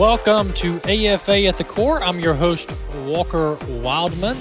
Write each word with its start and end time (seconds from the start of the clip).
Welcome 0.00 0.54
to 0.54 0.80
AFA 0.84 1.44
at 1.44 1.58
the 1.58 1.64
Core. 1.64 2.02
I'm 2.02 2.20
your 2.20 2.32
host, 2.32 2.72
Walker 3.04 3.58
Wildman. 3.68 4.38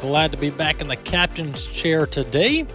Glad 0.00 0.30
to 0.30 0.38
be 0.38 0.50
back 0.50 0.80
in 0.80 0.86
the 0.86 0.94
captain's 0.94 1.66
chair 1.66 2.06
today. 2.06 2.68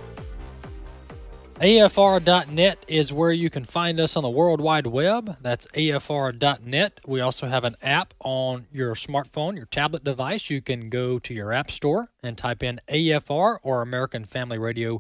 AFR.net 1.61 2.83
is 2.89 3.13
where 3.13 3.31
you 3.31 3.49
can 3.49 3.63
find 3.63 4.01
us 4.01 4.17
on 4.17 4.23
the 4.23 4.29
World 4.29 4.59
Wide 4.59 4.87
Web. 4.87 5.37
That's 5.41 5.67
AFR.net. 5.67 6.99
We 7.07 7.21
also 7.21 7.47
have 7.47 7.63
an 7.63 7.75
app 7.81 8.13
on 8.19 8.67
your 8.73 8.93
smartphone, 8.95 9.55
your 9.55 9.67
tablet 9.67 10.03
device. 10.03 10.49
You 10.49 10.61
can 10.61 10.89
go 10.89 11.17
to 11.19 11.33
your 11.33 11.53
app 11.53 11.71
store 11.71 12.09
and 12.21 12.37
type 12.37 12.61
in 12.61 12.81
AFR 12.89 13.59
or 13.63 13.81
American 13.81 14.25
Family 14.25 14.57
Radio 14.57 14.99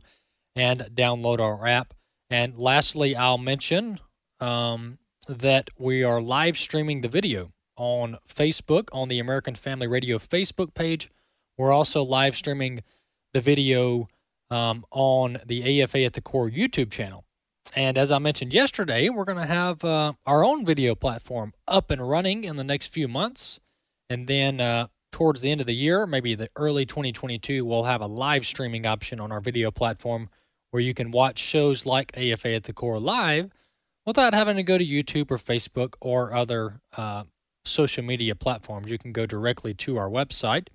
and 0.55 0.79
download 0.93 1.39
our 1.41 1.67
app. 1.67 1.93
And 2.29 2.55
lastly, 2.55 3.17
I'll 3.17 3.37
mention 3.37 3.99
um, 4.39 4.97
that 5.27 5.69
we 5.77 6.03
are 6.03 6.21
live 6.21 6.57
streaming 6.57 7.01
the 7.01 7.07
video 7.07 7.51
on 7.77 8.17
Facebook 8.27 8.87
on 8.91 9.07
the 9.07 9.19
American 9.19 9.55
Family 9.55 9.87
Radio 9.87 10.17
Facebook 10.17 10.73
page. 10.73 11.09
We're 11.57 11.71
also 11.71 12.03
live 12.03 12.35
streaming 12.35 12.83
the 13.33 13.41
video 13.41 14.07
um, 14.49 14.85
on 14.91 15.39
the 15.45 15.81
AFA 15.81 16.03
at 16.03 16.13
the 16.13 16.21
Core 16.21 16.49
YouTube 16.49 16.91
channel. 16.91 17.23
And 17.75 17.97
as 17.97 18.11
I 18.11 18.19
mentioned 18.19 18.53
yesterday, 18.53 19.09
we're 19.09 19.25
going 19.25 19.39
to 19.39 19.45
have 19.45 19.83
uh, 19.83 20.13
our 20.25 20.45
own 20.45 20.65
video 20.65 20.95
platform 20.95 21.53
up 21.67 21.89
and 21.89 22.07
running 22.07 22.43
in 22.43 22.55
the 22.55 22.63
next 22.63 22.87
few 22.87 23.07
months. 23.07 23.59
And 24.09 24.27
then 24.27 24.61
uh, 24.61 24.87
towards 25.11 25.41
the 25.41 25.51
end 25.51 25.61
of 25.61 25.67
the 25.67 25.75
year, 25.75 26.05
maybe 26.05 26.35
the 26.35 26.49
early 26.55 26.85
2022, 26.85 27.65
we'll 27.65 27.83
have 27.83 28.01
a 28.01 28.07
live 28.07 28.45
streaming 28.45 28.85
option 28.85 29.19
on 29.19 29.31
our 29.31 29.41
video 29.41 29.71
platform 29.71 30.29
where 30.71 30.81
you 30.81 30.93
can 30.93 31.09
watch 31.09 31.39
shows 31.39 31.85
like 31.85 32.15
AFA 32.17 32.53
at 32.53 32.63
the 32.63 32.73
Core 32.73 32.99
live 32.99 33.49
without 34.05 34.33
having 34.33 34.55
to 34.55 34.63
go 34.63 34.77
to 34.77 34.85
YouTube 34.85 35.31
or 35.31 35.37
Facebook 35.37 35.95
or 35.99 36.33
other 36.33 36.81
uh, 36.95 37.23
social 37.63 38.03
media 38.03 38.35
platforms. 38.35 38.91
You 38.91 38.97
can 38.97 39.11
go 39.11 39.25
directly 39.25 39.73
to 39.75 39.97
our 39.97 40.09
website. 40.09 40.67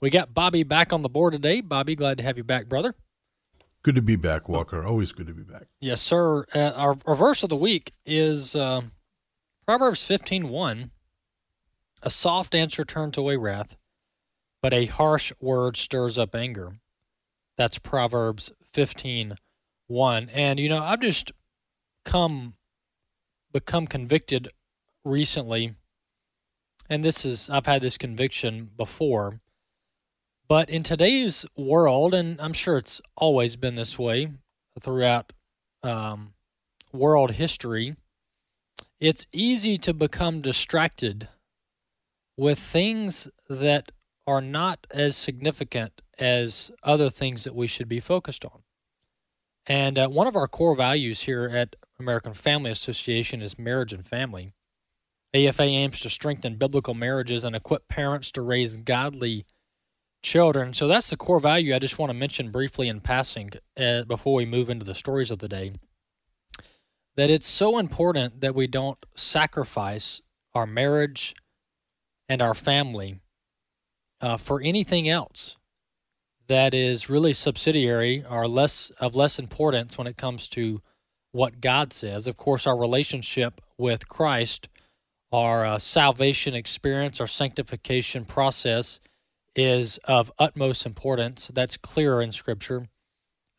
We 0.00 0.10
got 0.10 0.34
Bobby 0.34 0.62
back 0.62 0.92
on 0.92 1.02
the 1.02 1.08
board 1.08 1.32
today. 1.32 1.60
Bobby, 1.60 1.94
glad 1.94 2.18
to 2.18 2.24
have 2.24 2.36
you 2.36 2.44
back, 2.44 2.66
brother. 2.66 2.94
Good 3.82 3.94
to 3.94 4.02
be 4.02 4.16
back, 4.16 4.48
Walker. 4.48 4.84
Always 4.84 5.12
good 5.12 5.28
to 5.28 5.32
be 5.32 5.42
back. 5.42 5.68
Yes, 5.80 6.02
sir. 6.02 6.44
Uh, 6.54 6.72
our, 6.74 6.96
our 7.06 7.14
verse 7.14 7.42
of 7.42 7.48
the 7.48 7.56
week 7.56 7.92
is 8.04 8.56
uh, 8.56 8.82
Proverbs 9.64 10.02
15.1. 10.02 10.90
A 12.02 12.10
soft 12.10 12.54
answer 12.54 12.84
turns 12.84 13.16
away 13.16 13.36
wrath, 13.36 13.76
but 14.60 14.74
a 14.74 14.86
harsh 14.86 15.32
word 15.40 15.76
stirs 15.76 16.18
up 16.18 16.34
anger. 16.34 16.74
That's 17.56 17.78
Proverbs 17.78 18.52
15.1. 18.74 20.30
And, 20.32 20.60
you 20.60 20.68
know, 20.68 20.82
I've 20.82 21.00
just 21.00 21.32
come 22.06 22.54
become 23.52 23.86
convicted 23.86 24.48
recently, 25.04 25.74
and 26.88 27.04
this 27.04 27.26
is 27.26 27.50
I've 27.50 27.66
had 27.66 27.82
this 27.82 27.98
conviction 27.98 28.70
before, 28.76 29.40
but 30.48 30.70
in 30.70 30.82
today's 30.82 31.44
world, 31.56 32.14
and 32.14 32.40
I'm 32.40 32.52
sure 32.52 32.78
it's 32.78 33.02
always 33.16 33.56
been 33.56 33.74
this 33.74 33.98
way 33.98 34.28
throughout 34.80 35.32
um, 35.82 36.34
world 36.92 37.32
history, 37.32 37.96
it's 39.00 39.26
easy 39.32 39.76
to 39.78 39.92
become 39.92 40.40
distracted 40.40 41.28
with 42.36 42.58
things 42.58 43.28
that 43.48 43.92
are 44.26 44.40
not 44.40 44.86
as 44.90 45.16
significant 45.16 46.02
as 46.18 46.70
other 46.82 47.10
things 47.10 47.44
that 47.44 47.54
we 47.54 47.66
should 47.66 47.88
be 47.88 48.00
focused 48.00 48.44
on. 48.44 48.62
And 49.66 49.98
uh, 49.98 50.08
one 50.08 50.26
of 50.26 50.36
our 50.36 50.46
core 50.46 50.76
values 50.76 51.22
here 51.22 51.50
at 51.52 51.74
American 51.98 52.34
Family 52.34 52.70
Association 52.70 53.42
is 53.42 53.58
marriage 53.58 53.92
and 53.92 54.06
family. 54.06 54.52
AFA 55.34 55.62
aims 55.62 56.00
to 56.00 56.10
strengthen 56.10 56.56
biblical 56.56 56.94
marriages 56.94 57.44
and 57.44 57.54
equip 57.54 57.88
parents 57.88 58.30
to 58.32 58.42
raise 58.42 58.76
godly 58.76 59.44
children. 60.22 60.72
So 60.72 60.88
that's 60.88 61.10
the 61.10 61.16
core 61.16 61.40
value 61.40 61.74
I 61.74 61.78
just 61.78 61.98
want 61.98 62.10
to 62.10 62.14
mention 62.14 62.50
briefly 62.50 62.88
in 62.88 63.00
passing 63.00 63.50
uh, 63.78 64.04
before 64.04 64.34
we 64.34 64.44
move 64.44 64.70
into 64.70 64.84
the 64.84 64.94
stories 64.94 65.30
of 65.30 65.38
the 65.38 65.48
day. 65.48 65.72
That 67.16 67.30
it's 67.30 67.46
so 67.46 67.78
important 67.78 68.40
that 68.40 68.54
we 68.54 68.66
don't 68.66 68.98
sacrifice 69.14 70.20
our 70.54 70.66
marriage 70.66 71.34
and 72.28 72.42
our 72.42 72.54
family 72.54 73.20
uh, 74.20 74.36
for 74.36 74.60
anything 74.60 75.08
else 75.08 75.56
that 76.48 76.74
is 76.74 77.10
really 77.10 77.32
subsidiary 77.32 78.24
or 78.28 78.46
less 78.46 78.90
of 79.00 79.16
less 79.16 79.38
importance 79.38 79.98
when 79.98 80.06
it 80.06 80.16
comes 80.16 80.48
to 80.48 80.80
what 81.36 81.60
God 81.60 81.92
says. 81.92 82.26
Of 82.26 82.38
course, 82.38 82.66
our 82.66 82.76
relationship 82.76 83.60
with 83.76 84.08
Christ, 84.08 84.68
our 85.30 85.66
uh, 85.66 85.78
salvation 85.78 86.54
experience, 86.54 87.20
our 87.20 87.26
sanctification 87.26 88.24
process 88.24 89.00
is 89.54 89.98
of 90.04 90.32
utmost 90.38 90.86
importance. 90.86 91.50
That's 91.52 91.76
clear 91.76 92.22
in 92.22 92.32
Scripture. 92.32 92.86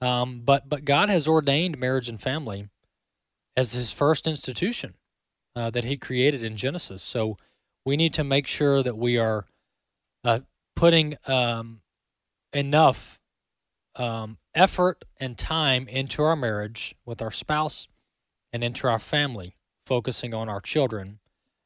Um, 0.01 0.41
but 0.43 0.67
but 0.67 0.85
God 0.85 1.09
has 1.09 1.27
ordained 1.27 1.77
marriage 1.77 2.09
and 2.09 2.19
family 2.19 2.67
as 3.55 3.73
His 3.73 3.91
first 3.91 4.27
institution 4.27 4.95
uh, 5.55 5.69
that 5.69 5.83
He 5.83 5.97
created 5.97 6.41
in 6.41 6.57
Genesis. 6.57 7.03
So 7.03 7.37
we 7.85 7.95
need 7.95 8.13
to 8.15 8.23
make 8.23 8.47
sure 8.47 8.81
that 8.81 8.97
we 8.97 9.19
are 9.19 9.45
uh, 10.23 10.39
putting 10.75 11.15
um, 11.27 11.81
enough 12.53 13.19
um, 13.95 14.37
effort 14.57 15.05
and 15.19 15.37
time 15.37 15.87
into 15.87 16.23
our 16.23 16.35
marriage 16.35 16.95
with 17.05 17.21
our 17.21 17.31
spouse 17.31 17.87
and 18.51 18.63
into 18.63 18.87
our 18.87 18.99
family, 18.99 19.55
focusing 19.85 20.33
on 20.33 20.49
our 20.49 20.59
children 20.59 21.19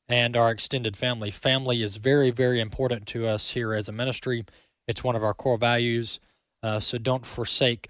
and 0.09 0.35
our 0.35 0.51
extended 0.51 0.97
family. 0.97 1.31
Family 1.31 1.81
is 1.81 1.95
very, 1.95 2.31
very 2.31 2.59
important 2.59 3.07
to 3.07 3.25
us 3.25 3.51
here 3.51 3.73
as 3.73 3.87
a 3.87 3.93
ministry. 3.93 4.43
It's 4.87 5.03
one 5.03 5.15
of 5.15 5.23
our 5.23 5.33
core 5.33 5.57
values. 5.57 6.19
Uh, 6.61 6.81
so 6.81 6.97
don't 6.97 7.25
forsake 7.25 7.87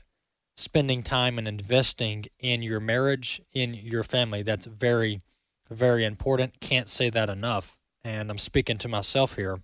spending 0.55 1.01
time 1.01 1.39
and 1.39 1.47
investing 1.47 2.25
in 2.39 2.61
your 2.61 2.79
marriage, 2.79 3.41
in 3.53 3.73
your 3.73 4.03
family. 4.03 4.43
That's 4.43 4.67
very, 4.67 5.21
very 5.69 6.05
important. 6.05 6.59
Can't 6.59 6.89
say 6.89 7.09
that 7.09 7.29
enough. 7.29 7.79
And 8.03 8.29
I'm 8.29 8.37
speaking 8.37 8.77
to 8.77 8.87
myself 8.87 9.35
here 9.35 9.57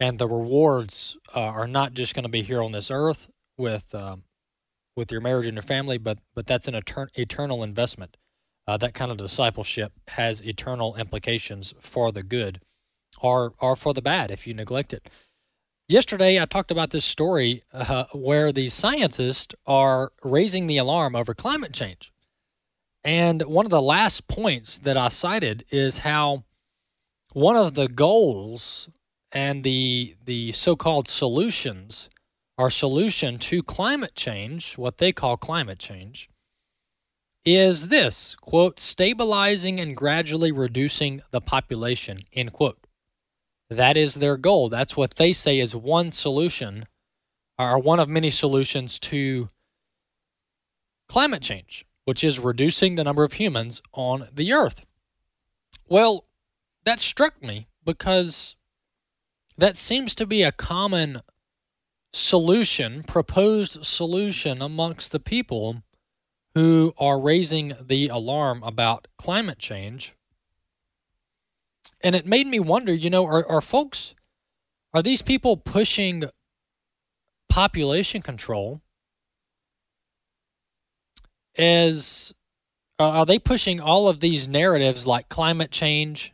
and 0.00 0.18
the 0.18 0.28
rewards 0.28 1.16
uh, 1.34 1.40
are 1.40 1.66
not 1.66 1.94
just 1.94 2.14
going 2.14 2.22
to 2.22 2.28
be 2.28 2.42
here 2.42 2.62
on 2.62 2.72
this 2.72 2.90
earth 2.90 3.28
with 3.58 3.94
um, 3.94 4.22
with 4.96 5.12
your 5.12 5.20
marriage 5.20 5.46
and 5.46 5.56
your 5.56 5.62
family, 5.62 5.98
but 5.98 6.18
but 6.34 6.46
that's 6.46 6.68
an 6.68 6.74
etern- 6.74 7.16
eternal 7.18 7.62
investment. 7.62 8.16
Uh, 8.66 8.76
that 8.76 8.94
kind 8.94 9.10
of 9.10 9.16
discipleship 9.16 9.92
has 10.08 10.40
eternal 10.40 10.94
implications 10.96 11.74
for 11.80 12.12
the 12.12 12.22
good, 12.22 12.60
or 13.20 13.52
or 13.60 13.76
for 13.76 13.92
the 13.92 14.02
bad 14.02 14.30
if 14.30 14.46
you 14.46 14.54
neglect 14.54 14.92
it. 14.92 15.08
Yesterday, 15.88 16.38
I 16.40 16.44
talked 16.44 16.70
about 16.70 16.90
this 16.90 17.06
story 17.06 17.62
uh, 17.72 18.04
where 18.12 18.52
the 18.52 18.68
scientists 18.68 19.54
are 19.66 20.12
raising 20.22 20.66
the 20.66 20.76
alarm 20.76 21.16
over 21.16 21.32
climate 21.32 21.72
change. 21.72 22.12
And 23.02 23.40
one 23.42 23.64
of 23.64 23.70
the 23.70 23.80
last 23.80 24.28
points 24.28 24.78
that 24.80 24.98
I 24.98 25.08
cited 25.08 25.64
is 25.70 25.98
how 25.98 26.44
one 27.32 27.56
of 27.56 27.72
the 27.74 27.88
goals 27.88 28.90
and 29.32 29.64
the 29.64 30.16
the 30.24 30.52
so-called 30.52 31.08
solutions 31.08 32.10
our 32.58 32.70
solution 32.70 33.38
to 33.38 33.62
climate 33.62 34.16
change 34.16 34.76
what 34.76 34.98
they 34.98 35.12
call 35.12 35.36
climate 35.36 35.78
change 35.78 36.28
is 37.44 37.88
this 37.88 38.34
quote 38.34 38.80
stabilizing 38.80 39.78
and 39.80 39.96
gradually 39.96 40.50
reducing 40.50 41.22
the 41.30 41.40
population 41.40 42.18
end 42.32 42.52
quote. 42.52 42.78
That 43.70 43.96
is 43.96 44.16
their 44.16 44.36
goal. 44.36 44.68
That's 44.68 44.96
what 44.96 45.14
they 45.14 45.32
say 45.32 45.60
is 45.60 45.76
one 45.76 46.10
solution 46.10 46.86
or 47.58 47.78
one 47.78 48.00
of 48.00 48.08
many 48.08 48.30
solutions 48.30 48.98
to 49.00 49.48
climate 51.08 51.42
change 51.42 51.86
which 52.04 52.24
is 52.24 52.38
reducing 52.38 52.94
the 52.94 53.04
number 53.04 53.22
of 53.22 53.34
humans 53.34 53.82
on 53.92 54.28
the 54.34 54.52
earth. 54.52 54.84
Well 55.88 56.24
that 56.84 56.98
struck 56.98 57.40
me 57.40 57.68
because 57.84 58.56
that 59.56 59.76
seems 59.76 60.14
to 60.16 60.26
be 60.26 60.42
a 60.42 60.52
common 60.52 61.22
solution, 62.18 63.02
proposed 63.04 63.84
solution 63.84 64.60
amongst 64.60 65.12
the 65.12 65.20
people 65.20 65.82
who 66.54 66.92
are 66.98 67.20
raising 67.20 67.74
the 67.80 68.08
alarm 68.08 68.62
about 68.62 69.06
climate 69.16 69.58
change. 69.58 70.14
And 72.02 72.14
it 72.14 72.26
made 72.26 72.46
me 72.46 72.60
wonder, 72.60 72.92
you 72.92 73.10
know, 73.10 73.24
are, 73.24 73.48
are 73.48 73.60
folks, 73.60 74.14
are 74.92 75.02
these 75.02 75.22
people 75.22 75.56
pushing 75.56 76.24
population 77.48 78.22
control 78.22 78.80
as 81.56 82.32
uh, 83.00 83.10
are 83.10 83.26
they 83.26 83.38
pushing 83.38 83.80
all 83.80 84.08
of 84.08 84.20
these 84.20 84.48
narratives 84.48 85.06
like 85.06 85.28
climate 85.28 85.70
change, 85.70 86.32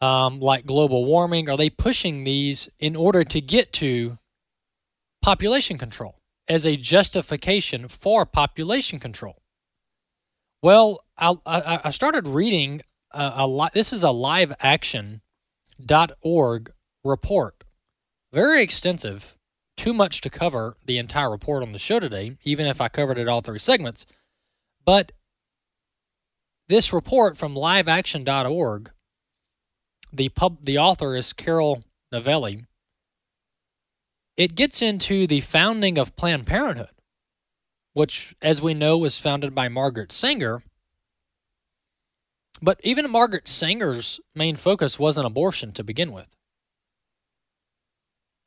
um, 0.00 0.40
like 0.40 0.66
global 0.66 1.04
warming? 1.06 1.48
Are 1.48 1.56
they 1.56 1.70
pushing 1.70 2.24
these 2.24 2.68
in 2.78 2.94
order 2.94 3.24
to 3.24 3.40
get 3.40 3.72
to 3.74 4.18
population 5.26 5.76
control 5.76 6.22
as 6.46 6.64
a 6.64 6.76
justification 6.76 7.88
for 7.88 8.24
population 8.24 9.00
control? 9.00 9.42
Well, 10.62 11.00
I, 11.18 11.34
I, 11.44 11.80
I 11.86 11.90
started 11.90 12.28
reading 12.28 12.82
a, 13.10 13.32
a 13.38 13.46
lot. 13.48 13.72
This 13.72 13.92
is 13.92 14.04
a 14.04 14.08
liveaction.org 14.08 16.72
report, 17.02 17.64
very 18.32 18.62
extensive. 18.62 19.36
Too 19.76 19.92
much 19.92 20.20
to 20.20 20.30
cover 20.30 20.76
the 20.86 20.96
entire 20.96 21.30
report 21.30 21.64
on 21.64 21.72
the 21.72 21.80
show 21.80 21.98
today, 21.98 22.38
even 22.44 22.68
if 22.68 22.80
I 22.80 22.88
covered 22.88 23.18
it 23.18 23.26
all 23.26 23.40
three 23.40 23.58
segments. 23.58 24.06
But 24.84 25.10
this 26.68 26.92
report 26.92 27.36
from 27.36 27.56
liveaction.org, 27.56 28.92
the 30.12 30.28
pub, 30.28 30.62
the 30.62 30.78
author 30.78 31.16
is 31.16 31.32
Carole 31.32 31.82
Novielli. 32.14 32.66
It 34.36 34.54
gets 34.54 34.82
into 34.82 35.26
the 35.26 35.40
founding 35.40 35.96
of 35.96 36.14
Planned 36.16 36.46
Parenthood, 36.46 36.90
which, 37.94 38.34
as 38.42 38.60
we 38.60 38.74
know, 38.74 38.98
was 38.98 39.18
founded 39.18 39.54
by 39.54 39.68
Margaret 39.68 40.12
Sanger. 40.12 40.62
But 42.60 42.80
even 42.84 43.10
Margaret 43.10 43.48
Sanger's 43.48 44.20
main 44.34 44.56
focus 44.56 44.98
wasn't 44.98 45.26
abortion 45.26 45.72
to 45.72 45.84
begin 45.84 46.12
with. 46.12 46.36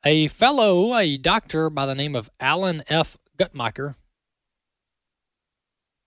A 0.04 0.28
fellow, 0.28 0.96
a 0.96 1.16
doctor 1.16 1.68
by 1.68 1.86
the 1.86 1.94
name 1.94 2.14
of 2.14 2.30
Alan 2.38 2.82
F. 2.88 3.16
Guttmacher, 3.36 3.96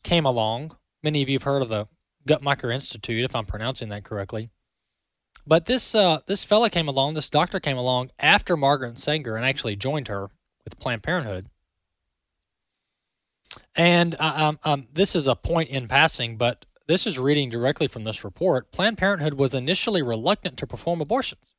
came 0.04 0.26
along. 0.26 0.78
Many 1.04 1.22
of 1.22 1.30
you 1.30 1.36
have 1.36 1.44
heard 1.44 1.62
of 1.62 1.70
the 1.70 1.88
Guttmacher 2.28 2.74
Institute, 2.74 3.26
if 3.26 3.36
I'm 3.36 3.46
pronouncing 3.46 3.90
that 3.90 4.04
correctly. 4.04 4.50
But 5.46 5.66
this 5.66 5.94
uh, 5.94 6.22
this 6.26 6.44
fella 6.44 6.70
came 6.70 6.88
along, 6.88 7.14
this 7.14 7.30
doctor 7.30 7.60
came 7.60 7.78
along 7.78 8.12
after 8.20 8.56
Margaret 8.56 8.98
Sanger 8.98 9.36
and 9.36 9.46
actually 9.46 9.76
joined 9.76 10.08
her 10.08 10.30
with 10.64 10.80
Planned 10.80 11.04
Parenthood. 11.04 11.48
And 13.76 14.16
uh, 14.20 14.34
um, 14.36 14.60
um, 14.64 14.88
this 14.92 15.16
is 15.16 15.28
a 15.28 15.36
point 15.36 15.70
in 15.70 15.88
passing, 15.88 16.38
but 16.38 16.66
this 16.88 17.06
is 17.06 17.20
reading 17.20 17.50
directly 17.50 17.88
from 17.88 18.04
this 18.04 18.24
report. 18.24 18.72
Planned 18.72 18.98
Parenthood 18.98 19.36
was 19.36 19.54
initially 19.54 20.02
reluctant 20.02 20.58
to 20.58 20.68
perform 20.68 21.02
abortions. 21.02 21.54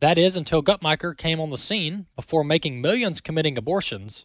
That 0.00 0.16
is, 0.18 0.36
until 0.36 0.62
Guttmacher 0.62 1.16
came 1.16 1.40
on 1.40 1.50
the 1.50 1.56
scene 1.56 2.06
before 2.14 2.44
making 2.44 2.80
millions 2.80 3.20
committing 3.20 3.58
abortions. 3.58 4.24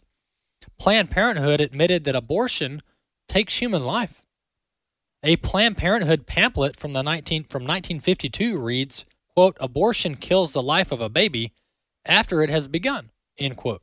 Planned 0.78 1.10
Parenthood 1.10 1.60
admitted 1.60 2.04
that 2.04 2.16
abortion 2.16 2.82
takes 3.28 3.58
human 3.58 3.84
life. 3.84 4.23
A 5.26 5.36
Planned 5.36 5.78
Parenthood 5.78 6.26
pamphlet 6.26 6.76
from 6.76 6.92
the 6.92 7.00
19 7.00 7.44
from 7.44 7.62
1952 7.62 8.58
reads, 8.58 9.06
quote, 9.34 9.56
abortion 9.58 10.16
kills 10.16 10.52
the 10.52 10.60
life 10.60 10.92
of 10.92 11.00
a 11.00 11.08
baby 11.08 11.54
after 12.04 12.42
it 12.42 12.50
has 12.50 12.68
begun, 12.68 13.10
end 13.38 13.56
quote. 13.56 13.80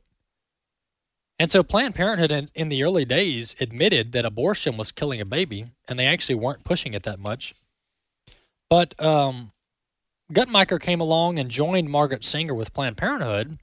And 1.40 1.50
so 1.50 1.64
Planned 1.64 1.96
Parenthood 1.96 2.30
in, 2.30 2.46
in 2.54 2.68
the 2.68 2.84
early 2.84 3.04
days 3.04 3.56
admitted 3.60 4.12
that 4.12 4.24
abortion 4.24 4.76
was 4.76 4.92
killing 4.92 5.20
a 5.20 5.24
baby, 5.24 5.66
and 5.88 5.98
they 5.98 6.06
actually 6.06 6.36
weren't 6.36 6.62
pushing 6.62 6.94
it 6.94 7.02
that 7.02 7.18
much. 7.18 7.56
But 8.70 8.94
um, 9.02 9.50
Guttmacher 10.32 10.80
came 10.80 11.00
along 11.00 11.40
and 11.40 11.50
joined 11.50 11.90
Margaret 11.90 12.24
Sanger 12.24 12.54
with 12.54 12.72
Planned 12.72 12.96
Parenthood, 12.96 13.58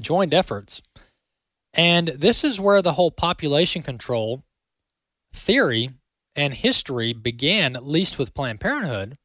joined 0.00 0.34
efforts. 0.34 0.82
And 1.72 2.08
this 2.08 2.42
is 2.42 2.58
where 2.58 2.82
the 2.82 2.94
whole 2.94 3.12
population 3.12 3.84
control 3.84 4.42
theory 5.32 5.90
and 6.38 6.54
history 6.54 7.12
began, 7.12 7.74
at 7.74 7.84
least 7.84 8.16
with 8.16 8.32
Planned 8.32 8.60
Parenthood. 8.60 9.18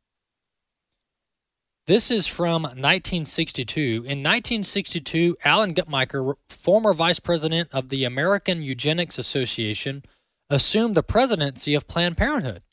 This 1.85 2.09
is 2.09 2.25
from 2.25 2.63
1962. 2.63 3.81
In 3.81 4.23
1962, 4.23 5.37
Alan 5.45 5.75
Guttmacher, 5.75 6.33
former 6.49 6.93
vice 6.93 7.19
president 7.19 7.69
of 7.71 7.89
the 7.89 8.03
American 8.03 8.63
Eugenics 8.63 9.19
Association, 9.19 10.03
assumed 10.49 10.95
the 10.95 11.03
presidency 11.03 11.75
of 11.75 11.87
Planned 11.87 12.17
Parenthood. 12.17 12.63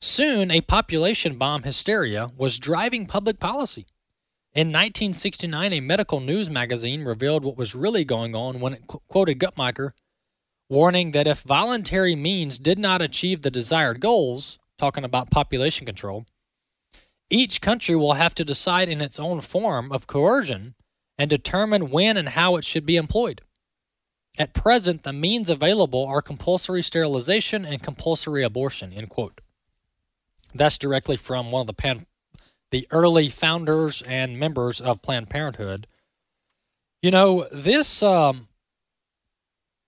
Soon, 0.00 0.52
a 0.52 0.60
population 0.60 1.36
bomb 1.36 1.64
hysteria 1.64 2.30
was 2.36 2.58
driving 2.58 3.06
public 3.06 3.40
policy. 3.40 3.86
In 4.54 4.68
1969, 4.68 5.72
a 5.72 5.80
medical 5.80 6.20
news 6.20 6.48
magazine 6.48 7.04
revealed 7.04 7.44
what 7.44 7.56
was 7.56 7.74
really 7.74 8.04
going 8.04 8.36
on 8.36 8.60
when 8.60 8.74
it 8.74 8.86
qu- 8.86 9.00
quoted 9.08 9.40
Guttmacher 9.40 9.90
warning 10.70 11.10
that 11.10 11.26
if 11.26 11.42
voluntary 11.42 12.14
means 12.14 12.58
did 12.58 12.78
not 12.78 13.02
achieve 13.02 13.42
the 13.42 13.50
desired 13.50 14.00
goals, 14.00 14.58
talking 14.78 15.04
about 15.04 15.30
population 15.30 15.84
control, 15.84 16.24
each 17.28 17.60
country 17.60 17.96
will 17.96 18.14
have 18.14 18.34
to 18.36 18.44
decide 18.44 18.88
in 18.88 19.02
its 19.02 19.20
own 19.20 19.40
form 19.40 19.92
of 19.92 20.06
coercion 20.06 20.74
and 21.18 21.28
determine 21.28 21.90
when 21.90 22.16
and 22.16 22.30
how 22.30 22.56
it 22.56 22.64
should 22.64 22.86
be 22.86 22.96
employed. 22.96 23.42
At 24.38 24.54
present, 24.54 25.02
the 25.02 25.12
means 25.12 25.50
available 25.50 26.06
are 26.06 26.22
compulsory 26.22 26.82
sterilization 26.82 27.64
and 27.64 27.82
compulsory 27.82 28.42
abortion. 28.42 28.92
End 28.92 29.10
quote. 29.10 29.40
That's 30.54 30.78
directly 30.78 31.16
from 31.16 31.50
one 31.50 31.60
of 31.60 31.66
the 31.66 31.72
pan, 31.74 32.06
the 32.70 32.86
early 32.90 33.28
founders 33.28 34.02
and 34.02 34.38
members 34.38 34.80
of 34.80 35.02
Planned 35.02 35.28
Parenthood. 35.28 35.86
You 37.02 37.10
know 37.10 37.48
this 37.52 38.02
um, 38.02 38.48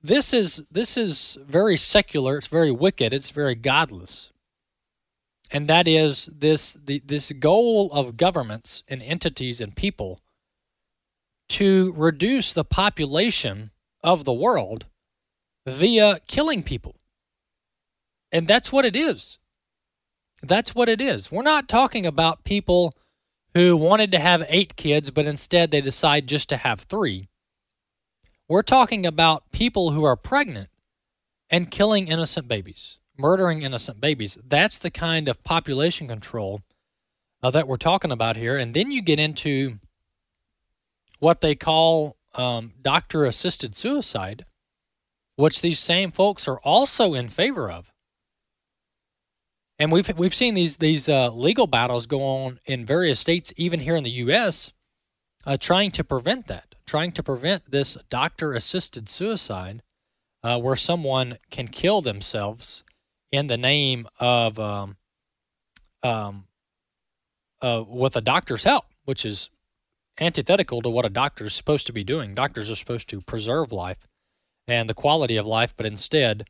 this 0.02 0.32
is 0.32 0.66
this 0.70 0.96
is 0.96 1.38
very 1.46 1.76
secular. 1.76 2.38
It's 2.38 2.48
very 2.48 2.72
wicked. 2.72 3.14
It's 3.14 3.30
very 3.30 3.54
godless. 3.54 4.30
And 5.50 5.68
that 5.68 5.86
is 5.86 6.26
this 6.26 6.76
the, 6.84 7.02
this 7.04 7.30
goal 7.32 7.90
of 7.92 8.16
governments 8.16 8.82
and 8.88 9.02
entities 9.02 9.60
and 9.60 9.76
people 9.76 10.20
to 11.50 11.92
reduce 11.96 12.52
the 12.52 12.64
population 12.64 13.70
of 14.02 14.24
the 14.24 14.32
world 14.32 14.86
via 15.66 16.20
killing 16.26 16.62
people. 16.62 16.96
And 18.32 18.48
that's 18.48 18.72
what 18.72 18.84
it 18.84 18.96
is. 18.96 19.38
That's 20.42 20.74
what 20.74 20.88
it 20.88 21.00
is. 21.00 21.30
We're 21.30 21.42
not 21.42 21.68
talking 21.68 22.06
about 22.06 22.44
people 22.44 22.96
who 23.54 23.76
wanted 23.76 24.10
to 24.12 24.18
have 24.18 24.46
eight 24.48 24.74
kids 24.74 25.10
but 25.10 25.26
instead 25.26 25.70
they 25.70 25.80
decide 25.80 26.26
just 26.26 26.48
to 26.48 26.56
have 26.56 26.80
three 26.80 27.28
we're 28.52 28.60
talking 28.60 29.06
about 29.06 29.50
people 29.50 29.92
who 29.92 30.04
are 30.04 30.14
pregnant 30.14 30.68
and 31.48 31.70
killing 31.70 32.06
innocent 32.06 32.46
babies, 32.46 32.98
murdering 33.16 33.62
innocent 33.62 33.98
babies. 33.98 34.36
That's 34.46 34.78
the 34.78 34.90
kind 34.90 35.26
of 35.26 35.42
population 35.42 36.06
control 36.06 36.60
uh, 37.42 37.50
that 37.50 37.66
we're 37.66 37.78
talking 37.78 38.12
about 38.12 38.36
here. 38.36 38.58
And 38.58 38.74
then 38.74 38.90
you 38.90 39.00
get 39.00 39.18
into 39.18 39.78
what 41.18 41.40
they 41.40 41.54
call 41.54 42.18
um, 42.34 42.72
doctor 42.82 43.24
assisted 43.24 43.74
suicide, 43.74 44.44
which 45.36 45.62
these 45.62 45.80
same 45.80 46.12
folks 46.12 46.46
are 46.46 46.60
also 46.60 47.14
in 47.14 47.30
favor 47.30 47.70
of. 47.70 47.90
And 49.78 49.90
we've 49.90 50.14
we've 50.18 50.34
seen 50.34 50.52
these 50.52 50.76
these 50.76 51.08
uh, 51.08 51.30
legal 51.30 51.66
battles 51.66 52.04
go 52.04 52.22
on 52.22 52.60
in 52.66 52.84
various 52.84 53.18
states, 53.18 53.50
even 53.56 53.80
here 53.80 53.96
in 53.96 54.04
the 54.04 54.10
U.S., 54.10 54.74
uh, 55.46 55.56
trying 55.56 55.90
to 55.92 56.04
prevent 56.04 56.48
that 56.48 56.71
trying 56.86 57.12
to 57.12 57.22
prevent 57.22 57.70
this 57.70 57.96
doctor 58.10 58.54
assisted 58.54 59.08
suicide 59.08 59.82
uh, 60.42 60.58
where 60.58 60.76
someone 60.76 61.38
can 61.50 61.68
kill 61.68 62.00
themselves 62.00 62.84
in 63.30 63.46
the 63.46 63.56
name 63.56 64.06
of 64.18 64.58
um, 64.58 64.96
um, 66.02 66.44
uh, 67.60 67.84
with 67.86 68.16
a 68.16 68.20
doctor's 68.20 68.64
help, 68.64 68.84
which 69.04 69.24
is 69.24 69.50
antithetical 70.20 70.82
to 70.82 70.90
what 70.90 71.04
a 71.04 71.10
doctor 71.10 71.46
is 71.46 71.54
supposed 71.54 71.86
to 71.86 71.92
be 71.92 72.04
doing. 72.04 72.34
Doctors 72.34 72.70
are 72.70 72.76
supposed 72.76 73.08
to 73.08 73.20
preserve 73.20 73.72
life 73.72 74.06
and 74.68 74.88
the 74.88 74.94
quality 74.94 75.36
of 75.36 75.46
life, 75.46 75.74
but 75.76 75.86
instead, 75.86 76.48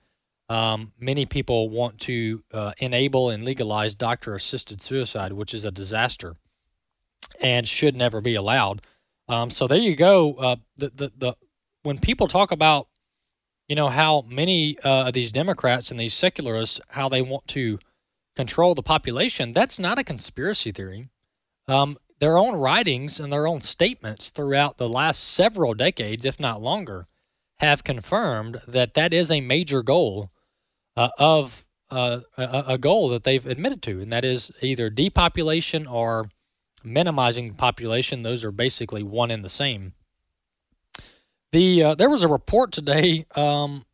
um, 0.48 0.92
many 0.98 1.24
people 1.24 1.70
want 1.70 1.98
to 2.00 2.42
uh, 2.52 2.72
enable 2.78 3.30
and 3.30 3.42
legalize 3.42 3.94
doctor 3.94 4.34
assisted 4.34 4.82
suicide, 4.82 5.32
which 5.32 5.54
is 5.54 5.64
a 5.64 5.70
disaster 5.70 6.36
and 7.40 7.66
should 7.66 7.96
never 7.96 8.20
be 8.20 8.34
allowed. 8.34 8.82
Um, 9.28 9.50
so 9.50 9.66
there 9.66 9.78
you 9.78 9.96
go. 9.96 10.34
Uh, 10.34 10.56
the, 10.76 10.90
the 10.94 11.12
the 11.16 11.36
when 11.82 11.98
people 11.98 12.28
talk 12.28 12.50
about 12.52 12.88
you 13.68 13.76
know 13.76 13.88
how 13.88 14.22
many 14.28 14.78
uh, 14.80 15.08
of 15.08 15.12
these 15.12 15.32
Democrats 15.32 15.90
and 15.90 15.98
these 15.98 16.14
secularists 16.14 16.80
how 16.88 17.08
they 17.08 17.22
want 17.22 17.46
to 17.48 17.78
control 18.36 18.74
the 18.74 18.82
population, 18.82 19.52
that's 19.52 19.78
not 19.78 19.98
a 19.98 20.04
conspiracy 20.04 20.72
theory. 20.72 21.08
Um, 21.68 21.98
their 22.18 22.38
own 22.38 22.54
writings 22.56 23.18
and 23.18 23.32
their 23.32 23.46
own 23.46 23.60
statements 23.60 24.30
throughout 24.30 24.78
the 24.78 24.88
last 24.88 25.22
several 25.22 25.74
decades, 25.74 26.24
if 26.24 26.38
not 26.38 26.62
longer, 26.62 27.06
have 27.58 27.84
confirmed 27.84 28.60
that 28.66 28.94
that 28.94 29.12
is 29.12 29.30
a 29.30 29.40
major 29.40 29.82
goal 29.82 30.30
uh, 30.96 31.08
of 31.18 31.64
uh, 31.90 32.20
a, 32.38 32.64
a 32.68 32.78
goal 32.78 33.08
that 33.08 33.24
they've 33.24 33.46
admitted 33.46 33.82
to, 33.82 34.00
and 34.00 34.12
that 34.12 34.24
is 34.24 34.50
either 34.62 34.88
depopulation 34.88 35.86
or 35.86 36.30
minimizing 36.84 37.48
the 37.48 37.54
population. 37.54 38.22
Those 38.22 38.44
are 38.44 38.52
basically 38.52 39.02
one 39.02 39.30
and 39.30 39.44
the 39.44 39.48
same. 39.48 39.92
The 41.52 41.82
uh, 41.82 41.94
there 41.94 42.10
was 42.10 42.22
a 42.22 42.28
report 42.28 42.72
today. 42.72 43.26
Um, 43.34 43.84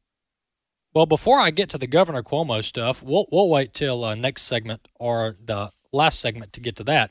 well, 0.95 1.07
before 1.07 1.38
I 1.38 1.50
get 1.50 1.68
to 1.71 1.78
the 1.78 1.87
Governor 1.87 2.23
Cuomo 2.23 2.62
stuff, 2.62 3.02
we'll 3.02 3.26
we'll 3.30 3.49
wait 3.49 3.75
till 3.75 4.04
uh, 4.04 4.14
next 4.14 4.42
segment 4.42 4.88
or 4.95 5.37
the 5.45 5.71
last 5.92 6.21
segment 6.21 6.52
to 6.52 6.61
get 6.61 6.76
to 6.76 6.85
that. 6.85 7.11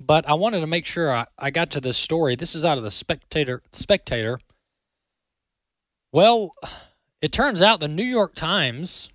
But 0.00 0.28
I 0.28 0.34
wanted 0.34 0.60
to 0.60 0.66
make 0.66 0.86
sure 0.86 1.12
I, 1.12 1.26
I 1.38 1.50
got 1.50 1.70
to 1.72 1.80
this 1.80 1.96
story. 1.96 2.34
This 2.34 2.54
is 2.54 2.64
out 2.64 2.78
of 2.78 2.84
the 2.84 2.90
Spectator. 2.90 3.62
Spectator. 3.72 4.40
Well, 6.12 6.52
it 7.20 7.32
turns 7.32 7.62
out 7.62 7.80
the 7.80 7.88
New 7.88 8.02
York 8.04 8.34
Times 8.34 9.10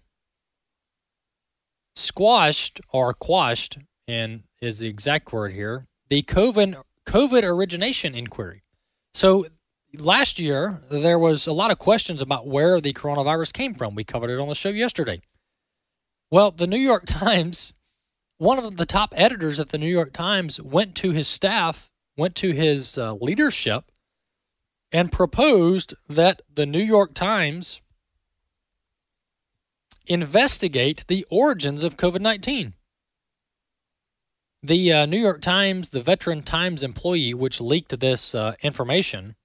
squashed 1.96 2.82
or 2.92 3.13
quashed, 3.13 3.77
and 4.08 4.44
is 4.66 4.80
the 4.80 4.88
exact 4.88 5.32
word 5.32 5.54
here, 5.54 5.88
the 6.10 6.24
COVID 6.24 6.82
COVID 7.06 7.44
origination 7.44 8.16
inquiry. 8.16 8.64
So 9.14 9.46
last 9.98 10.40
year 10.40 10.82
there 10.90 11.20
was 11.20 11.48
a 11.48 11.54
lot 11.54 11.72
of 11.72 11.80
questions 11.80 12.22
about 12.22 12.48
where 12.48 12.82
the 12.82 12.94
coronavirus 12.94 13.54
came 13.54 13.76
from. 13.76 13.96
We 13.96 14.04
covered 14.04 14.30
it 14.30 14.40
on 14.40 14.50
the 14.50 14.56
show 14.56 14.70
yesterday. 14.70 15.22
Well, 16.32 16.52
the 16.52 16.68
New 16.68 16.78
York 16.80 17.06
Times, 17.08 17.74
one 18.38 18.60
of 18.60 18.78
the 18.78 18.86
top 18.86 19.14
editors 19.16 19.60
at 19.60 19.70
the 19.70 19.78
New 19.78 19.90
York 19.90 20.14
Times, 20.14 20.60
went 20.62 20.96
to 20.96 21.12
his 21.12 21.28
staff, 21.28 21.90
went 22.18 22.36
to 22.36 22.52
his 22.52 22.98
uh, 22.98 23.14
leadership, 23.14 23.92
and 24.92 25.12
proposed 25.12 25.94
that 26.08 26.42
the 26.54 26.66
New 26.66 26.84
York 26.84 27.14
Times 27.14 27.82
investigate 30.08 31.06
the 31.08 31.26
origins 31.30 31.84
of 31.84 31.98
COVID 31.98 32.22
19. 32.22 32.74
The 34.66 34.92
uh, 34.92 35.06
New 35.06 35.20
York 35.20 35.42
Times, 35.42 35.90
the 35.90 36.02
veteran 36.02 36.42
Times 36.42 36.82
employee 36.82 37.36
which 37.36 37.62
leaked 37.62 38.00
this 38.00 38.34
uh, 38.34 38.56
information, 38.64 39.36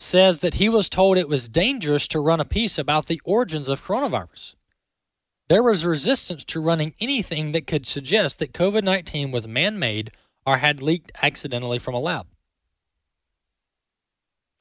says 0.00 0.40
that 0.40 0.54
he 0.54 0.68
was 0.68 0.88
told 0.88 1.16
it 1.16 1.28
was 1.28 1.48
dangerous 1.48 2.08
to 2.08 2.18
run 2.18 2.40
a 2.40 2.44
piece 2.44 2.76
about 2.76 3.06
the 3.06 3.20
origins 3.24 3.68
of 3.68 3.84
coronavirus. 3.84 4.56
There 5.48 5.62
was 5.62 5.84
resistance 5.84 6.42
to 6.46 6.60
running 6.60 6.94
anything 6.98 7.52
that 7.52 7.68
could 7.68 7.86
suggest 7.86 8.40
that 8.40 8.52
COVID 8.52 8.82
19 8.82 9.30
was 9.30 9.46
man 9.46 9.78
made 9.78 10.10
or 10.44 10.56
had 10.56 10.82
leaked 10.82 11.12
accidentally 11.22 11.78
from 11.78 11.94
a 11.94 12.00
lab. 12.00 12.26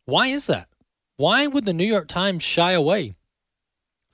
Why 0.05 0.27
is 0.27 0.45
that? 0.45 0.67
Why 1.17 1.47
would 1.47 1.65
the 1.65 1.73
New 1.73 1.87
York 1.87 2.07
Times 2.07 2.43
shy 2.43 2.73
away 2.73 3.15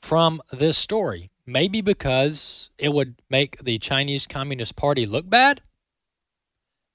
from 0.01 0.42
this 0.54 0.77
story? 0.77 1.30
Maybe 1.47 1.81
because 1.81 2.71
it 2.77 2.93
would 2.93 3.15
make 3.29 3.63
the 3.63 3.77
Chinese 3.77 4.25
Communist 4.25 4.75
Party 4.75 5.05
look 5.05 5.29
bad? 5.29 5.61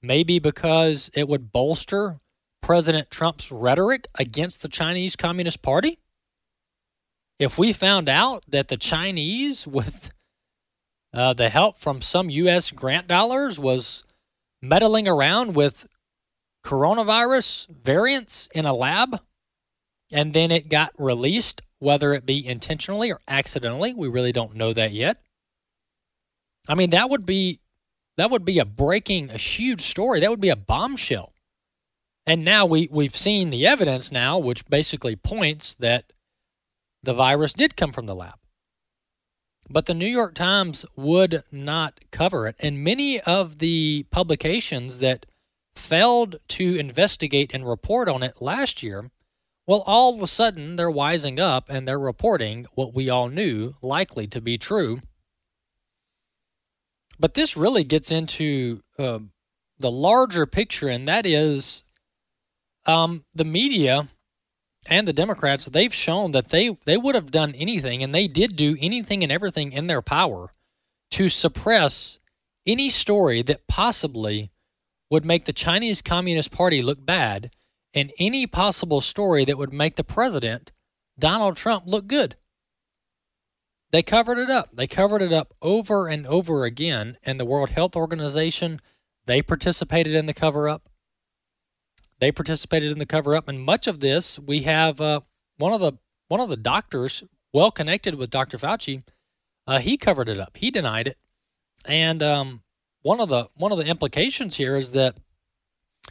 Maybe 0.01 0.39
because 0.39 1.09
it 1.13 1.27
would 1.27 1.51
bolster 1.51 2.19
President 2.61 3.09
Trump's 3.09 3.51
rhetoric 3.51 4.07
against 4.17 4.61
the 4.61 4.67
Chinese 4.67 5.15
Communist 5.15 5.61
Party? 5.61 5.99
If 7.39 7.57
we 7.57 7.73
found 7.73 8.09
out 8.09 8.43
that 8.47 8.67
the 8.67 8.77
Chinese, 8.77 9.65
with 9.67 10.11
uh, 11.13 11.33
the 11.33 11.49
help 11.49 11.77
from 11.77 12.01
some 12.01 12.29
U.S. 12.29 12.71
grant 12.71 13.07
dollars, 13.07 13.59
was 13.59 14.03
meddling 14.61 15.07
around 15.07 15.55
with 15.55 15.87
coronavirus 16.63 17.67
variants 17.69 18.47
in 18.53 18.65
a 18.65 18.73
lab 18.73 19.19
and 20.11 20.33
then 20.33 20.51
it 20.51 20.69
got 20.69 20.91
released, 20.97 21.61
whether 21.81 22.13
it 22.13 22.27
be 22.27 22.45
intentionally 22.45 23.11
or 23.11 23.19
accidentally. 23.27 23.91
We 23.91 24.07
really 24.07 24.31
don't 24.31 24.55
know 24.55 24.71
that 24.71 24.93
yet. 24.93 25.17
I 26.69 26.75
mean, 26.75 26.91
that 26.91 27.09
would 27.09 27.25
be 27.25 27.59
that 28.17 28.29
would 28.29 28.45
be 28.45 28.59
a 28.59 28.65
breaking, 28.65 29.31
a 29.31 29.37
huge 29.37 29.81
story. 29.81 30.19
That 30.19 30.29
would 30.29 30.39
be 30.39 30.49
a 30.49 30.55
bombshell. 30.55 31.33
And 32.27 32.45
now 32.45 32.67
we, 32.67 32.87
we've 32.91 33.17
seen 33.17 33.49
the 33.49 33.65
evidence 33.65 34.11
now, 34.11 34.37
which 34.37 34.67
basically 34.67 35.15
points 35.15 35.73
that 35.75 36.13
the 37.01 37.15
virus 37.15 37.53
did 37.53 37.75
come 37.75 37.91
from 37.91 38.05
the 38.05 38.13
lab. 38.13 38.35
But 39.67 39.87
the 39.87 39.95
New 39.95 40.05
York 40.05 40.35
Times 40.35 40.85
would 40.95 41.43
not 41.51 41.99
cover 42.11 42.47
it. 42.47 42.57
And 42.59 42.83
many 42.83 43.19
of 43.21 43.57
the 43.57 44.05
publications 44.11 44.99
that 44.99 45.25
failed 45.75 46.35
to 46.49 46.75
investigate 46.75 47.55
and 47.55 47.67
report 47.67 48.07
on 48.07 48.21
it 48.21 48.39
last 48.39 48.83
year, 48.83 49.09
well, 49.71 49.83
all 49.87 50.13
of 50.13 50.21
a 50.21 50.27
sudden 50.27 50.75
they're 50.75 50.91
wising 50.91 51.39
up 51.39 51.69
and 51.69 51.87
they're 51.87 51.97
reporting 51.97 52.65
what 52.75 52.93
we 52.93 53.09
all 53.09 53.29
knew 53.29 53.73
likely 53.81 54.27
to 54.27 54.41
be 54.41 54.57
true. 54.57 54.99
But 57.17 57.35
this 57.35 57.55
really 57.55 57.85
gets 57.85 58.11
into 58.11 58.81
uh, 58.99 59.19
the 59.79 59.89
larger 59.89 60.45
picture, 60.45 60.89
and 60.89 61.07
that 61.07 61.25
is 61.25 61.85
um, 62.85 63.23
the 63.33 63.45
media 63.45 64.09
and 64.89 65.07
the 65.07 65.13
Democrats, 65.13 65.63
they've 65.67 65.93
shown 65.93 66.31
that 66.31 66.49
they, 66.49 66.77
they 66.83 66.97
would 66.97 67.15
have 67.15 67.31
done 67.31 67.55
anything, 67.55 68.03
and 68.03 68.13
they 68.13 68.27
did 68.27 68.57
do 68.57 68.75
anything 68.77 69.23
and 69.23 69.31
everything 69.31 69.71
in 69.71 69.87
their 69.87 70.01
power 70.01 70.49
to 71.11 71.29
suppress 71.29 72.19
any 72.67 72.89
story 72.89 73.41
that 73.41 73.67
possibly 73.67 74.51
would 75.09 75.23
make 75.23 75.45
the 75.45 75.53
Chinese 75.53 76.01
Communist 76.01 76.51
Party 76.51 76.81
look 76.81 77.05
bad 77.05 77.51
and 77.93 78.11
any 78.19 78.47
possible 78.47 79.01
story 79.01 79.45
that 79.45 79.57
would 79.57 79.73
make 79.73 79.95
the 79.95 80.03
president, 80.03 80.71
Donald 81.19 81.57
Trump, 81.57 81.83
look 81.87 82.07
good. 82.07 82.35
They 83.91 84.01
covered 84.01 84.37
it 84.37 84.49
up. 84.49 84.69
They 84.73 84.87
covered 84.87 85.21
it 85.21 85.33
up 85.33 85.53
over 85.61 86.07
and 86.07 86.25
over 86.25 86.63
again. 86.63 87.17
And 87.23 87.39
the 87.39 87.45
World 87.45 87.69
Health 87.69 87.95
Organization, 87.95 88.79
they 89.25 89.41
participated 89.41 90.13
in 90.13 90.25
the 90.25 90.33
cover 90.33 90.69
up. 90.69 90.89
They 92.19 92.31
participated 92.31 92.91
in 92.91 92.99
the 92.99 93.05
cover 93.05 93.35
up. 93.35 93.49
And 93.49 93.61
much 93.61 93.87
of 93.87 93.99
this, 93.99 94.39
we 94.39 94.61
have 94.61 95.01
uh, 95.01 95.21
one 95.57 95.73
of 95.73 95.81
the 95.81 95.93
one 96.29 96.39
of 96.39 96.49
the 96.49 96.57
doctors, 96.57 97.23
well 97.51 97.71
connected 97.71 98.15
with 98.15 98.29
Dr. 98.29 98.57
Fauci, 98.57 99.03
uh, 99.67 99.79
he 99.79 99.97
covered 99.97 100.29
it 100.29 100.37
up. 100.37 100.55
He 100.55 100.71
denied 100.71 101.07
it. 101.07 101.17
And 101.85 102.23
um, 102.23 102.61
one 103.01 103.19
of 103.19 103.27
the 103.27 103.49
one 103.55 103.73
of 103.73 103.77
the 103.77 103.85
implications 103.85 104.55
here 104.55 104.77
is 104.77 104.93
that 104.93 105.17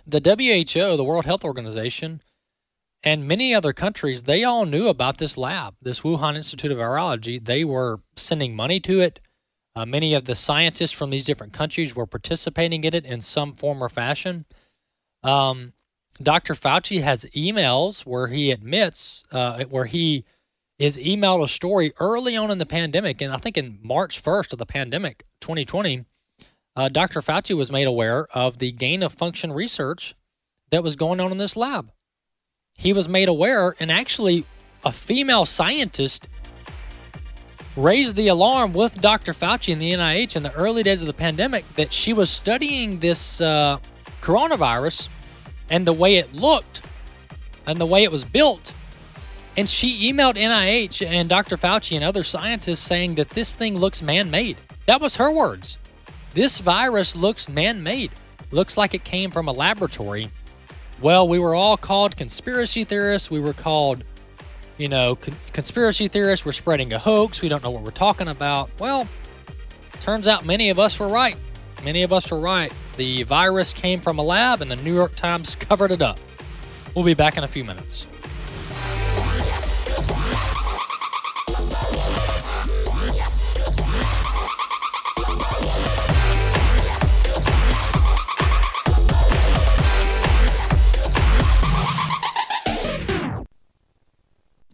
the 0.06 0.20
WHO, 0.20 0.96
the 0.96 1.04
World 1.04 1.24
Health 1.24 1.44
Organization, 1.44 2.20
and 3.02 3.26
many 3.26 3.54
other 3.54 3.72
countries, 3.72 4.24
they 4.24 4.44
all 4.44 4.66
knew 4.66 4.88
about 4.88 5.18
this 5.18 5.38
lab, 5.38 5.74
this 5.80 6.00
Wuhan 6.00 6.36
Institute 6.36 6.70
of 6.70 6.78
Virology. 6.78 7.42
They 7.42 7.64
were 7.64 8.00
sending 8.16 8.54
money 8.54 8.78
to 8.80 9.00
it. 9.00 9.20
Uh, 9.74 9.86
many 9.86 10.12
of 10.14 10.24
the 10.24 10.34
scientists 10.34 10.92
from 10.92 11.10
these 11.10 11.24
different 11.24 11.52
countries 11.52 11.96
were 11.96 12.06
participating 12.06 12.84
in 12.84 12.94
it 12.94 13.06
in 13.06 13.20
some 13.20 13.54
form 13.54 13.82
or 13.82 13.88
fashion. 13.88 14.44
Um, 15.22 15.72
Dr. 16.22 16.54
Fauci 16.54 17.02
has 17.02 17.24
emails 17.36 18.04
where 18.04 18.26
he 18.26 18.50
admits, 18.50 19.24
uh, 19.32 19.64
where 19.64 19.86
he 19.86 20.24
is 20.78 20.98
emailed 20.98 21.42
a 21.42 21.48
story 21.48 21.92
early 21.98 22.36
on 22.36 22.50
in 22.50 22.58
the 22.58 22.66
pandemic, 22.66 23.22
and 23.22 23.32
I 23.32 23.38
think 23.38 23.56
in 23.56 23.78
March 23.82 24.22
1st 24.22 24.52
of 24.52 24.58
the 24.58 24.66
pandemic, 24.66 25.24
2020, 25.40 26.04
uh, 26.80 26.88
Dr. 26.88 27.20
Fauci 27.20 27.54
was 27.54 27.70
made 27.70 27.86
aware 27.86 28.26
of 28.32 28.56
the 28.56 28.72
gain 28.72 29.02
of 29.02 29.12
function 29.12 29.52
research 29.52 30.14
that 30.70 30.82
was 30.82 30.96
going 30.96 31.20
on 31.20 31.30
in 31.30 31.36
this 31.36 31.54
lab. 31.54 31.92
He 32.72 32.94
was 32.94 33.06
made 33.06 33.28
aware, 33.28 33.76
and 33.78 33.92
actually, 33.92 34.46
a 34.82 34.90
female 34.90 35.44
scientist 35.44 36.26
raised 37.76 38.16
the 38.16 38.28
alarm 38.28 38.72
with 38.72 38.98
Dr. 38.98 39.34
Fauci 39.34 39.74
and 39.74 39.82
the 39.82 39.92
NIH 39.92 40.36
in 40.36 40.42
the 40.42 40.54
early 40.54 40.82
days 40.82 41.02
of 41.02 41.06
the 41.06 41.12
pandemic 41.12 41.68
that 41.74 41.92
she 41.92 42.14
was 42.14 42.30
studying 42.30 42.98
this 43.00 43.42
uh, 43.42 43.78
coronavirus 44.22 45.10
and 45.68 45.86
the 45.86 45.92
way 45.92 46.16
it 46.16 46.32
looked 46.32 46.80
and 47.66 47.78
the 47.78 47.84
way 47.84 48.04
it 48.04 48.10
was 48.10 48.24
built. 48.24 48.72
And 49.58 49.68
she 49.68 50.10
emailed 50.10 50.36
NIH 50.36 51.06
and 51.06 51.28
Dr. 51.28 51.58
Fauci 51.58 51.94
and 51.94 52.04
other 52.04 52.22
scientists 52.22 52.80
saying 52.80 53.16
that 53.16 53.28
this 53.28 53.52
thing 53.54 53.76
looks 53.76 54.00
man 54.00 54.30
made. 54.30 54.56
That 54.86 55.02
was 55.02 55.16
her 55.16 55.30
words. 55.30 55.76
This 56.32 56.60
virus 56.60 57.16
looks 57.16 57.48
man 57.48 57.82
made, 57.82 58.12
looks 58.50 58.76
like 58.76 58.94
it 58.94 59.04
came 59.04 59.30
from 59.30 59.48
a 59.48 59.52
laboratory. 59.52 60.30
Well, 61.00 61.26
we 61.26 61.38
were 61.38 61.54
all 61.54 61.76
called 61.76 62.16
conspiracy 62.16 62.84
theorists. 62.84 63.30
We 63.30 63.40
were 63.40 63.52
called, 63.52 64.04
you 64.76 64.88
know, 64.88 65.16
con- 65.16 65.34
conspiracy 65.52 66.08
theorists. 66.08 66.44
We're 66.44 66.52
spreading 66.52 66.92
a 66.92 66.98
hoax. 66.98 67.42
We 67.42 67.48
don't 67.48 67.62
know 67.62 67.70
what 67.70 67.82
we're 67.82 67.90
talking 67.90 68.28
about. 68.28 68.70
Well, 68.78 69.08
turns 70.00 70.28
out 70.28 70.44
many 70.44 70.68
of 70.70 70.78
us 70.78 71.00
were 71.00 71.08
right. 71.08 71.36
Many 71.84 72.02
of 72.02 72.12
us 72.12 72.30
were 72.30 72.38
right. 72.38 72.72
The 72.96 73.22
virus 73.22 73.72
came 73.72 74.00
from 74.00 74.18
a 74.18 74.22
lab, 74.22 74.60
and 74.60 74.70
the 74.70 74.76
New 74.76 74.94
York 74.94 75.14
Times 75.14 75.54
covered 75.60 75.90
it 75.90 76.02
up. 76.02 76.20
We'll 76.94 77.04
be 77.04 77.14
back 77.14 77.38
in 77.38 77.44
a 77.44 77.48
few 77.48 77.64
minutes. 77.64 78.06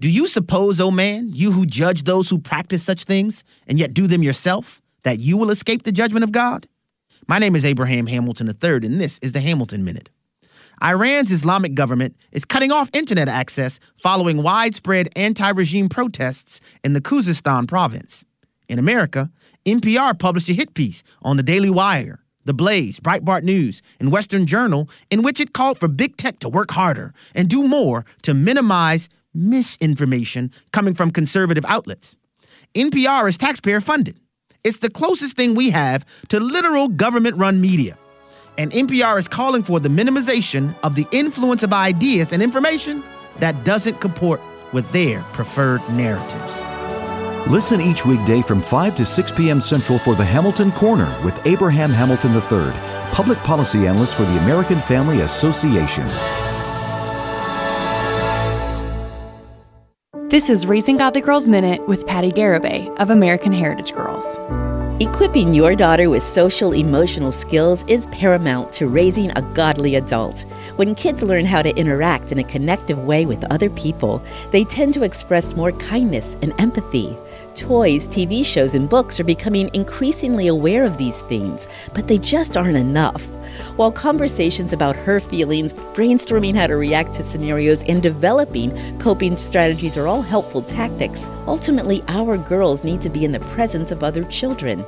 Do 0.06 0.12
you 0.12 0.28
suppose, 0.28 0.80
O 0.80 0.92
man, 0.92 1.32
you 1.32 1.50
who 1.50 1.66
judge 1.66 2.04
those 2.04 2.30
who 2.30 2.38
practice 2.38 2.80
such 2.80 3.02
things, 3.02 3.42
and 3.66 3.76
yet 3.76 3.92
do 3.92 4.06
them 4.06 4.22
yourself, 4.22 4.80
that 5.02 5.18
you 5.18 5.36
will 5.36 5.50
escape 5.50 5.82
the 5.82 5.90
judgment 5.90 6.22
of 6.22 6.30
God? 6.30 6.68
My 7.26 7.40
name 7.40 7.56
is 7.56 7.64
Abraham 7.64 8.06
Hamilton 8.06 8.46
III, 8.46 8.86
and 8.86 9.00
this 9.00 9.18
is 9.18 9.32
the 9.32 9.40
Hamilton 9.40 9.82
Minute. 9.82 10.08
Iran's 10.80 11.32
Islamic 11.32 11.74
government 11.74 12.14
is 12.30 12.44
cutting 12.44 12.70
off 12.70 12.88
internet 12.92 13.26
access 13.26 13.80
following 13.96 14.44
widespread 14.44 15.08
anti 15.16 15.50
regime 15.50 15.88
protests 15.88 16.60
in 16.84 16.92
the 16.92 17.00
Khuzestan 17.00 17.66
province. 17.66 18.24
In 18.68 18.78
America, 18.78 19.32
NPR 19.66 20.16
published 20.16 20.48
a 20.48 20.52
hit 20.52 20.72
piece 20.74 21.02
on 21.20 21.36
the 21.36 21.42
Daily 21.42 21.68
Wire, 21.68 22.20
The 22.44 22.54
Blaze, 22.54 23.00
Breitbart 23.00 23.42
News, 23.42 23.82
and 23.98 24.12
Western 24.12 24.46
Journal 24.46 24.88
in 25.10 25.22
which 25.22 25.40
it 25.40 25.52
called 25.52 25.80
for 25.80 25.88
big 25.88 26.16
tech 26.16 26.38
to 26.38 26.48
work 26.48 26.70
harder 26.70 27.12
and 27.34 27.48
do 27.48 27.66
more 27.66 28.04
to 28.22 28.34
minimize 28.34 29.08
misinformation 29.36 30.50
coming 30.72 30.94
from 30.94 31.10
conservative 31.10 31.64
outlets. 31.66 32.16
NPR 32.74 33.28
is 33.28 33.36
taxpayer 33.36 33.80
funded. 33.80 34.18
It's 34.64 34.78
the 34.78 34.90
closest 34.90 35.36
thing 35.36 35.54
we 35.54 35.70
have 35.70 36.04
to 36.28 36.40
literal 36.40 36.88
government 36.88 37.36
run 37.36 37.60
media. 37.60 37.96
And 38.58 38.72
NPR 38.72 39.18
is 39.18 39.28
calling 39.28 39.62
for 39.62 39.78
the 39.78 39.88
minimization 39.88 40.74
of 40.82 40.94
the 40.94 41.06
influence 41.12 41.62
of 41.62 41.72
ideas 41.72 42.32
and 42.32 42.42
information 42.42 43.04
that 43.38 43.64
doesn't 43.64 44.00
comport 44.00 44.40
with 44.72 44.90
their 44.92 45.22
preferred 45.34 45.80
narratives. 45.90 46.62
Listen 47.48 47.80
each 47.80 48.04
weekday 48.04 48.42
from 48.42 48.60
5 48.60 48.96
to 48.96 49.04
6 49.04 49.32
p.m. 49.32 49.60
Central 49.60 50.00
for 50.00 50.16
the 50.16 50.24
Hamilton 50.24 50.72
Corner 50.72 51.14
with 51.24 51.46
Abraham 51.46 51.90
Hamilton 51.90 52.34
III, 52.34 52.72
public 53.12 53.38
policy 53.38 53.86
analyst 53.86 54.16
for 54.16 54.24
the 54.24 54.38
American 54.38 54.80
Family 54.80 55.20
Association. 55.20 56.06
This 60.28 60.50
is 60.50 60.66
Raising 60.66 60.96
Godly 60.96 61.20
Girls 61.20 61.46
Minute 61.46 61.86
with 61.86 62.04
Patty 62.04 62.32
Garibay 62.32 62.92
of 62.96 63.10
American 63.10 63.52
Heritage 63.52 63.92
Girls. 63.92 64.24
Equipping 65.00 65.54
your 65.54 65.76
daughter 65.76 66.10
with 66.10 66.24
social 66.24 66.72
emotional 66.74 67.30
skills 67.30 67.84
is 67.86 68.06
paramount 68.06 68.72
to 68.72 68.88
raising 68.88 69.30
a 69.30 69.42
godly 69.54 69.94
adult. 69.94 70.40
When 70.74 70.96
kids 70.96 71.22
learn 71.22 71.44
how 71.44 71.62
to 71.62 71.72
interact 71.76 72.32
in 72.32 72.40
a 72.40 72.44
connective 72.44 73.04
way 73.04 73.24
with 73.24 73.44
other 73.52 73.70
people, 73.70 74.20
they 74.50 74.64
tend 74.64 74.94
to 74.94 75.04
express 75.04 75.54
more 75.54 75.70
kindness 75.70 76.36
and 76.42 76.52
empathy. 76.60 77.16
Toys, 77.56 78.06
TV 78.06 78.44
shows, 78.44 78.74
and 78.74 78.88
books 78.88 79.18
are 79.18 79.24
becoming 79.24 79.70
increasingly 79.72 80.46
aware 80.48 80.84
of 80.84 80.98
these 80.98 81.22
themes, 81.22 81.68
but 81.94 82.06
they 82.06 82.18
just 82.18 82.54
aren't 82.54 82.76
enough. 82.76 83.24
While 83.76 83.90
conversations 83.90 84.74
about 84.74 84.94
her 84.94 85.20
feelings, 85.20 85.72
brainstorming 85.72 86.54
how 86.54 86.66
to 86.66 86.76
react 86.76 87.14
to 87.14 87.22
scenarios, 87.22 87.82
and 87.84 88.02
developing 88.02 88.98
coping 88.98 89.38
strategies 89.38 89.96
are 89.96 90.06
all 90.06 90.20
helpful 90.20 90.60
tactics, 90.60 91.26
ultimately 91.46 92.04
our 92.08 92.36
girls 92.36 92.84
need 92.84 93.00
to 93.00 93.08
be 93.08 93.24
in 93.24 93.32
the 93.32 93.40
presence 93.40 93.90
of 93.90 94.04
other 94.04 94.24
children. 94.24 94.84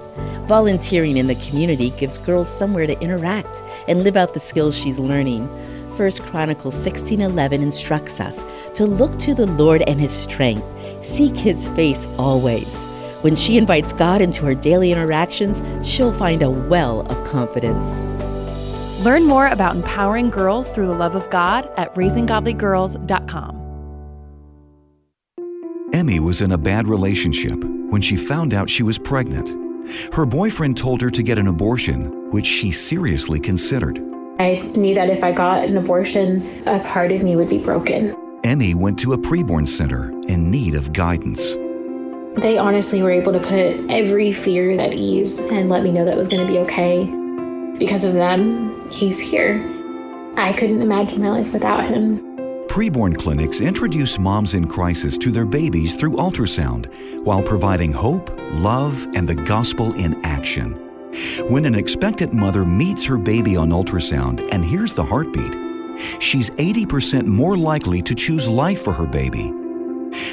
Volunteering 0.47 1.17
in 1.17 1.27
the 1.27 1.35
community 1.37 1.91
gives 1.91 2.19
girls 2.19 2.55
somewhere 2.55 2.87
to 2.87 3.01
interact 3.01 3.63
and 3.89 4.03
live 4.05 4.17
out 4.17 4.35
the 4.35 4.41
skills 4.41 4.77
she's 4.77 4.99
learning. 4.99 5.49
1 5.97 6.11
Chronicles 6.31 6.77
16:11 6.77 7.63
instructs 7.63 8.21
us 8.21 8.45
to 8.75 8.85
look 8.85 9.19
to 9.19 9.35
the 9.35 9.47
Lord 9.47 9.83
and 9.89 9.99
his 10.01 10.13
strength. 10.13 10.65
Seek 11.03 11.37
his 11.37 11.69
face 11.71 12.07
always. 12.19 12.85
When 13.23 13.35
she 13.35 13.59
invites 13.59 13.93
God 13.93 14.21
into 14.21 14.45
her 14.45 14.55
daily 14.55 14.93
interactions, 14.93 15.63
she'll 15.87 16.13
find 16.13 16.43
a 16.43 16.51
well 16.51 17.01
of 17.01 17.27
confidence. 17.27 18.05
Learn 19.05 19.27
more 19.27 19.49
about 19.49 19.77
empowering 19.77 20.31
girls 20.31 20.69
through 20.69 20.87
the 20.87 20.95
love 20.95 21.15
of 21.15 21.29
God 21.31 21.71
at 21.77 21.95
raisinggodlygirls.com. 21.95 23.65
Emmy 25.93 26.21
was 26.21 26.41
in 26.43 26.53
a 26.53 26.59
bad 26.59 26.87
relationship 26.87 27.63
when 27.91 28.03
she 28.03 28.15
found 28.17 28.53
out 28.55 28.71
she 28.71 28.83
was 28.83 28.99
pregnant. 28.99 29.55
Her 30.13 30.27
boyfriend 30.27 30.77
told 30.77 31.01
her 31.01 31.11
to 31.11 31.23
get 31.23 31.39
an 31.39 31.49
abortion, 31.49 32.31
which 32.31 32.47
she 32.47 32.71
seriously 32.71 33.41
considered. 33.41 33.99
I 34.39 34.61
knew 34.77 34.95
that 34.95 35.09
if 35.11 35.25
I 35.25 35.33
got 35.33 35.65
an 35.65 35.77
abortion, 35.77 36.47
a 36.67 36.81
part 36.81 37.11
of 37.11 37.23
me 37.23 37.35
would 37.35 37.49
be 37.49 37.59
broken. 37.59 38.15
Emmy 38.45 38.73
went 38.75 38.99
to 39.01 39.13
a 39.13 39.19
preborn 39.19 39.67
center 39.67 40.11
in 40.29 40.51
need 40.51 40.75
of 40.75 40.93
guidance. 40.93 41.53
They 42.41 42.57
honestly 42.57 43.03
were 43.03 43.11
able 43.11 43.33
to 43.33 43.41
put 43.41 43.91
every 43.91 44.33
fear 44.33 44.79
at 44.79 44.95
ease 44.95 45.39
and 45.39 45.69
let 45.69 45.83
me 45.83 45.91
know 45.91 46.05
that 46.05 46.13
it 46.13 46.17
was 46.17 46.29
going 46.29 46.47
to 46.47 46.53
be 46.53 46.59
okay. 46.61 47.05
Because 47.79 48.05
of 48.05 48.15
them, 48.15 48.89
he's 48.91 49.19
here. 49.19 49.61
I 50.37 50.53
couldn't 50.53 50.81
imagine 50.81 51.21
my 51.21 51.31
life 51.31 51.53
without 51.53 51.85
him. 51.85 52.21
Preborn 52.69 53.17
clinics 53.17 53.61
introduce 53.61 54.19
moms 54.19 54.55
in 54.55 54.69
crisis 54.69 55.19
to 55.19 55.33
their 55.33 55.47
babies 55.47 55.97
through 55.97 56.13
ultrasound 56.13 56.87
while 57.25 57.43
providing 57.43 57.93
hope, 57.93 58.31
love, 58.53 59.05
and 59.15 59.29
the 59.29 59.35
gospel 59.35 59.93
in 59.95 60.25
action. 60.25 60.75
When 61.49 61.65
an 61.65 61.75
expectant 61.75 62.33
mother 62.33 62.65
meets 62.65 63.05
her 63.05 63.17
baby 63.17 63.57
on 63.57 63.71
ultrasound 63.71 64.47
and 64.53 64.65
hears 64.65 64.93
the 64.93 65.05
heartbeat, 65.05 65.68
she's 66.19 66.51
80% 66.51 67.27
more 67.27 67.57
likely 67.57 68.03
to 68.03 68.15
choose 68.15 68.49
life 68.49 68.83
for 68.83 68.93
her 68.93 69.07
baby. 69.07 69.53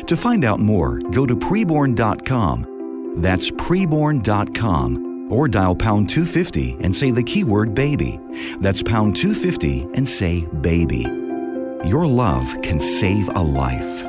To 0.08 0.16
find 0.16 0.46
out 0.46 0.60
more, 0.60 1.00
go 1.12 1.26
to 1.26 1.36
preborn.com. 1.36 3.22
That's 3.22 3.50
preborn.com 3.52 5.32
or 5.32 5.48
dial 5.48 5.76
pound 5.76 6.10
250 6.10 6.78
and 6.82 6.96
say 6.96 7.12
the 7.12 7.24
keyword 7.24 7.74
baby. 7.74 8.20
That's 8.60 8.84
pound 8.84 9.16
250 9.16 9.88
and 9.94 10.08
say 10.08 10.42
baby. 10.62 11.08
Your 11.86 12.08
love 12.08 12.62
can 12.62 12.80
save 12.80 13.30
a 13.30 13.42
life. 13.42 14.04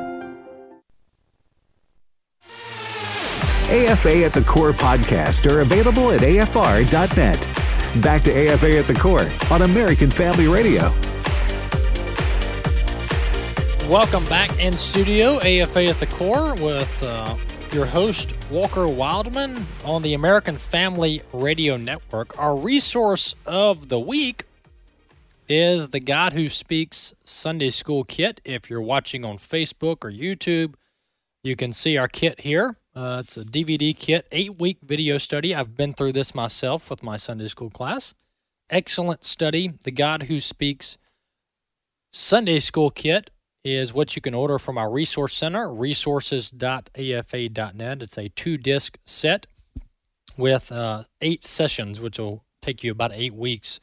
AFA 3.68 4.24
at 4.24 4.32
the 4.32 4.44
Core 4.46 4.72
podcast 4.72 5.50
are 5.50 5.60
available 5.60 6.12
at 6.12 6.20
afr.net. 6.20 8.02
Back 8.02 8.22
to 8.22 8.30
AFA 8.32 8.78
at 8.78 8.86
the 8.86 8.94
Core 8.94 9.28
on 9.50 9.62
American 9.62 10.10
Family 10.10 10.46
Radio. 10.46 10.92
Welcome 13.88 14.24
back 14.24 14.58
in 14.58 14.72
studio, 14.72 15.36
AFA 15.36 15.84
at 15.84 16.00
the 16.00 16.06
Core, 16.06 16.54
with 16.54 17.02
uh, 17.04 17.36
your 17.70 17.86
host, 17.86 18.34
Walker 18.50 18.88
Wildman, 18.88 19.64
on 19.84 20.02
the 20.02 20.14
American 20.14 20.58
Family 20.58 21.20
Radio 21.32 21.76
Network. 21.76 22.36
Our 22.36 22.58
resource 22.58 23.36
of 23.46 23.88
the 23.88 24.00
week 24.00 24.42
is 25.48 25.90
the 25.90 26.00
God 26.00 26.32
Who 26.32 26.48
Speaks 26.48 27.14
Sunday 27.24 27.70
School 27.70 28.02
Kit. 28.02 28.40
If 28.44 28.68
you're 28.68 28.82
watching 28.82 29.24
on 29.24 29.38
Facebook 29.38 29.98
or 30.04 30.10
YouTube, 30.10 30.74
you 31.44 31.54
can 31.54 31.72
see 31.72 31.96
our 31.96 32.08
kit 32.08 32.40
here. 32.40 32.78
Uh, 32.92 33.22
it's 33.24 33.36
a 33.36 33.44
DVD 33.44 33.96
kit, 33.96 34.26
eight 34.32 34.58
week 34.58 34.78
video 34.82 35.16
study. 35.16 35.54
I've 35.54 35.76
been 35.76 35.94
through 35.94 36.14
this 36.14 36.34
myself 36.34 36.90
with 36.90 37.04
my 37.04 37.16
Sunday 37.16 37.46
school 37.46 37.70
class. 37.70 38.14
Excellent 38.68 39.24
study. 39.24 39.74
The 39.84 39.92
God 39.92 40.24
Who 40.24 40.40
Speaks 40.40 40.98
Sunday 42.10 42.58
School 42.58 42.90
Kit 42.90 43.30
is 43.66 43.92
what 43.92 44.14
you 44.14 44.22
can 44.22 44.34
order 44.34 44.58
from 44.58 44.78
our 44.78 44.90
resource 44.90 45.34
center, 45.34 45.72
resources.afa.net. 45.72 48.02
It's 48.02 48.16
a 48.16 48.28
two 48.28 48.56
disc 48.56 48.98
set 49.04 49.46
with 50.36 50.70
uh, 50.70 51.04
eight 51.20 51.42
sessions, 51.42 52.00
which 52.00 52.18
will 52.18 52.44
take 52.62 52.84
you 52.84 52.92
about 52.92 53.12
eight 53.12 53.32
weeks. 53.32 53.80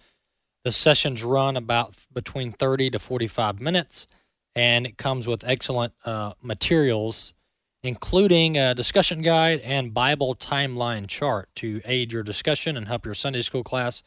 The 0.63 0.71
sessions 0.71 1.23
run 1.23 1.57
about 1.57 1.95
between 2.11 2.53
30 2.53 2.91
to 2.91 2.99
45 2.99 3.59
minutes, 3.59 4.07
and 4.55 4.85
it 4.85 4.97
comes 4.97 5.27
with 5.27 5.43
excellent 5.43 5.93
uh, 6.05 6.33
materials, 6.41 7.33
including 7.81 8.57
a 8.57 8.73
discussion 8.73 9.21
guide 9.21 9.59
and 9.59 9.93
Bible 9.93 10.35
timeline 10.35 11.07
chart 11.07 11.49
to 11.55 11.81
aid 11.83 12.13
your 12.13 12.23
discussion 12.23 12.77
and 12.77 12.87
help 12.87 13.05
your 13.05 13.15
Sunday 13.15 13.41
school 13.41 13.63
class. 13.63 14.03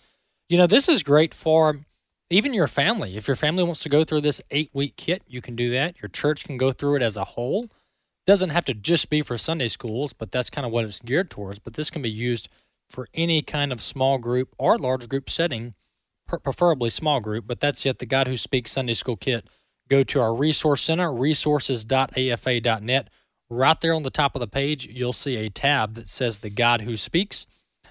You 0.48 0.56
know, 0.56 0.66
this 0.66 0.88
is 0.88 1.02
great 1.02 1.34
for 1.34 1.80
even 2.30 2.52
your 2.54 2.66
family. 2.66 3.16
If 3.16 3.28
your 3.28 3.36
family 3.36 3.62
wants 3.62 3.82
to 3.84 3.88
go 3.88 4.04
through 4.04 4.22
this 4.22 4.40
eight 4.50 4.70
week 4.72 4.96
kit, 4.96 5.22
you 5.26 5.40
can 5.40 5.56
do 5.56 5.70
that. 5.70 6.00
Your 6.02 6.08
church 6.08 6.44
can 6.44 6.56
go 6.56 6.72
through 6.72 6.96
it 6.96 7.02
as 7.02 7.16
a 7.16 7.24
whole. 7.24 7.66
Doesn't 8.26 8.50
have 8.50 8.64
to 8.64 8.74
just 8.74 9.08
be 9.08 9.22
for 9.22 9.38
Sunday 9.38 9.68
schools, 9.68 10.12
but 10.12 10.32
that's 10.32 10.50
kind 10.50 10.66
of 10.66 10.72
what 10.72 10.84
it's 10.84 11.00
geared 11.00 11.30
towards. 11.30 11.60
But 11.60 11.74
this 11.74 11.90
can 11.90 12.02
be 12.02 12.10
used 12.10 12.48
for 12.90 13.08
any 13.14 13.42
kind 13.42 13.72
of 13.72 13.80
small 13.80 14.18
group 14.18 14.54
or 14.58 14.76
large 14.78 15.08
group 15.08 15.30
setting, 15.30 15.74
preferably 16.26 16.90
small 16.90 17.20
group. 17.20 17.46
But 17.46 17.60
that's 17.60 17.84
yet 17.84 18.00
the 18.00 18.06
God 18.06 18.26
Who 18.26 18.36
Speaks 18.36 18.72
Sunday 18.72 18.94
School 18.94 19.16
Kit. 19.16 19.46
Go 19.88 20.02
to 20.02 20.20
our 20.20 20.34
resource 20.34 20.82
center, 20.82 21.12
resources.afa.net. 21.12 23.10
Right 23.48 23.80
there 23.80 23.94
on 23.94 24.02
the 24.02 24.10
top 24.10 24.34
of 24.34 24.40
the 24.40 24.48
page, 24.48 24.86
you'll 24.86 25.12
see 25.12 25.36
a 25.36 25.48
tab 25.48 25.94
that 25.94 26.08
says 26.08 26.40
the 26.40 26.50
God 26.50 26.80
Who 26.80 26.96
Speaks, 26.96 27.46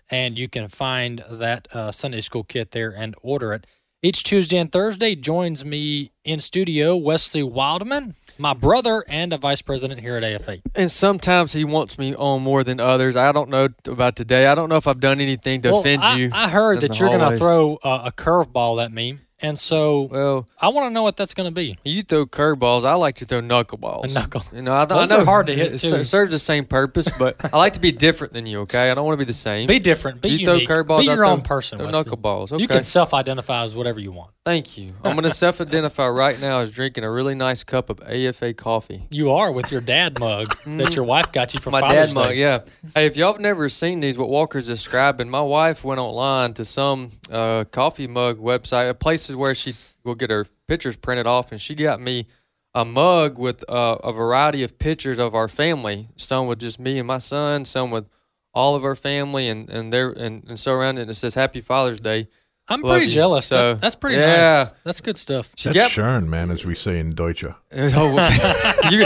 and 0.09 0.37
you 0.37 0.49
can 0.49 0.67
find 0.67 1.23
that 1.31 1.73
uh, 1.73 1.93
Sunday 1.93 2.19
School 2.19 2.43
Kit 2.43 2.71
there 2.71 2.91
and 2.91 3.15
order 3.21 3.53
it. 3.53 3.65
Each 4.05 4.21
Tuesday 4.21 4.59
and 4.59 4.71
Thursday 4.71 5.15
joins 5.15 5.65
me 5.65 6.11
in 6.23 6.39
studio 6.39 6.95
Wesley 6.95 7.41
Wildman, 7.41 8.13
my 8.37 8.53
brother 8.53 9.03
and 9.07 9.33
a 9.33 9.37
vice 9.39 9.63
president 9.63 9.99
here 9.99 10.15
at 10.15 10.23
AFA. 10.23 10.59
And 10.75 10.91
sometimes 10.91 11.53
he 11.53 11.63
wants 11.63 11.97
me 11.97 12.13
on 12.13 12.43
more 12.43 12.63
than 12.63 12.79
others. 12.79 13.15
I 13.15 13.31
don't 13.31 13.49
know 13.49 13.69
about 13.87 14.15
today. 14.15 14.45
I 14.45 14.53
don't 14.53 14.69
know 14.69 14.75
if 14.75 14.85
I've 14.85 14.99
done 14.99 15.19
anything 15.21 15.63
to 15.63 15.71
well, 15.71 15.79
offend 15.79 16.03
I, 16.03 16.17
you. 16.17 16.29
I 16.31 16.49
heard 16.49 16.81
that 16.81 16.99
you're 16.99 17.09
going 17.09 17.31
to 17.31 17.35
throw 17.35 17.77
uh, 17.77 18.03
a 18.05 18.11
curveball 18.11 18.85
at 18.85 18.91
me, 18.91 19.17
And 19.45 19.59
so 19.59 20.01
Well, 20.11 20.47
I 20.59 20.69
want 20.69 20.87
to 20.87 20.89
know 20.89 21.03
what 21.03 21.17
that's 21.17 21.35
going 21.35 21.45
to 21.47 21.53
be. 21.53 21.77
you 21.83 22.01
throw 22.01 22.25
curveballs. 22.25 22.83
I 22.83 22.95
like 22.95 23.15
to 23.17 23.25
throw 23.25 23.41
knuckleballs. 23.41 24.05
A 24.05 24.13
knuckle. 24.13 24.43
You 24.51 24.63
know, 24.63 24.73
I, 24.73 24.85
Those 24.85 25.11
I 25.11 25.17
know 25.17 25.21
are 25.21 25.25
hard 25.25 25.45
to 25.47 25.53
hit, 25.55 25.67
It 25.73 25.79
too. 25.79 25.89
ser- 25.89 26.03
serves 26.03 26.31
the 26.31 26.39
same 26.39 26.65
purpose, 26.65 27.07
but 27.19 27.35
I 27.53 27.57
like 27.57 27.73
to 27.73 27.79
be 27.79 27.91
different 27.91 28.33
than 28.33 28.47
you. 28.47 28.61
Okay, 28.61 28.89
I 28.89 28.95
don't 28.95 29.05
want 29.05 29.13
to 29.19 29.23
be 29.23 29.27
the 29.27 29.33
same. 29.33 29.67
Be 29.67 29.77
different. 29.77 30.19
Be 30.21 30.29
you 30.29 30.39
unique. 30.49 30.67
throw 30.67 30.83
curveballs. 30.83 31.01
Be 31.01 31.09
I 31.09 31.13
your 31.13 31.25
throw- 31.25 31.29
own 31.29 31.41
person. 31.43 31.77
Throw 31.77 31.89
knuckleballs. 31.89 32.51
Okay. 32.53 32.61
You 32.61 32.67
can 32.67 32.81
self-identify 32.81 33.63
as 33.65 33.75
whatever 33.75 33.99
you 33.99 34.11
want. 34.11 34.31
Thank 34.45 34.77
you. 34.77 34.93
I'm 35.03 35.13
going 35.13 35.23
to 35.29 35.31
self-identify 35.31 36.07
right 36.07 36.39
now 36.39 36.59
as 36.59 36.71
drinking 36.71 37.03
a 37.03 37.11
really 37.11 37.35
nice 37.35 37.63
cup 37.63 37.89
of 37.89 38.01
AFA 38.01 38.53
coffee. 38.55 39.07
You 39.11 39.31
are 39.31 39.51
with 39.51 39.71
your 39.71 39.81
dad 39.81 40.19
mug 40.19 40.55
that 40.65 40.95
your 40.95 41.05
wife 41.05 41.31
got 41.31 41.53
you 41.53 41.59
for 41.59 41.69
my 41.71 41.81
Father's 41.81 42.07
dad 42.09 42.15
mug, 42.15 42.29
Day. 42.29 42.35
yeah. 42.41 42.59
Hey, 42.95 43.05
if 43.05 43.15
y'all 43.17 43.33
have 43.33 43.41
never 43.41 43.69
seen 43.69 43.99
these, 43.99 44.17
what 44.17 44.29
Walker's 44.29 44.67
describing, 44.67 45.29
my 45.29 45.41
wife 45.41 45.83
went 45.83 45.99
online 45.99 46.53
to 46.55 46.65
some 46.65 47.11
uh, 47.31 47.63
coffee 47.71 48.07
mug 48.07 48.37
website, 48.39 48.89
uh, 48.89 48.93
places 49.35 49.39
where 49.39 49.55
she 49.55 49.75
will 50.03 50.15
get 50.15 50.29
her 50.29 50.45
pictures 50.67 50.95
printed 50.95 51.27
off, 51.27 51.51
and 51.51 51.61
she 51.61 51.75
got 51.75 51.99
me 51.99 52.27
a 52.73 52.85
mug 52.85 53.37
with 53.37 53.63
uh, 53.69 53.97
a 54.03 54.11
variety 54.11 54.63
of 54.63 54.77
pictures 54.77 55.19
of 55.19 55.33
our 55.35 55.47
family. 55.47 56.09
Some 56.17 56.47
with 56.47 56.59
just 56.59 56.79
me 56.79 56.99
and 56.99 57.07
my 57.07 57.19
son, 57.19 57.65
some 57.65 57.91
with 57.91 58.09
all 58.53 58.75
of 58.75 58.83
our 58.83 58.95
family, 58.95 59.47
and 59.47 59.69
and 59.69 59.91
there 59.91 60.09
and, 60.11 60.43
and 60.47 60.59
so 60.59 60.73
around 60.73 60.97
it. 60.97 61.03
And 61.03 61.11
it 61.11 61.15
says 61.15 61.35
Happy 61.35 61.61
Father's 61.61 61.99
Day. 61.99 62.27
I'm 62.67 62.81
Love 62.81 62.93
pretty 62.93 63.05
you. 63.07 63.11
jealous. 63.11 63.45
So, 63.45 63.55
that's, 63.69 63.81
that's 63.81 63.95
pretty 63.95 64.17
yeah. 64.17 64.63
nice. 64.65 64.73
That's 64.83 65.01
good 65.01 65.17
stuff. 65.17 65.51
That's 65.51 65.63
That's 65.65 65.75
got 65.75 65.91
Sharon, 65.91 66.29
man, 66.29 66.49
as 66.49 66.65
we 66.65 66.73
say 66.73 66.99
in 66.99 67.13
Deutsche. 67.13 67.45
Oh, 67.77 68.89
you 68.91 69.05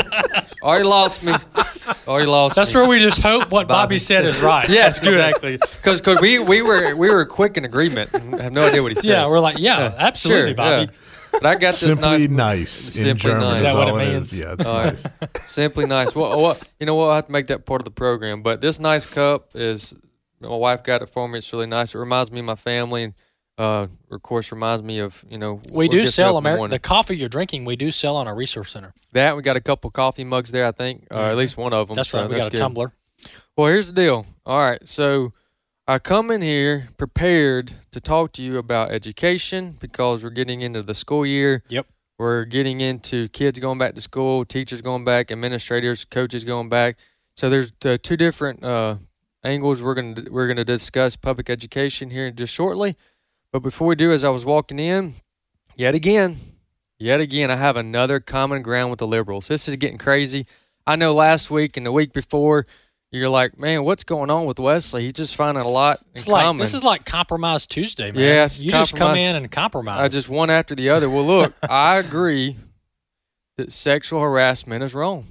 already 0.62 0.86
lost 0.86 1.24
me. 1.24 1.34
Already 2.08 2.28
lost 2.28 2.56
That's 2.56 2.74
me. 2.74 2.80
where 2.80 2.90
we 2.90 3.00
just 3.00 3.20
hope 3.22 3.52
what 3.52 3.68
Bobby, 3.68 3.98
said 3.98 4.26
is 4.26 4.40
right. 4.42 4.70
Yes, 4.70 5.00
That's 5.00 5.00
good. 5.00 5.14
exactly. 5.20 5.58
Because 5.58 6.22
we, 6.22 6.40
we 6.40 6.62
were 6.62 6.96
we 6.96 7.10
were 7.10 7.26
quick 7.26 7.58
in 7.58 7.66
agreement. 7.66 8.12
I 8.14 8.44
have 8.44 8.54
no 8.54 8.68
idea 8.68 8.82
what 8.84 8.92
he 8.92 8.96
said. 8.96 9.06
Yeah, 9.06 9.28
we're 9.28 9.40
like, 9.40 9.58
yeah, 9.58 9.94
absolutely, 9.98 10.50
sure, 10.52 10.56
Bobby. 10.56 10.84
yeah. 10.84 10.98
But 11.32 11.46
I 11.46 11.54
got 11.56 11.72
this 11.72 11.80
Simply 11.80 12.28
nice, 12.28 12.30
nice, 12.30 12.96
in 12.98 13.04
Simply 13.04 13.32
German. 13.32 13.42
nice. 13.42 13.58
Is 13.58 13.64
that 13.64 13.76
what 13.76 13.88
it 13.88 14.08
it 14.08 14.14
is. 14.14 14.32
means? 14.34 14.40
Yeah, 14.40 14.54
it's 14.54 14.66
All 14.68 14.74
right. 14.76 14.86
nice. 14.86 15.52
simply 15.52 15.86
nice. 15.86 16.16
Well, 16.16 16.42
what 16.42 16.70
you 16.80 16.86
know 16.86 16.96
what? 16.96 17.10
I 17.12 17.16
have 17.18 17.26
to 17.28 17.32
make 17.32 17.48
that 17.48 17.66
part 17.66 17.82
of 17.82 17.86
the 17.86 17.92
program. 17.92 18.42
But 18.44 18.62
this 18.62 18.80
nice 18.80 19.06
cup 19.06 19.52
is 19.56 19.94
my 20.40 20.48
wife 20.50 20.84
got 20.84 21.02
it 21.02 21.10
for 21.10 21.28
me. 21.28 21.40
It's 21.40 21.52
really 21.52 21.68
nice. 21.68 21.94
It 21.94 22.00
reminds 22.00 22.32
me 22.32 22.40
of 22.40 22.46
my 22.46 22.56
family, 22.56 23.04
and 23.04 23.14
uh, 23.60 23.88
of 24.10 24.24
course, 24.24 24.54
reminds 24.54 24.82
me 24.84 25.00
of 25.00 25.24
you 25.30 25.38
know. 25.38 25.62
We 25.70 25.90
do 25.90 26.06
sell 26.06 26.38
up 26.38 26.46
in 26.46 26.54
the 26.54 26.60
Ameri- 26.60 26.70
the 26.70 26.80
coffee 26.80 27.18
you're 27.18 27.28
drinking. 27.28 27.66
We 27.66 27.76
do 27.76 27.92
sell 27.92 28.16
on 28.16 28.26
our 28.26 28.34
resource 28.34 28.72
center. 28.72 28.94
That 29.12 29.36
we 29.36 29.42
got 29.42 29.58
a 29.58 29.62
couple 29.62 29.92
coffee 29.92 30.24
mugs 30.24 30.52
there, 30.52 30.66
I 30.66 30.72
think, 30.72 31.08
or 31.12 31.20
at 31.20 31.36
least 31.36 31.58
one 31.58 31.74
of 31.74 31.90
them. 31.90 31.94
Mm-hmm. 31.94 32.00
That's 32.00 32.10
so 32.10 32.22
right. 32.22 32.30
We 32.30 32.38
got 32.38 32.48
a 32.48 32.52
good. 32.52 32.58
tumbler. 32.58 32.94
Well, 33.58 33.68
here's 33.68 33.88
the 33.88 33.94
deal. 33.94 34.26
All 34.46 34.60
right, 34.60 34.88
so 34.88 35.34
I 35.86 36.00
come 36.00 36.32
in 36.32 36.42
here 36.42 36.88
prepared 36.98 37.74
to 37.92 38.00
talk 38.00 38.32
to 38.34 38.44
you 38.44 38.58
about 38.58 38.92
education 38.92 39.76
because 39.82 40.24
we're 40.24 40.30
getting 40.30 40.62
into 40.62 40.82
the 40.82 40.96
school 40.96 41.26
year. 41.26 41.60
Yep. 41.68 41.86
We're 42.18 42.46
getting 42.46 42.80
into 42.80 43.28
kids 43.30 43.60
going 43.60 43.78
back 43.78 43.96
to 43.96 44.02
school, 44.02 44.46
teachers 44.46 44.82
going 44.82 45.04
back, 45.04 45.32
administrators, 45.32 46.06
coaches 46.06 46.46
going 46.46 46.70
back. 46.70 46.98
So 47.36 47.50
there's 47.50 47.74
uh, 47.84 47.98
two 48.02 48.16
different 48.16 48.64
uh, 48.64 48.96
angles 49.44 49.82
we're 49.84 49.96
gonna 49.96 50.26
we're 50.30 50.48
gonna 50.48 50.66
discuss 50.66 51.16
public 51.18 51.50
education 51.50 52.10
here 52.10 52.32
just 52.32 52.54
shortly. 52.54 52.96
But 53.52 53.60
before 53.62 53.88
we 53.88 53.96
do, 53.96 54.12
as 54.12 54.24
I 54.24 54.30
was 54.30 54.46
walking 54.46 54.80
in, 54.80 55.16
yet 55.76 55.96
again, 55.96 56.38
yet 57.00 57.20
again, 57.20 57.50
I 57.50 57.56
have 57.56 57.78
another 57.78 58.20
common 58.20 58.62
ground 58.62 58.92
with 58.92 59.00
the 59.00 59.08
liberals. 59.08 59.48
This 59.48 59.68
is 59.68 59.76
getting 59.78 59.98
crazy. 59.98 60.46
I 60.86 60.96
know 60.96 61.14
last 61.14 61.50
week 61.50 61.78
and 61.78 61.86
the 61.86 61.92
week 61.92 62.14
before, 62.14 62.66
you're 63.12 63.30
like, 63.30 63.58
man, 63.60 63.84
what's 63.84 64.04
going 64.04 64.30
on 64.30 64.46
with 64.46 64.60
Wesley? 64.60 65.04
He's 65.04 65.14
just 65.14 65.36
finding 65.36 65.64
a 65.64 65.68
lot 65.68 66.00
in 66.14 66.20
It's 66.20 66.28
like 66.28 66.44
common. 66.46 66.60
this 66.62 66.76
is 66.76 66.84
like 66.84 67.06
compromise 67.06 67.66
Tuesday, 67.66 68.12
man. 68.12 68.22
Yeah, 68.22 68.46
it's 68.46 68.62
you 68.62 68.70
just 68.72 68.96
come 68.96 69.16
in 69.18 69.36
and 69.36 69.50
compromise. 69.52 70.00
I 70.00 70.08
just 70.10 70.30
one 70.30 70.52
after 70.52 70.76
the 70.76 70.90
other. 70.92 71.10
Well, 71.10 71.26
look, 71.26 71.54
I 71.68 71.98
agree 71.98 72.56
that 73.58 73.72
sexual 73.72 74.22
harassment 74.22 74.84
is 74.84 74.94
wrong. 74.94 75.26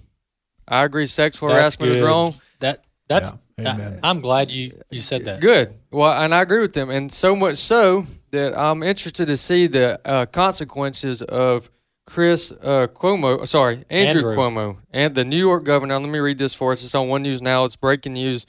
I 0.66 0.85
agree 0.85 1.07
sexual 1.07 1.48
That's 1.50 1.76
harassment 1.76 1.96
is 1.96 2.02
wrong. 2.02 2.35
that 2.61 2.85
that's. 3.09 3.31
Yeah, 3.31 3.37
amen. 3.59 4.01
I, 4.03 4.11
am 4.11 4.21
glad 4.21 4.51
you 4.51 4.81
you 4.90 5.01
said 5.01 5.25
that. 5.25 5.40
Good. 5.40 5.75
Well, 5.90 6.12
and 6.12 6.35
I 6.35 6.42
agree 6.42 6.61
with 6.61 6.73
them, 6.73 6.90
and 6.90 7.12
so 7.12 7.35
much 7.35 7.57
so 7.57 8.07
that 8.31 8.59
I'm 8.59 8.83
interested 8.83 9.27
to 9.27 9.37
see 9.37 9.66
the 9.66 10.01
uh, 10.05 10.27
consequences 10.27 11.23
of 11.23 11.71
Chris 12.07 12.53
uh, 12.53 12.87
Cuomo. 12.87 13.47
Sorry, 13.47 13.85
Andrew, 13.90 14.21
Andrew. 14.21 14.37
Cuomo, 14.37 14.77
and 14.90 15.14
the 15.14 15.25
New 15.25 15.38
York 15.38 15.64
governor. 15.64 15.99
Let 15.99 16.09
me 16.09 16.18
read 16.18 16.38
this 16.38 16.55
for 16.55 16.73
us. 16.73 16.83
It's 16.83 16.94
on 16.94 17.09
One 17.09 17.23
News 17.23 17.42
now. 17.42 17.64
It's 17.64 17.77
breaking 17.77 18.14
news. 18.14 18.47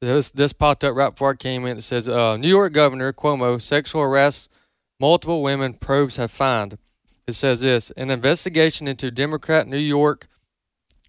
This 0.00 0.30
this 0.30 0.52
popped 0.52 0.84
up 0.84 0.96
right 0.96 1.10
before 1.10 1.30
I 1.30 1.34
came 1.34 1.64
in. 1.66 1.78
It 1.78 1.82
says 1.82 2.08
uh, 2.08 2.36
New 2.36 2.48
York 2.48 2.72
Governor 2.72 3.12
Cuomo 3.12 3.60
sexual 3.60 4.02
arrests 4.02 4.48
multiple 4.98 5.42
women. 5.42 5.74
Probes 5.74 6.16
have 6.16 6.30
found. 6.30 6.78
It 7.26 7.32
says 7.32 7.60
this: 7.60 7.90
an 7.92 8.10
investigation 8.10 8.88
into 8.88 9.10
Democrat 9.10 9.66
New 9.66 9.78
York 9.78 10.26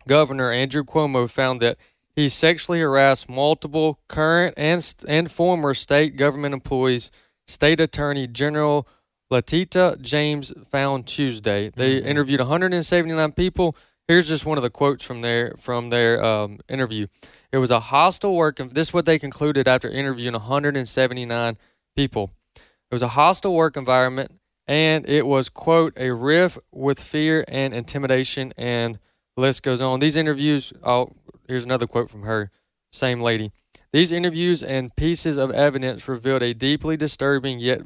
Governor 0.08 0.52
Andrew 0.52 0.84
Cuomo 0.84 1.30
found 1.30 1.62
that 1.62 1.78
he 2.16 2.30
sexually 2.30 2.80
harassed 2.80 3.30
multiple 3.30 4.00
current 4.08 4.54
and 4.58 4.84
st- 4.84 5.10
and 5.10 5.32
former 5.32 5.74
state 5.74 6.16
government 6.16 6.54
employees. 6.54 7.12
State 7.48 7.80
Attorney 7.80 8.28
General 8.28 8.88
Letitia 9.30 9.98
James 10.00 10.54
found 10.70 11.08
Tuesday. 11.08 11.70
They 11.76 11.98
interviewed 11.98 12.40
179 12.40 13.32
people. 13.32 13.76
Here's 14.08 14.28
just 14.28 14.46
one 14.46 14.58
of 14.58 14.62
the 14.62 14.70
quotes 14.70 15.04
from 15.04 15.22
their 15.22 15.56
from 15.58 15.90
their 15.90 16.24
um, 16.24 16.60
interview. 16.70 17.08
It 17.52 17.58
was 17.58 17.72
a 17.72 17.80
hostile 17.80 18.36
work. 18.36 18.58
This 18.58 18.90
is 18.90 18.94
what 18.94 19.06
they 19.06 19.18
concluded 19.18 19.68
after 19.68 19.90
interviewing 19.90 20.34
179 20.34 21.58
people. 21.96 22.32
It 22.56 22.94
was 22.94 23.02
a 23.02 23.10
hostile 23.10 23.56
work 23.56 23.76
environment, 23.76 24.32
and 24.68 25.08
it 25.10 25.26
was 25.26 25.50
quote 25.50 25.94
a 25.98 26.12
riff 26.12 26.58
with 26.72 27.00
fear 27.00 27.44
and 27.48 27.74
intimidation, 27.74 28.54
and 28.56 29.00
the 29.36 29.42
list 29.42 29.64
goes 29.64 29.82
on. 29.82 30.00
These 30.00 30.18
interviews. 30.18 30.74
Oh, 30.84 31.12
here's 31.48 31.64
another 31.64 31.88
quote 31.88 32.10
from 32.10 32.24
her, 32.24 32.52
same 32.92 33.22
lady. 33.22 33.52
These 33.92 34.12
interviews 34.12 34.64
and 34.64 34.96
pieces 34.96 35.38
of 35.38 35.52
evidence 35.52 36.08
revealed 36.08 36.42
a 36.42 36.54
deeply 36.54 36.98
disturbing 36.98 37.60
yet 37.60 37.82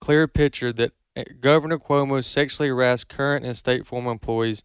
clear 0.00 0.26
picture 0.26 0.72
that 0.72 0.92
eh, 1.16 1.24
Governor 1.40 1.78
Cuomo 1.78 2.24
sexually 2.24 2.68
harassed 2.68 3.08
current 3.08 3.44
and 3.46 3.56
state 3.56 3.86
former 3.86 4.10
employees, 4.10 4.62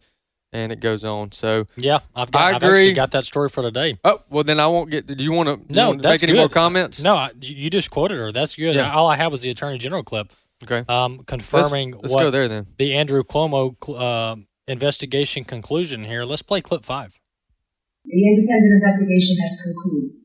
and 0.52 0.72
it 0.72 0.80
goes 0.80 1.04
on. 1.04 1.30
So, 1.30 1.66
Yeah, 1.76 2.00
I've 2.16 2.30
got. 2.32 2.42
I 2.42 2.48
I've 2.56 2.62
agree. 2.62 2.68
actually 2.80 2.92
got 2.94 3.10
that 3.12 3.24
story 3.26 3.48
for 3.48 3.62
today. 3.62 3.98
oh 4.02 4.22
well, 4.30 4.42
then 4.44 4.58
I 4.58 4.66
won't 4.66 4.90
get. 4.90 5.06
Do 5.06 5.22
you 5.22 5.30
want 5.32 5.68
to? 5.68 5.72
No, 5.72 5.92
make 5.92 6.02
that's 6.02 6.22
any 6.24 6.32
good. 6.32 6.38
more 6.38 6.48
comments? 6.48 7.00
No, 7.02 7.14
I, 7.14 7.30
you 7.40 7.70
just 7.70 7.90
quoted 7.90 8.18
her. 8.18 8.32
That's 8.32 8.56
good. 8.56 8.74
Yeah. 8.74 8.92
All 8.92 9.06
I 9.08 9.16
have 9.16 9.30
was 9.30 9.42
the 9.42 9.50
Attorney 9.50 9.78
General 9.78 10.02
clip, 10.02 10.32
Okay. 10.64 10.82
um, 10.88 11.12
Let's, 11.18 11.24
confirming 11.26 11.92
let's 11.92 12.12
what 12.14 12.22
go 12.22 12.30
there 12.32 12.48
then. 12.48 12.66
the 12.78 12.94
Andrew 12.94 13.22
Cuomo 13.22 13.76
uh, 13.96 14.36
investigation 14.66 15.44
conclusion 15.44 16.04
here. 16.04 16.24
Let's 16.24 16.42
play 16.42 16.60
clip 16.60 16.84
five. 16.84 17.17
The 18.04 18.20
independent 18.22 18.82
investigation 18.82 19.36
has 19.42 19.60
concluded 19.62 20.22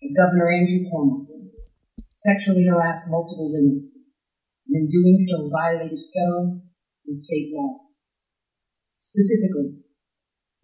that 0.00 0.16
Governor 0.16 0.50
Andrew 0.50 0.88
Cuomo 0.88 1.26
sexually 2.12 2.64
harassed 2.64 3.10
multiple 3.10 3.52
women 3.52 3.92
and 4.68 4.76
in 4.76 4.88
doing 4.88 5.18
so 5.18 5.48
violated 5.52 6.00
federal 6.14 6.60
and 7.06 7.16
state 7.16 7.52
law. 7.52 7.86
Specifically, 8.94 9.84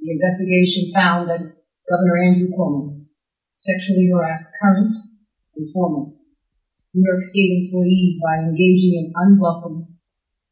the 0.01 0.11
investigation 0.11 0.93
found 0.93 1.29
that 1.29 1.55
Governor 1.89 2.19
Andrew 2.25 2.49
Cuomo 2.49 3.05
sexually 3.55 4.11
harassed 4.13 4.51
current 4.61 4.93
and 5.57 5.69
former 5.73 6.11
New 6.95 7.05
York 7.09 7.23
State 7.23 7.65
employees 7.65 8.19
by 8.21 8.43
engaging 8.43 8.97
in 8.97 9.13
unwelcome 9.15 9.97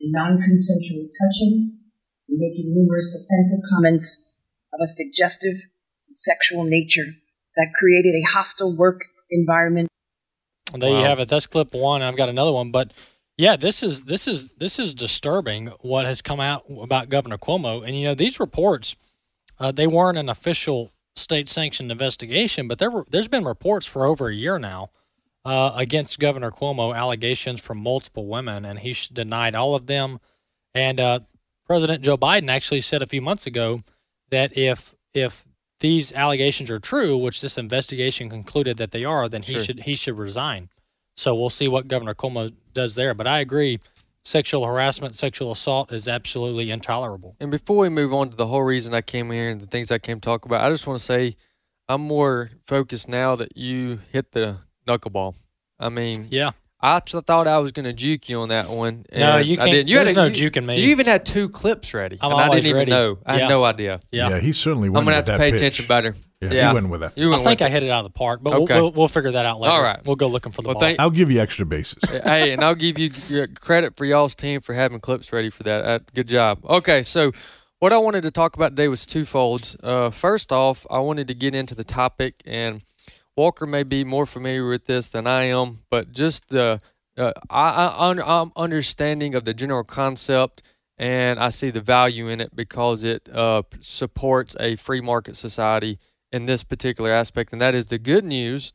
and 0.00 0.12
non-consensual 0.12 1.08
touching 1.10 1.76
and 2.28 2.38
making 2.38 2.72
numerous 2.72 3.12
offensive 3.12 3.60
comments 3.68 4.29
of 4.72 4.80
a 4.82 4.86
suggestive 4.86 5.54
and 6.08 6.16
sexual 6.16 6.64
nature 6.64 7.06
that 7.56 7.72
created 7.78 8.14
a 8.14 8.30
hostile 8.30 8.74
work 8.74 9.02
environment. 9.30 9.88
And 10.72 10.80
there 10.80 10.90
you 10.90 11.04
have 11.04 11.18
it. 11.18 11.28
That's 11.28 11.46
clip 11.46 11.74
one. 11.74 12.02
I've 12.02 12.16
got 12.16 12.28
another 12.28 12.52
one, 12.52 12.70
but 12.70 12.92
yeah, 13.36 13.56
this 13.56 13.82
is 13.82 14.02
this 14.02 14.28
is 14.28 14.50
this 14.58 14.78
is 14.78 14.94
disturbing. 14.94 15.68
What 15.80 16.04
has 16.04 16.20
come 16.22 16.40
out 16.40 16.64
about 16.80 17.08
Governor 17.08 17.38
Cuomo, 17.38 17.84
and 17.84 17.98
you 17.98 18.04
know 18.04 18.14
these 18.14 18.38
reports, 18.38 18.96
uh, 19.58 19.72
they 19.72 19.86
weren't 19.86 20.18
an 20.18 20.28
official 20.28 20.92
state-sanctioned 21.16 21.90
investigation, 21.90 22.68
but 22.68 22.78
there 22.78 22.90
were 22.90 23.04
there's 23.10 23.28
been 23.28 23.44
reports 23.44 23.86
for 23.86 24.04
over 24.04 24.28
a 24.28 24.34
year 24.34 24.58
now 24.58 24.90
uh, 25.44 25.72
against 25.74 26.20
Governor 26.20 26.50
Cuomo, 26.50 26.94
allegations 26.94 27.60
from 27.60 27.78
multiple 27.78 28.26
women, 28.26 28.64
and 28.64 28.80
he 28.80 28.94
denied 29.12 29.54
all 29.54 29.74
of 29.74 29.86
them. 29.86 30.20
And 30.74 31.00
uh, 31.00 31.20
President 31.66 32.02
Joe 32.04 32.16
Biden 32.16 32.50
actually 32.50 32.82
said 32.82 33.02
a 33.02 33.06
few 33.06 33.22
months 33.22 33.46
ago 33.46 33.82
that 34.30 34.56
if 34.56 34.94
if 35.14 35.44
these 35.80 36.12
allegations 36.12 36.70
are 36.70 36.78
true, 36.78 37.16
which 37.16 37.40
this 37.40 37.56
investigation 37.58 38.28
concluded 38.28 38.76
that 38.76 38.90
they 38.90 39.04
are, 39.04 39.28
then 39.28 39.42
he 39.42 39.54
Sure. 39.54 39.64
should 39.64 39.80
he 39.80 39.94
should 39.94 40.18
resign. 40.18 40.68
So 41.16 41.34
we'll 41.34 41.50
see 41.50 41.68
what 41.68 41.88
Governor 41.88 42.14
Cuomo 42.14 42.52
does 42.72 42.94
there. 42.94 43.14
But 43.14 43.26
I 43.26 43.40
agree, 43.40 43.78
sexual 44.24 44.64
harassment, 44.64 45.14
sexual 45.14 45.50
assault 45.52 45.92
is 45.92 46.06
absolutely 46.08 46.70
intolerable. 46.70 47.36
And 47.40 47.50
before 47.50 47.78
we 47.78 47.88
move 47.88 48.12
on 48.14 48.30
to 48.30 48.36
the 48.36 48.46
whole 48.46 48.62
reason 48.62 48.94
I 48.94 49.00
came 49.00 49.30
here 49.30 49.50
and 49.50 49.60
the 49.60 49.66
things 49.66 49.90
I 49.90 49.98
came 49.98 50.16
to 50.20 50.24
talk 50.24 50.44
about, 50.44 50.64
I 50.64 50.70
just 50.70 50.86
want 50.86 50.98
to 50.98 51.04
say 51.04 51.36
I'm 51.88 52.02
more 52.02 52.50
focused 52.66 53.08
now 53.08 53.34
that 53.36 53.56
you 53.56 53.98
hit 54.12 54.32
the 54.32 54.58
knuckleball. 54.86 55.34
I 55.78 55.88
mean, 55.88 56.28
Yeah, 56.30 56.52
I 56.82 57.00
th- 57.00 57.24
thought 57.24 57.46
I 57.46 57.58
was 57.58 57.72
going 57.72 57.84
to 57.84 57.92
juke 57.92 58.28
you 58.28 58.40
on 58.40 58.48
that 58.48 58.68
one. 58.70 59.04
No, 59.12 59.36
you 59.36 59.54
I 59.54 59.56
can't- 59.56 59.70
didn't. 59.70 59.88
You 59.88 59.96
there's 59.96 60.08
had 60.08 60.16
no 60.16 60.24
you, 60.26 60.50
juking 60.50 60.64
me. 60.64 60.80
You 60.80 60.88
even 60.90 61.04
had 61.06 61.26
two 61.26 61.48
clips 61.50 61.92
ready, 61.92 62.16
I'm 62.20 62.32
and 62.32 62.40
I 62.40 62.46
always 62.46 62.64
didn't 62.64 62.76
ready. 62.76 62.90
even 62.90 63.02
know. 63.02 63.18
I 63.26 63.34
Yeah. 63.34 63.40
had 63.42 63.48
no 63.48 63.64
idea. 63.64 64.00
Yeah. 64.10 64.30
Yeah, 64.30 64.38
he 64.40 64.52
certainly 64.52 64.88
I'm 64.88 64.94
gonna 64.94 65.12
have 65.16 65.24
to 65.26 65.36
pay 65.36 65.50
pitch. 65.50 65.60
attention 65.60 65.86
better. 65.86 66.14
Yeah, 66.40 66.52
Yeah. 66.52 66.68
he 66.68 66.74
went 66.74 66.88
with 66.88 67.00
that. 67.02 67.18
You 67.18 67.26
I 67.28 67.30
went 67.32 67.44
think 67.44 67.60
I 67.60 67.68
hit 67.68 67.82
it 67.82 67.90
out 67.90 68.04
of 68.06 68.10
the 68.12 68.18
park, 68.18 68.40
but 68.42 68.54
Okay. 68.54 68.74
we'll, 68.76 68.84
we'll, 68.84 68.92
we'll 68.92 69.08
figure 69.08 69.30
that 69.32 69.44
out 69.44 69.60
later. 69.60 69.72
All 69.72 69.82
right. 69.82 70.00
We'll 70.06 70.16
go 70.16 70.26
looking 70.26 70.52
for 70.52 70.62
the 70.62 70.68
Well, 70.68 70.74
ball. 70.76 70.80
thank- 70.80 70.98
I'll 70.98 71.10
give 71.10 71.30
you 71.30 71.38
extra 71.38 71.66
bases. 71.66 71.98
hey, 72.24 72.52
and 72.52 72.64
I'll 72.64 72.74
give 72.74 72.98
you 72.98 73.10
credit 73.60 73.94
for 73.98 74.06
y'all's 74.06 74.34
team 74.34 74.62
for 74.62 74.72
having 74.74 75.00
clips 75.00 75.34
ready 75.34 75.50
for 75.50 75.64
that. 75.64 75.84
Uh, 75.84 75.98
good 76.14 76.28
job. 76.28 76.60
Okay, 76.64 77.02
so 77.02 77.32
what 77.78 77.92
I 77.92 77.98
wanted 77.98 78.22
to 78.22 78.30
talk 78.30 78.56
about 78.56 78.70
today 78.70 78.88
was 78.88 79.04
twofold. 79.04 79.76
Uh, 79.82 80.08
first 80.08 80.50
off, 80.50 80.86
I 80.90 81.00
wanted 81.00 81.28
to 81.28 81.34
get 81.34 81.54
into 81.54 81.74
the 81.74 81.84
topic, 81.84 82.36
and 82.46 82.80
Walker 83.40 83.64
may 83.64 83.84
be 83.84 84.04
more 84.04 84.26
familiar 84.26 84.68
with 84.68 84.84
this 84.84 85.08
than 85.08 85.26
I 85.26 85.44
am, 85.44 85.78
but 85.88 86.12
just 86.12 86.50
the 86.50 86.78
uh, 87.16 87.32
I, 87.48 87.86
I 87.86 88.40
I'm 88.40 88.52
understanding 88.54 89.34
of 89.34 89.46
the 89.46 89.54
general 89.54 89.82
concept, 89.82 90.62
and 90.98 91.40
I 91.40 91.48
see 91.48 91.70
the 91.70 91.80
value 91.80 92.28
in 92.28 92.42
it 92.42 92.54
because 92.54 93.02
it 93.02 93.30
uh, 93.32 93.62
supports 93.80 94.54
a 94.60 94.76
free 94.76 95.00
market 95.00 95.36
society 95.36 95.98
in 96.30 96.44
this 96.44 96.62
particular 96.62 97.10
aspect, 97.10 97.54
and 97.54 97.62
that 97.62 97.74
is 97.74 97.86
the 97.86 97.98
good 97.98 98.26
news. 98.26 98.74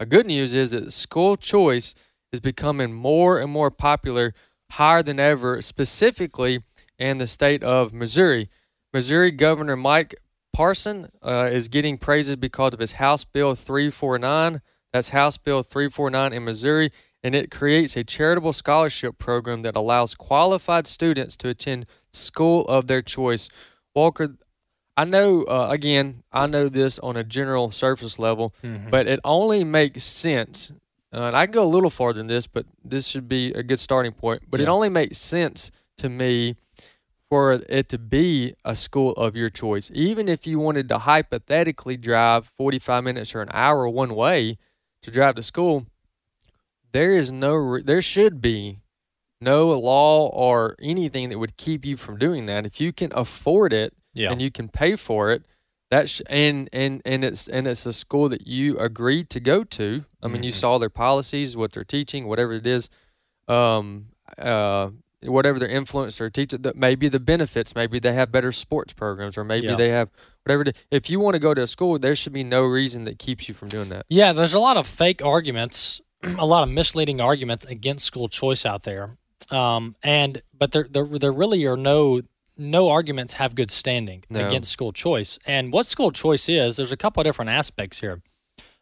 A 0.00 0.06
good 0.06 0.26
news 0.26 0.54
is 0.54 0.72
that 0.72 0.92
school 0.92 1.36
choice 1.36 1.94
is 2.32 2.40
becoming 2.40 2.92
more 2.92 3.38
and 3.38 3.52
more 3.52 3.70
popular, 3.70 4.32
higher 4.72 5.04
than 5.04 5.20
ever, 5.20 5.62
specifically 5.62 6.64
in 6.98 7.18
the 7.18 7.28
state 7.28 7.62
of 7.62 7.92
Missouri. 7.92 8.48
Missouri 8.92 9.30
Governor 9.30 9.76
Mike 9.76 10.16
Parson 10.60 11.06
uh, 11.22 11.48
is 11.50 11.68
getting 11.68 11.96
praises 11.96 12.36
because 12.36 12.74
of 12.74 12.80
his 12.80 12.92
House 12.92 13.24
Bill 13.24 13.54
349. 13.54 14.60
That's 14.92 15.08
House 15.08 15.38
Bill 15.38 15.62
349 15.62 16.34
in 16.34 16.44
Missouri, 16.44 16.90
and 17.24 17.34
it 17.34 17.50
creates 17.50 17.96
a 17.96 18.04
charitable 18.04 18.52
scholarship 18.52 19.16
program 19.16 19.62
that 19.62 19.74
allows 19.74 20.14
qualified 20.14 20.86
students 20.86 21.34
to 21.38 21.48
attend 21.48 21.86
school 22.12 22.66
of 22.66 22.88
their 22.88 23.00
choice. 23.00 23.48
Walker, 23.94 24.36
I 24.98 25.06
know, 25.06 25.44
uh, 25.44 25.68
again, 25.70 26.24
I 26.30 26.46
know 26.46 26.68
this 26.68 26.98
on 26.98 27.16
a 27.16 27.24
general 27.24 27.70
surface 27.70 28.18
level, 28.18 28.52
but 28.90 29.06
it 29.06 29.20
only 29.24 29.64
makes 29.64 30.02
sense. 30.02 30.72
Uh, 31.10 31.22
and 31.22 31.36
I 31.36 31.46
can 31.46 31.52
go 31.52 31.64
a 31.64 31.74
little 31.74 31.88
farther 31.88 32.18
than 32.18 32.26
this, 32.26 32.46
but 32.46 32.66
this 32.84 33.06
should 33.08 33.30
be 33.30 33.50
a 33.54 33.62
good 33.62 33.80
starting 33.80 34.12
point. 34.12 34.42
But 34.50 34.60
it 34.60 34.68
only 34.68 34.90
makes 34.90 35.16
sense 35.16 35.70
to 35.96 36.10
me 36.10 36.56
for 37.30 37.52
it 37.52 37.88
to 37.88 37.96
be 37.98 38.54
a 38.64 38.74
school 38.74 39.12
of 39.12 39.36
your 39.36 39.48
choice. 39.48 39.88
Even 39.94 40.28
if 40.28 40.46
you 40.48 40.58
wanted 40.58 40.88
to 40.88 40.98
hypothetically 40.98 41.96
drive 41.96 42.50
45 42.58 43.04
minutes 43.04 43.34
or 43.34 43.40
an 43.40 43.48
hour 43.52 43.88
one 43.88 44.14
way 44.16 44.58
to 45.02 45.10
drive 45.12 45.36
to 45.36 45.42
school, 45.42 45.86
there 46.92 47.12
is 47.16 47.30
no, 47.30 47.80
there 47.80 48.02
should 48.02 48.40
be 48.42 48.80
no 49.40 49.68
law 49.78 50.26
or 50.26 50.74
anything 50.82 51.28
that 51.28 51.38
would 51.38 51.56
keep 51.56 51.84
you 51.86 51.96
from 51.96 52.18
doing 52.18 52.46
that. 52.46 52.66
If 52.66 52.80
you 52.80 52.92
can 52.92 53.12
afford 53.14 53.72
it 53.72 53.94
Yeah. 54.12 54.32
and 54.32 54.42
you 54.42 54.50
can 54.50 54.68
pay 54.68 54.96
for 54.96 55.30
it, 55.30 55.44
that 55.90 56.08
sh- 56.08 56.22
and 56.28 56.68
and 56.72 57.00
and 57.04 57.24
it's 57.24 57.48
and 57.48 57.66
it's 57.66 57.84
a 57.86 57.92
school 57.92 58.28
that 58.28 58.46
you 58.46 58.78
agreed 58.78 59.28
to 59.30 59.40
go 59.40 59.64
to. 59.64 60.04
I 60.22 60.28
mean, 60.28 60.42
you 60.44 60.52
saw 60.52 60.78
their 60.78 60.90
policies, 60.90 61.56
what 61.56 61.72
they're 61.72 61.82
teaching, 61.84 62.28
whatever 62.28 62.52
it 62.52 62.66
is, 62.66 62.88
um, 63.48 64.06
uh, 64.38 64.90
whatever 65.22 65.58
their 65.58 65.68
influence 65.68 66.20
or 66.20 66.30
teacher. 66.30 66.58
That 66.58 66.76
maybe 66.76 67.08
the 67.08 67.20
benefits, 67.20 67.74
maybe 67.74 67.98
they 67.98 68.12
have 68.12 68.32
better 68.32 68.52
sports 68.52 68.92
programs, 68.92 69.36
or 69.36 69.44
maybe 69.44 69.66
Yeah. 69.66 69.76
they 69.76 69.88
have 69.90 70.08
whatever. 70.44 70.62
is. 70.64 70.74
If 70.90 71.10
you 71.10 71.20
want 71.20 71.34
to 71.34 71.38
go 71.38 71.54
to 71.54 71.62
a 71.62 71.66
school, 71.66 71.98
there 71.98 72.14
should 72.16 72.32
be 72.32 72.44
no 72.44 72.62
reason 72.62 73.04
that 73.04 73.18
keeps 73.18 73.48
you 73.48 73.54
from 73.54 73.68
doing 73.68 73.88
that. 73.90 74.06
Yeah, 74.08 74.32
there's 74.32 74.54
a 74.54 74.58
lot 74.58 74.76
of 74.76 74.86
fake 74.86 75.22
arguments, 75.24 76.00
a 76.22 76.46
lot 76.46 76.62
of 76.62 76.68
misleading 76.70 77.20
arguments 77.20 77.64
against 77.66 78.04
school 78.06 78.28
choice 78.28 78.64
out 78.64 78.84
there. 78.84 79.16
Um, 79.50 79.96
and 80.02 80.42
but 80.56 80.72
there, 80.72 80.86
there 80.88 81.04
there 81.06 81.32
really 81.32 81.64
are 81.66 81.76
no 81.76 82.20
no 82.58 82.90
arguments 82.90 83.34
have 83.34 83.54
good 83.54 83.70
standing 83.70 84.22
No. 84.28 84.46
against 84.46 84.70
school 84.70 84.92
choice. 84.92 85.38
And 85.46 85.72
what 85.72 85.86
school 85.86 86.12
choice 86.12 86.46
is, 86.46 86.76
there's 86.76 86.92
a 86.92 86.96
couple 86.96 87.22
of 87.22 87.24
different 87.24 87.50
aspects 87.50 88.00
here. 88.00 88.20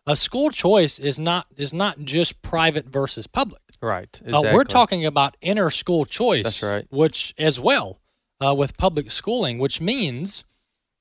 A 0.04 0.16
school 0.16 0.50
choice 0.50 0.98
is 0.98 1.18
not 1.18 1.46
is 1.56 1.72
not 1.72 2.00
just 2.00 2.42
private 2.42 2.86
versus 2.86 3.26
public. 3.28 3.62
Right. 3.80 4.20
Uh, 4.26 4.42
we're 4.52 4.64
talking 4.64 5.04
about 5.04 5.36
inner 5.40 5.70
school 5.70 6.04
choice. 6.04 6.44
That's 6.44 6.62
right. 6.62 6.86
Which 6.90 7.34
as 7.38 7.60
well 7.60 8.00
uh, 8.44 8.54
with 8.54 8.76
public 8.76 9.10
schooling, 9.10 9.58
which 9.58 9.80
means 9.80 10.44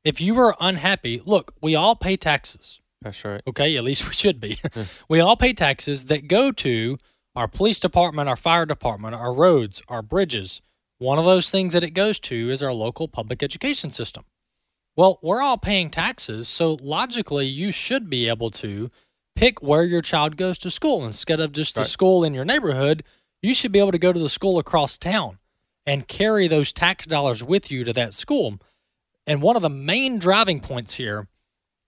if 0.03 0.21
you 0.21 0.39
are 0.39 0.55
unhappy, 0.59 1.21
look, 1.25 1.53
we 1.61 1.75
all 1.75 1.95
pay 1.95 2.17
taxes. 2.17 2.81
That's 3.01 3.23
right. 3.25 3.41
Okay, 3.47 3.75
at 3.75 3.83
least 3.83 4.05
we 4.07 4.13
should 4.13 4.39
be. 4.39 4.59
we 5.09 5.19
all 5.19 5.35
pay 5.35 5.53
taxes 5.53 6.05
that 6.05 6.27
go 6.27 6.51
to 6.51 6.97
our 7.35 7.47
police 7.47 7.79
department, 7.79 8.29
our 8.29 8.35
fire 8.35 8.65
department, 8.65 9.15
our 9.15 9.33
roads, 9.33 9.81
our 9.87 10.01
bridges. 10.01 10.61
One 10.97 11.19
of 11.19 11.25
those 11.25 11.51
things 11.51 11.73
that 11.73 11.83
it 11.83 11.91
goes 11.91 12.19
to 12.21 12.49
is 12.49 12.63
our 12.63 12.73
local 12.73 13.07
public 13.07 13.43
education 13.43 13.91
system. 13.91 14.23
Well, 14.95 15.19
we're 15.21 15.43
all 15.43 15.59
paying 15.59 15.91
taxes, 15.91 16.47
so 16.47 16.77
logically, 16.81 17.45
you 17.45 17.71
should 17.71 18.09
be 18.09 18.27
able 18.27 18.49
to 18.51 18.89
pick 19.37 19.61
where 19.61 19.83
your 19.83 20.01
child 20.01 20.35
goes 20.37 20.57
to 20.59 20.71
school 20.71 21.05
instead 21.05 21.39
of 21.39 21.51
just 21.51 21.75
the 21.75 21.81
Right. 21.81 21.89
school 21.89 22.23
in 22.23 22.33
your 22.33 22.45
neighborhood. 22.45 23.03
You 23.41 23.53
should 23.53 23.71
be 23.71 23.79
able 23.79 23.91
to 23.91 23.99
go 23.99 24.11
to 24.11 24.19
the 24.19 24.29
school 24.29 24.57
across 24.57 24.97
town 24.97 25.37
and 25.85 26.07
carry 26.07 26.47
those 26.47 26.73
tax 26.73 27.05
dollars 27.05 27.43
with 27.43 27.71
you 27.71 27.83
to 27.83 27.93
that 27.93 28.13
school. 28.13 28.59
And 29.25 29.41
one 29.41 29.55
of 29.55 29.61
the 29.61 29.69
main 29.69 30.17
driving 30.19 30.59
points 30.59 30.95
here, 30.95 31.27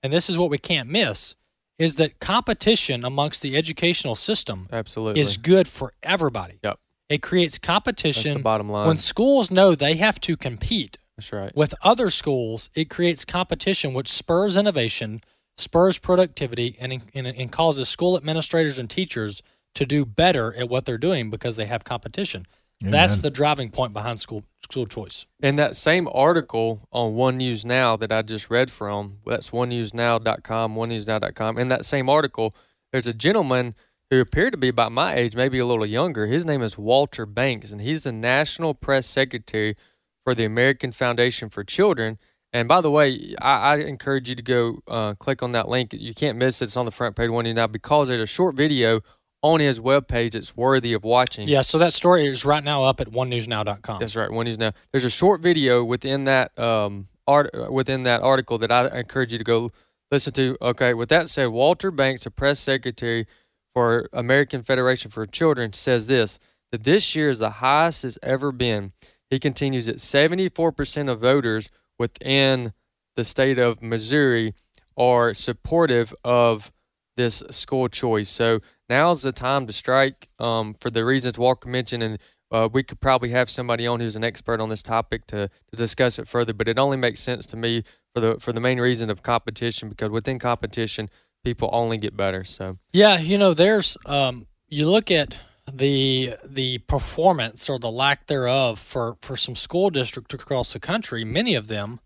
and 0.04 0.14
this 0.14 0.30
is 0.30 0.38
what 0.38 0.50
we 0.50 0.58
can't 0.58 0.90
miss, 0.90 1.36
is 1.80 1.96
that 1.96 2.20
competition 2.20 3.04
amongst 3.04 3.42
the 3.42 3.56
educational 3.58 4.16
system 4.16 4.68
Absolutely. 4.72 5.20
is 5.22 5.38
good 5.38 5.68
for 5.68 5.94
everybody. 6.04 6.60
Yep. 6.64 6.80
It 7.10 7.22
creates 7.24 7.58
competition. 7.58 8.42
bottom 8.44 8.70
line. 8.70 8.88
When 8.88 8.98
schools 8.98 9.50
know 9.50 9.74
they 9.74 9.96
have 9.96 10.20
to 10.22 10.38
compete 10.38 11.00
That's 11.18 11.34
right. 11.34 11.56
with 11.56 11.74
other 11.82 12.10
schools, 12.12 12.70
it 12.76 12.90
creates 12.90 13.26
competition, 13.26 13.94
which 13.96 14.10
spurs 14.10 14.56
innovation, 14.56 15.22
spurs 15.60 15.98
productivity, 15.98 16.78
and, 16.80 17.02
and, 17.14 17.28
and 17.28 17.52
causes 17.52 17.90
school 17.90 18.16
administrators 18.18 18.80
and 18.80 18.90
teachers 18.90 19.42
to 19.76 19.86
do 19.86 20.06
better 20.06 20.54
at 20.56 20.70
what 20.70 20.86
they're 20.86 20.98
doing 20.98 21.30
because 21.30 21.58
they 21.58 21.66
have 21.66 21.84
competition. 21.84 22.46
That's 22.82 23.20
the 23.20 23.30
driving 23.30 23.72
point 23.72 23.92
behind 23.92 24.20
school 24.20 24.44
school 24.64 24.86
choice. 24.86 25.26
In 25.42 25.56
that 25.58 25.76
same 25.76 26.08
article 26.14 26.88
on 26.92 27.16
One 27.16 27.38
News 27.38 27.66
Now 27.66 27.98
that 27.98 28.12
I 28.12 28.22
just 28.22 28.50
read 28.50 28.72
from, 28.72 29.18
that's 29.26 29.50
onenewsnow.com, 29.50 30.76
onenewsnow.com. 30.76 31.58
In 31.58 31.68
that 31.70 31.86
same 31.86 32.08
article, 32.08 32.54
there's 32.92 33.08
a 33.08 33.14
gentleman 33.14 33.76
who 34.10 34.22
appeared 34.22 34.54
to 34.54 34.58
be 34.58 34.70
about 34.70 34.92
my 34.92 35.16
age, 35.16 35.36
maybe 35.36 35.60
a 35.60 35.66
little 35.66 35.86
younger. 35.86 36.28
His 36.28 36.46
name 36.46 36.62
is 36.62 36.78
Walter 36.78 37.26
Blanks, 37.26 37.72
and 37.72 37.82
he's 37.82 38.04
the 38.04 38.12
National 38.12 38.74
Press 38.74 39.08
Secretary 39.08 39.76
for 40.24 40.34
the 40.34 40.46
American 40.46 40.92
Foundation 40.92 41.50
for 41.50 41.64
Children. 41.64 42.18
And 42.52 42.68
by 42.68 42.82
the 42.82 42.90
way, 42.90 43.36
I, 43.40 43.52
I 43.52 43.76
encourage 43.78 44.28
you 44.30 44.36
to 44.36 44.42
go 44.42 44.80
uh, 44.88 45.14
click 45.16 45.44
on 45.44 45.52
that 45.52 45.70
link. 45.70 45.94
You 45.94 46.14
can't 46.14 46.38
miss 46.38 46.62
it. 46.62 46.66
It's 46.66 46.78
on 46.78 46.86
the 46.86 46.92
front 46.92 47.16
page 47.16 47.28
of 47.28 47.34
One 47.34 47.46
News 47.46 47.56
Now 47.56 47.68
because 47.68 48.08
there's 48.08 48.22
a 48.22 48.26
short 48.26 48.56
video 48.56 49.02
on 49.42 49.60
his 49.60 49.80
webpage 49.80 50.32
that's 50.32 50.58
worthy 50.58 50.94
of 50.94 51.04
watching. 51.04 51.48
Yeah, 51.48 51.62
so 51.62 51.78
that 51.78 51.94
story 51.94 52.28
is 52.28 52.44
right 52.44 52.64
now 52.64 52.84
up 52.84 53.00
at 53.00 53.08
onenewsnow.com. 53.08 54.00
That's 54.00 54.16
right. 54.16 54.32
One 54.32 54.46
News 54.46 54.58
Now. 54.58 54.74
There's 54.92 55.06
a 55.06 55.10
short 55.10 55.42
video 55.42 55.84
within 55.84 56.26
that 56.26 56.58
um 56.58 57.08
art 57.28 57.72
within 57.72 58.04
that 58.04 58.22
article 58.22 58.58
that 58.58 58.72
I 58.72 58.88
encourage 59.00 59.32
you 59.32 59.38
to 59.38 59.44
go 59.44 59.72
listen 60.12 60.34
to. 60.34 60.58
Okay. 60.62 60.94
With 60.94 61.10
that 61.10 61.30
said, 61.30 61.48
Walter 61.48 61.92
Blanks, 61.92 62.24
the 62.24 62.32
press 62.32 62.60
secretary 62.60 63.26
for 63.74 64.10
American 64.12 64.64
Federation 64.64 65.12
for 65.12 65.26
Children, 65.26 65.74
says 65.74 66.08
this 66.08 66.40
that 66.72 66.84
this 66.84 67.16
year 67.16 67.30
is 67.30 67.40
the 67.40 67.50
highest 67.50 68.04
it's 68.04 68.20
ever 68.22 68.52
been. 68.52 68.92
He 69.30 69.40
continues 69.40 69.86
that 69.86 69.98
74% 69.98 71.10
of 71.10 71.20
voters 71.20 71.70
within 72.00 72.74
the 73.16 73.24
state 73.24 73.60
of 73.60 73.82
Missouri 73.82 74.54
are 74.98 75.34
supportive 75.34 76.14
of 76.24 76.72
this 77.18 77.44
school 77.50 77.90
choice. 77.90 78.30
So 78.30 78.62
now's 78.90 79.22
the 79.24 79.32
time 79.32 79.68
to 79.68 79.74
strike 79.74 80.30
um, 80.40 80.74
for 80.80 80.90
the 80.90 81.04
reasons 81.04 81.38
Walker 81.38 81.68
mentioned, 81.70 82.02
and 82.02 82.18
uh, 82.52 82.70
we 82.72 82.82
could 82.82 83.00
probably 83.00 83.30
have 83.30 83.50
somebody 83.50 83.86
on 83.86 84.00
who's 84.00 84.16
an 84.16 84.24
expert 84.24 84.60
on 84.60 84.70
this 84.70 84.82
topic 84.82 85.28
to, 85.28 85.50
to 85.50 85.76
discuss 85.76 86.18
it 86.18 86.28
further. 86.28 86.54
But 86.54 86.68
it 86.68 86.80
only 86.80 86.98
makes 86.98 87.20
sense 87.20 87.46
to 87.48 87.58
me 87.58 87.84
for 88.14 88.22
the 88.22 88.40
for 88.40 88.54
the 88.54 88.62
main 88.62 88.80
reason 88.80 89.10
of 89.10 89.22
competition, 89.22 89.90
because 89.90 90.10
within 90.10 90.40
competition, 90.40 91.10
people 91.44 91.70
only 91.72 91.98
get 91.98 92.16
better. 92.16 92.44
So 92.44 92.76
Yeah, 92.94 93.20
you 93.20 93.38
know, 93.38 93.54
there's 93.54 93.98
um, 94.06 94.48
you 94.68 94.90
look 94.90 95.12
at 95.12 95.38
the 95.74 96.36
the 96.44 96.80
performance 96.80 97.70
or 97.70 97.80
the 97.80 97.92
lack 97.92 98.28
thereof 98.28 98.80
for 98.80 99.18
for 99.22 99.36
some 99.38 99.56
school 99.56 99.90
districts 99.90 100.34
across 100.34 100.74
the 100.74 100.80
country. 100.80 101.24
Many 101.24 101.56
of 101.56 101.68
them, 101.68 102.00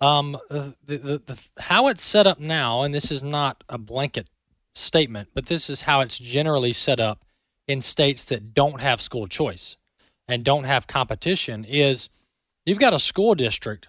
um, 0.00 0.38
the, 0.48 0.74
the, 0.84 1.22
the 1.24 1.40
how 1.62 1.88
it's 1.88 2.04
set 2.04 2.26
up 2.26 2.38
now, 2.40 2.82
and 2.82 2.94
this 2.94 3.10
is 3.10 3.22
not 3.22 3.64
a 3.68 3.78
blanket 3.78 4.28
statement, 4.74 5.28
but 5.34 5.46
this 5.46 5.70
is 5.70 5.82
how 5.82 6.00
it's 6.00 6.18
generally 6.18 6.72
set 6.72 7.00
up 7.00 7.24
in 7.66 7.80
states 7.80 8.24
that 8.26 8.54
don't 8.54 8.80
have 8.80 9.00
school 9.00 9.26
choice 9.26 9.76
and 10.28 10.44
don't 10.44 10.64
have 10.64 10.86
competition. 10.86 11.64
Is 11.64 12.08
you've 12.66 12.78
got 12.78 12.94
a 12.94 12.98
school 12.98 13.34
district 13.34 13.88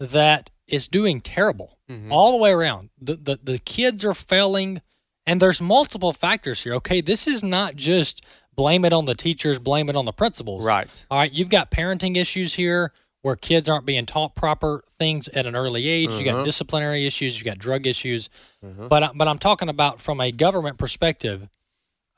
that 0.00 0.50
is 0.66 0.88
doing 0.88 1.20
terrible 1.20 1.78
all 2.10 2.32
the 2.32 2.42
way 2.42 2.50
around. 2.50 2.90
The, 3.00 3.16
the 3.16 3.38
the 3.42 3.58
kids 3.58 4.04
are 4.04 4.14
failing, 4.14 4.80
and 5.26 5.40
there's 5.40 5.60
multiple 5.60 6.12
factors 6.12 6.62
here. 6.62 6.74
Okay, 6.74 7.00
this 7.00 7.26
is 7.26 7.42
not 7.42 7.76
just 7.76 8.24
blame 8.56 8.84
it 8.84 8.92
on 8.92 9.04
the 9.04 9.14
teachers, 9.14 9.58
blame 9.58 9.88
it 9.88 9.96
on 9.96 10.04
the 10.04 10.12
principals. 10.12 10.64
Right. 10.64 11.06
All 11.10 11.18
right, 11.18 11.32
you've 11.32 11.48
got 11.48 11.70
parenting 11.70 12.16
issues 12.16 12.54
here 12.54 12.92
where 13.22 13.36
kids 13.36 13.68
aren't 13.68 13.86
being 13.86 14.04
taught 14.06 14.34
proper 14.34 14.84
things 14.98 15.28
at 15.28 15.46
an 15.46 15.56
early 15.56 15.88
age. 15.88 16.12
You 16.14 16.24
got 16.24 16.34
Uh-huh. 16.34 16.42
disciplinary 16.44 17.06
issues, 17.06 17.38
you 17.38 17.44
got 17.44 17.58
drug 17.58 17.86
issues. 17.86 18.28
Uh-huh. 18.62 18.88
But 18.88 19.02
I- 19.02 19.10
but 19.14 19.28
I'm 19.28 19.38
talking 19.38 19.68
about 19.68 20.00
from 20.00 20.20
a 20.20 20.30
government 20.30 20.76
perspective. 20.78 21.48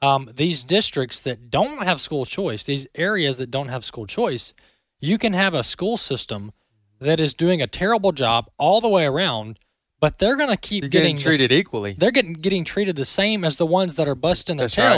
Um, 0.02 0.30
these 0.34 0.62
districts 0.64 1.20
that 1.22 1.50
don't 1.50 1.82
have 1.82 2.00
school 2.00 2.26
choice, 2.26 2.64
these 2.64 2.86
areas 2.94 3.38
that 3.38 3.50
don't 3.50 3.68
have 3.68 3.84
school 3.84 4.06
choice, 4.06 4.52
you 5.00 5.16
can 5.16 5.32
have 5.32 5.54
a 5.54 5.64
school 5.64 5.96
system 5.96 6.52
that 7.00 7.18
is 7.20 7.34
doing 7.34 7.62
a 7.62 7.66
terrible 7.66 8.12
job 8.12 8.50
all 8.58 8.80
the 8.80 8.88
way 8.88 9.06
around, 9.06 9.58
but 10.00 10.18
they're 10.18 10.36
going 10.36 10.50
to 10.50 10.56
keep 10.56 10.90
getting 10.90 11.16
this- 11.16 11.22
treated 11.24 11.50
equally. 11.52 11.92
They're 11.94 12.10
getting 12.10 12.34
getting 12.34 12.64
treated 12.64 12.96
the 12.96 13.04
same 13.06 13.44
as 13.44 13.56
the 13.56 13.64
ones 13.66 13.94
that 13.94 14.06
are 14.08 14.14
busting 14.14 14.56
their 14.58 14.64
That's 14.66 14.76
right. 14.78 14.92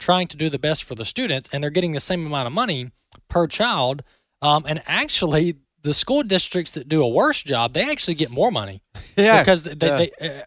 Trying 0.00 0.26
to 0.28 0.36
do 0.36 0.48
the 0.48 0.58
best 0.58 0.82
for 0.82 0.96
the 0.96 1.04
students, 1.04 1.48
and 1.52 1.62
they're 1.62 1.70
getting 1.70 1.92
the 1.92 2.00
same 2.00 2.26
amount 2.26 2.46
of 2.46 2.52
money 2.52 2.90
per 3.28 3.46
child. 3.46 4.02
Um, 4.42 4.64
and 4.66 4.82
actually, 4.86 5.56
the 5.82 5.94
school 5.94 6.22
districts 6.22 6.72
that 6.72 6.88
do 6.88 7.02
a 7.02 7.08
worse 7.08 7.42
job, 7.42 7.74
they 7.74 7.88
actually 7.88 8.14
get 8.14 8.30
more 8.30 8.50
money. 8.50 8.82
Yeah, 9.16 9.42
because 9.42 9.64
they, 9.64 9.86
yeah. 9.86 9.96
they, 9.96 10.10
uh, 10.28 10.42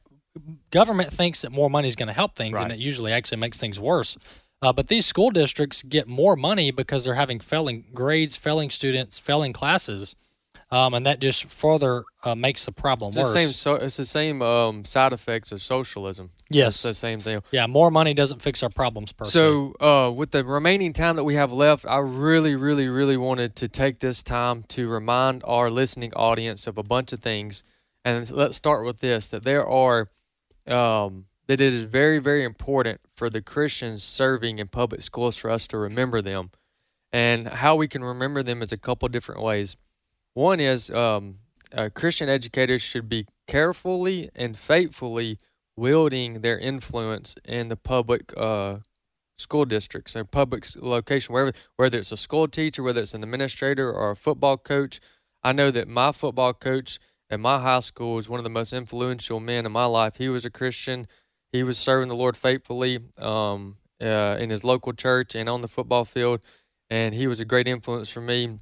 government 0.71 1.13
thinks 1.13 1.41
that 1.43 1.51
more 1.51 1.69
money 1.69 1.87
is 1.87 1.95
going 1.95 2.07
to 2.07 2.13
help 2.13 2.35
things, 2.35 2.59
and 2.59 2.71
it 2.71 2.79
usually 2.79 3.11
actually 3.11 3.37
makes 3.37 3.59
things 3.59 3.79
worse. 3.79 4.17
Uh, 4.63 4.73
but 4.73 4.87
these 4.87 5.05
school 5.05 5.29
districts 5.29 5.83
get 5.83 6.07
more 6.07 6.35
money 6.35 6.71
because 6.71 7.03
they're 7.03 7.13
having 7.13 7.39
failing 7.39 7.85
grades, 7.93 8.35
failing 8.35 8.69
students, 8.69 9.19
failing 9.19 9.53
classes, 9.53 10.15
um, 10.73 10.95
and 10.95 11.05
that 11.05 11.19
just 11.19 11.45
further 11.45 12.03
uh, 12.23 12.33
makes 12.33 12.65
the 12.65 12.71
problem 12.71 13.09
It's 13.09 13.17
the 13.17 13.21
worse. 13.21 13.33
same. 13.33 13.53
So 13.53 13.75
it's 13.75 13.97
the 13.97 14.05
same 14.05 14.41
um, 14.41 14.85
side 14.85 15.13
effects 15.13 15.51
of 15.51 15.61
socialism. 15.61 16.31
Yes. 16.49 16.73
it's 16.75 16.83
the 16.83 16.93
same 16.95 17.19
thing. 17.19 17.43
Yeah, 17.51 17.67
more 17.67 17.91
money 17.91 18.15
doesn't 18.15 18.41
fix 18.41 18.63
our 18.63 18.69
problems 18.69 19.11
per 19.11 19.25
se. 19.25 19.31
So, 19.31 19.75
uh, 19.79 20.11
with 20.11 20.31
the 20.31 20.43
remaining 20.43 20.91
time 20.91 21.15
that 21.17 21.25
we 21.25 21.35
have 21.35 21.51
left, 21.51 21.85
I 21.85 21.99
really, 21.99 22.55
really, 22.55 22.87
really 22.87 23.17
wanted 23.17 23.55
to 23.57 23.67
take 23.67 23.99
this 23.99 24.23
time 24.23 24.63
to 24.69 24.87
remind 24.87 25.43
our 25.45 25.69
listening 25.69 26.11
audience 26.15 26.65
of 26.65 26.79
a 26.79 26.83
bunch 26.83 27.13
of 27.13 27.19
things. 27.19 27.63
And 28.03 28.29
let's 28.31 28.57
start 28.57 28.83
with 28.83 28.99
this: 28.99 29.27
that 29.27 29.43
there 29.43 29.67
are, 29.67 30.07
um, 30.67 31.25
that 31.47 31.61
it 31.61 31.73
is 31.73 31.83
very, 31.83 32.17
very 32.17 32.43
important 32.43 32.99
for 33.15 33.29
the 33.29 33.41
Christians 33.43 34.03
serving 34.03 34.57
in 34.57 34.67
public 34.69 35.03
schools 35.03 35.37
for 35.37 35.51
us 35.51 35.67
to 35.67 35.77
remember 35.77 36.19
them, 36.19 36.49
and 37.11 37.47
how 37.47 37.75
we 37.75 37.87
can 37.87 38.03
remember 38.03 38.41
them 38.41 38.63
is 38.63 38.71
a 38.71 38.77
couple 38.77 39.07
different 39.07 39.41
ways. 39.41 39.77
One 40.33 40.59
is 40.59 40.89
um, 40.89 41.35
uh, 41.73 41.89
Christian 41.93 42.29
educators 42.29 42.81
should 42.81 43.07
be 43.07 43.27
carefully 43.47 44.29
and 44.35 44.57
faithfully 44.57 45.37
wielding 45.75 46.41
their 46.41 46.57
influence 46.57 47.35
in 47.45 47.67
the 47.67 47.75
public 47.75 48.33
uh, 48.37 48.77
school 49.37 49.65
districts 49.65 50.15
or 50.15 50.23
public 50.23 50.65
location, 50.75 51.33
wherever, 51.33 51.53
whether 51.77 51.99
it's 51.99 52.11
a 52.11 52.17
school 52.17 52.47
teacher, 52.47 52.81
whether 52.83 53.01
it's 53.01 53.13
an 53.13 53.23
administrator 53.23 53.91
or 53.91 54.11
a 54.11 54.15
football 54.15 54.57
coach. 54.57 54.99
I 55.43 55.51
know 55.51 55.71
that 55.71 55.87
my 55.87 56.11
football 56.11 56.53
coach 56.53 56.99
at 57.29 57.39
my 57.39 57.59
high 57.59 57.79
school 57.79 58.17
is 58.17 58.29
one 58.29 58.39
of 58.39 58.43
the 58.43 58.49
most 58.49 58.73
influential 58.73 59.39
men 59.39 59.65
in 59.65 59.71
my 59.71 59.85
life. 59.85 60.17
He 60.17 60.29
was 60.29 60.45
a 60.45 60.49
Christian. 60.49 61.07
He 61.51 61.63
was 61.63 61.77
serving 61.77 62.07
the 62.07 62.15
Lord 62.15 62.37
faithfully 62.37 62.99
um, 63.17 63.77
uh, 64.01 64.37
in 64.39 64.49
his 64.49 64.63
local 64.63 64.93
church 64.93 65.35
and 65.35 65.49
on 65.49 65.61
the 65.61 65.67
football 65.67 66.05
field, 66.05 66.43
and 66.89 67.13
he 67.13 67.27
was 67.27 67.39
a 67.39 67.45
great 67.45 67.67
influence 67.67 68.09
for 68.09 68.21
me. 68.21 68.59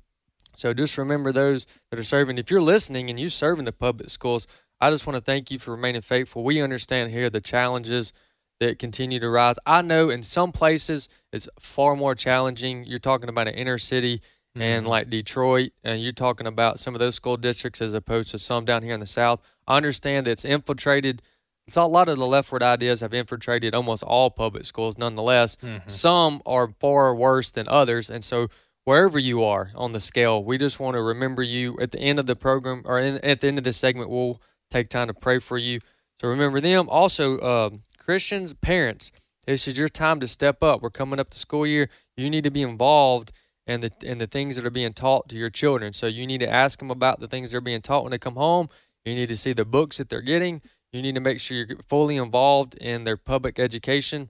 So 0.56 0.74
just 0.74 0.98
remember 0.98 1.32
those 1.32 1.66
that 1.90 2.00
are 2.00 2.04
serving. 2.04 2.38
If 2.38 2.52
you're 2.52 2.62
listening 2.62 3.10
and 3.10 3.20
you 3.20 3.30
serve 3.30 3.60
in 3.60 3.66
the 3.66 3.72
public 3.72 4.10
schools, 4.10 4.48
I 4.80 4.90
just 4.90 5.06
want 5.06 5.18
to 5.18 5.24
thank 5.24 5.52
you 5.52 5.60
for 5.60 5.72
remaining 5.72 6.02
faithful. 6.02 6.44
We 6.44 6.62
understand 6.62 7.12
here 7.12 7.30
the 7.30 7.42
challenges 7.42 8.14
that 8.60 8.80
continue 8.80 9.20
to 9.20 9.30
rise. 9.30 9.56
I 9.66 9.82
know 9.82 10.10
in 10.10 10.24
some 10.24 10.52
places 10.52 11.10
it's 11.32 11.48
far 11.60 11.96
more 11.96 12.16
challenging. 12.16 12.86
You're 12.86 13.00
talking 13.00 13.30
about 13.30 13.48
an 13.48 13.56
inner 13.56 13.78
city 13.78 14.22
and 14.56 14.84
mm-hmm. 14.84 14.90
like 14.90 15.10
Detroit, 15.10 15.72
and 15.84 16.02
you're 16.02 16.12
talking 16.12 16.48
about 16.48 16.80
some 16.80 16.94
of 16.94 17.00
those 17.00 17.16
school 17.16 17.38
districts 17.38 17.82
as 17.82 17.94
opposed 17.94 18.32
to 18.32 18.38
some 18.38 18.66
down 18.66 18.84
here 18.84 18.94
in 18.94 19.00
the 19.00 19.08
South. 19.08 19.42
I 19.68 19.78
understand 19.78 20.28
that 20.28 20.32
it's 20.32 20.46
infiltrated. 20.46 21.22
It's 21.68 21.78
a 21.78 21.86
lot 21.86 22.10
of 22.10 22.18
the 22.18 22.26
leftward 22.26 22.62
ideas 22.62 23.02
have 23.02 23.14
infiltrated 23.14 23.74
almost 23.74 24.04
all 24.04 24.30
public 24.30 24.66
schools. 24.66 24.98
Nonetheless, 24.98 25.56
mm-hmm. 25.58 25.88
some 25.88 26.42
are 26.46 26.74
far 26.80 27.16
worse 27.16 27.52
than 27.52 27.68
others, 27.70 28.10
and 28.10 28.24
so 28.24 28.48
wherever 28.86 29.20
you 29.20 29.44
are 29.44 29.72
on 29.76 29.92
the 29.92 30.00
scale, 30.00 30.44
we 30.44 30.58
just 30.58 30.80
want 30.80 30.96
to 30.96 31.02
remember 31.02 31.44
you 31.44 31.78
at 31.80 31.92
the 31.92 32.00
end 32.00 32.20
of 32.20 32.26
the 32.26 32.36
program 32.36 32.84
or 32.86 33.00
in, 33.00 33.18
at 33.24 33.42
the 33.42 33.48
end 33.48 33.58
of 33.58 33.64
this 33.64 33.78
segment. 33.78 34.10
We'll 34.10 34.42
take 34.70 34.90
time 34.90 35.08
to 35.08 35.14
pray 35.14 35.40
for 35.40 35.58
you. 35.58 35.80
So 36.20 36.28
remember 36.28 36.62
them. 36.62 36.88
Also, 36.90 37.40
um, 37.42 37.84
Christians, 37.98 38.54
parents, 38.54 39.12
this 39.46 39.68
is 39.68 39.78
your 39.78 39.90
time 39.90 40.20
to 40.20 40.28
step 40.28 40.62
up. 40.62 40.82
We're 40.82 40.90
coming 40.90 41.20
up 41.20 41.30
to 41.32 41.40
school 41.40 41.66
year. 41.66 41.90
You 42.16 42.30
need 42.30 42.44
to 42.44 42.52
be 42.52 42.62
involved 42.62 43.32
in 43.68 43.80
the 43.80 43.92
in 44.02 44.18
the 44.18 44.28
things 44.28 44.56
that 44.56 44.66
are 44.66 44.72
being 44.72 44.94
taught 44.94 45.30
to 45.30 45.36
your 45.36 45.50
children. 45.50 45.94
So 45.94 46.08
you 46.08 46.28
need 46.28 46.40
to 46.40 46.50
ask 46.50 46.80
them 46.80 46.92
about 46.92 47.20
the 47.20 47.28
things 47.28 47.52
they're 47.52 47.62
being 47.62 47.82
taught 47.82 48.04
when 48.04 48.12
they 48.12 48.18
come 48.18 48.36
home. 48.36 48.70
You 49.06 49.16
need 49.16 49.30
to 49.30 49.38
see 49.38 49.54
the 49.54 49.66
books 49.66 49.98
that 49.98 50.10
they're 50.10 50.22
getting. 50.22 50.62
You 50.94 51.02
need 51.02 51.16
to 51.16 51.22
make 51.22 51.40
sure 51.40 51.58
you're 51.58 51.78
fully 51.88 52.18
involved 52.18 52.76
in 52.76 53.04
their 53.04 53.18
public 53.18 53.60
education. 53.60 54.30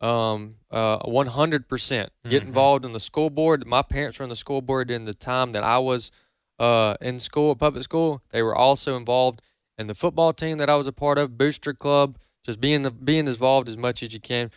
Um, 0.00 0.56
uh, 0.70 0.98
100%. 1.00 2.08
Get 2.28 2.42
involved 2.42 2.84
in 2.84 2.92
the 2.92 3.00
school 3.00 3.28
board. 3.28 3.66
My 3.66 3.82
parents 3.82 4.18
were 4.18 4.24
in 4.24 4.30
the 4.30 4.36
school 4.36 4.62
board 4.62 4.90
in 4.90 5.04
the 5.04 5.12
time 5.12 5.52
that 5.52 5.62
I 5.62 5.78
was 5.78 6.10
uh, 6.58 6.94
in 7.00 7.18
school, 7.18 7.54
public 7.54 7.82
school. 7.84 8.22
They 8.30 8.42
were 8.42 8.54
also 8.54 8.96
involved 8.96 9.42
in 9.76 9.86
the 9.86 9.94
football 9.94 10.32
team 10.32 10.58
that 10.58 10.70
I 10.70 10.76
was 10.76 10.86
a 10.86 10.92
part 10.92 11.18
of, 11.18 11.36
booster 11.36 11.74
club. 11.74 12.16
Just 12.44 12.60
being 12.60 12.88
being 13.04 13.26
involved 13.26 13.68
as 13.68 13.76
much 13.76 14.02
as 14.02 14.14
you 14.14 14.20
can 14.20 14.50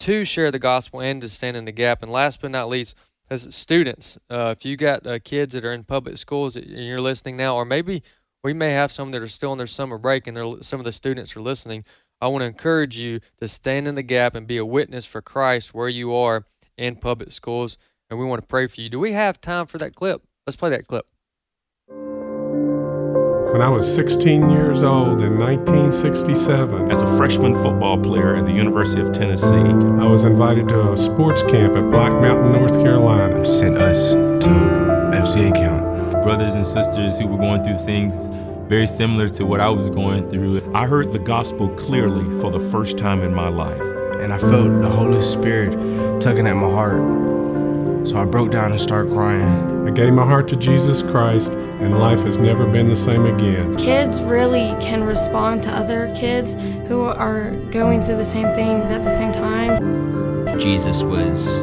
to 0.00 0.24
share 0.24 0.50
the 0.50 0.58
gospel 0.58 1.00
and 1.00 1.20
to 1.22 1.28
stand 1.28 1.56
in 1.56 1.64
the 1.64 1.72
gap. 1.72 2.02
And 2.02 2.12
last 2.12 2.40
but 2.40 2.50
not 2.50 2.68
least, 2.68 2.96
as 3.30 3.54
students, 3.54 4.18
uh, 4.30 4.54
if 4.56 4.64
you 4.64 4.76
got 4.76 5.06
uh, 5.06 5.18
kids 5.18 5.54
that 5.54 5.64
are 5.64 5.72
in 5.72 5.84
public 5.84 6.18
schools 6.18 6.56
and 6.56 6.66
you're 6.66 7.00
listening 7.00 7.36
now, 7.36 7.56
or 7.56 7.64
maybe 7.64 8.02
we 8.42 8.52
may 8.52 8.72
have 8.72 8.92
some 8.92 9.10
that 9.10 9.22
are 9.22 9.28
still 9.28 9.50
on 9.50 9.58
their 9.58 9.66
summer 9.66 9.98
break 9.98 10.26
and 10.26 10.64
some 10.64 10.80
of 10.80 10.84
the 10.84 10.92
students 10.92 11.36
are 11.36 11.40
listening. 11.40 11.84
I 12.20 12.26
want 12.28 12.42
to 12.42 12.46
encourage 12.46 12.98
you 12.98 13.20
to 13.38 13.46
stand 13.46 13.86
in 13.86 13.94
the 13.94 14.02
gap 14.02 14.34
and 14.34 14.46
be 14.46 14.56
a 14.56 14.66
witness 14.66 15.06
for 15.06 15.22
Christ 15.22 15.72
where 15.72 15.88
you 15.88 16.12
are 16.14 16.44
in 16.76 16.96
public 16.96 17.30
schools. 17.30 17.78
And 18.10 18.18
we 18.18 18.24
want 18.24 18.42
to 18.42 18.46
pray 18.46 18.66
for 18.66 18.80
you. 18.80 18.88
Do 18.88 18.98
we 18.98 19.12
have 19.12 19.40
time 19.40 19.66
for 19.66 19.78
that 19.78 19.94
clip? 19.94 20.22
Let's 20.46 20.56
play 20.56 20.70
that 20.70 20.86
clip. 20.86 21.06
When 23.52 23.62
I 23.62 23.68
was 23.70 23.92
16 23.92 24.50
years 24.50 24.82
old 24.82 25.22
in 25.22 25.38
1967, 25.38 26.90
As 26.90 27.02
a 27.02 27.16
freshman 27.16 27.54
football 27.54 27.98
player 27.98 28.36
at 28.36 28.46
the 28.46 28.52
University 28.52 29.00
of 29.00 29.12
Tennessee, 29.12 29.56
I 29.56 30.04
was 30.04 30.24
invited 30.24 30.68
to 30.70 30.92
a 30.92 30.96
sports 30.96 31.42
camp 31.42 31.76
at 31.76 31.90
Black 31.90 32.12
Mountain, 32.12 32.52
North 32.52 32.74
Carolina. 32.82 33.44
Sent 33.46 33.78
us 33.78 34.12
to 34.12 34.48
FCA 35.14 35.54
camp. 35.54 36.22
brothers 36.22 36.56
and 36.56 36.66
sisters 36.66 37.18
who 37.18 37.26
were 37.26 37.38
going 37.38 37.64
through 37.64 37.78
things 37.78 38.30
very 38.68 38.86
similar 38.86 39.30
to 39.30 39.46
what 39.46 39.60
I 39.60 39.70
was 39.70 39.88
going 39.88 40.28
through. 40.28 40.60
I 40.74 40.86
heard 40.86 41.12
the 41.12 41.18
gospel 41.18 41.70
clearly 41.70 42.24
for 42.40 42.50
the 42.50 42.60
first 42.60 42.98
time 42.98 43.22
in 43.22 43.34
my 43.34 43.48
life. 43.48 43.80
And 44.20 44.30
I 44.32 44.38
felt 44.38 44.82
the 44.82 44.90
Holy 44.90 45.22
Spirit 45.22 46.20
tugging 46.20 46.46
at 46.46 46.54
my 46.54 46.68
heart. 46.68 46.98
So 48.06 48.18
I 48.18 48.26
broke 48.26 48.50
down 48.50 48.72
and 48.72 48.80
started 48.80 49.12
crying. 49.12 49.88
I 49.88 49.90
gave 49.90 50.12
my 50.12 50.24
heart 50.24 50.48
to 50.48 50.56
Jesus 50.56 51.02
Christ, 51.02 51.52
and 51.52 51.98
life 51.98 52.20
has 52.24 52.36
never 52.36 52.66
been 52.66 52.88
the 52.88 52.96
same 52.96 53.24
again. 53.24 53.76
Kids 53.76 54.20
really 54.20 54.76
can 54.80 55.02
respond 55.02 55.62
to 55.62 55.70
other 55.70 56.12
kids 56.14 56.54
who 56.88 57.04
are 57.04 57.52
going 57.70 58.02
through 58.02 58.18
the 58.18 58.24
same 58.24 58.54
things 58.54 58.90
at 58.90 59.02
the 59.02 59.10
same 59.10 59.32
time. 59.32 60.58
Jesus 60.58 61.02
was 61.02 61.60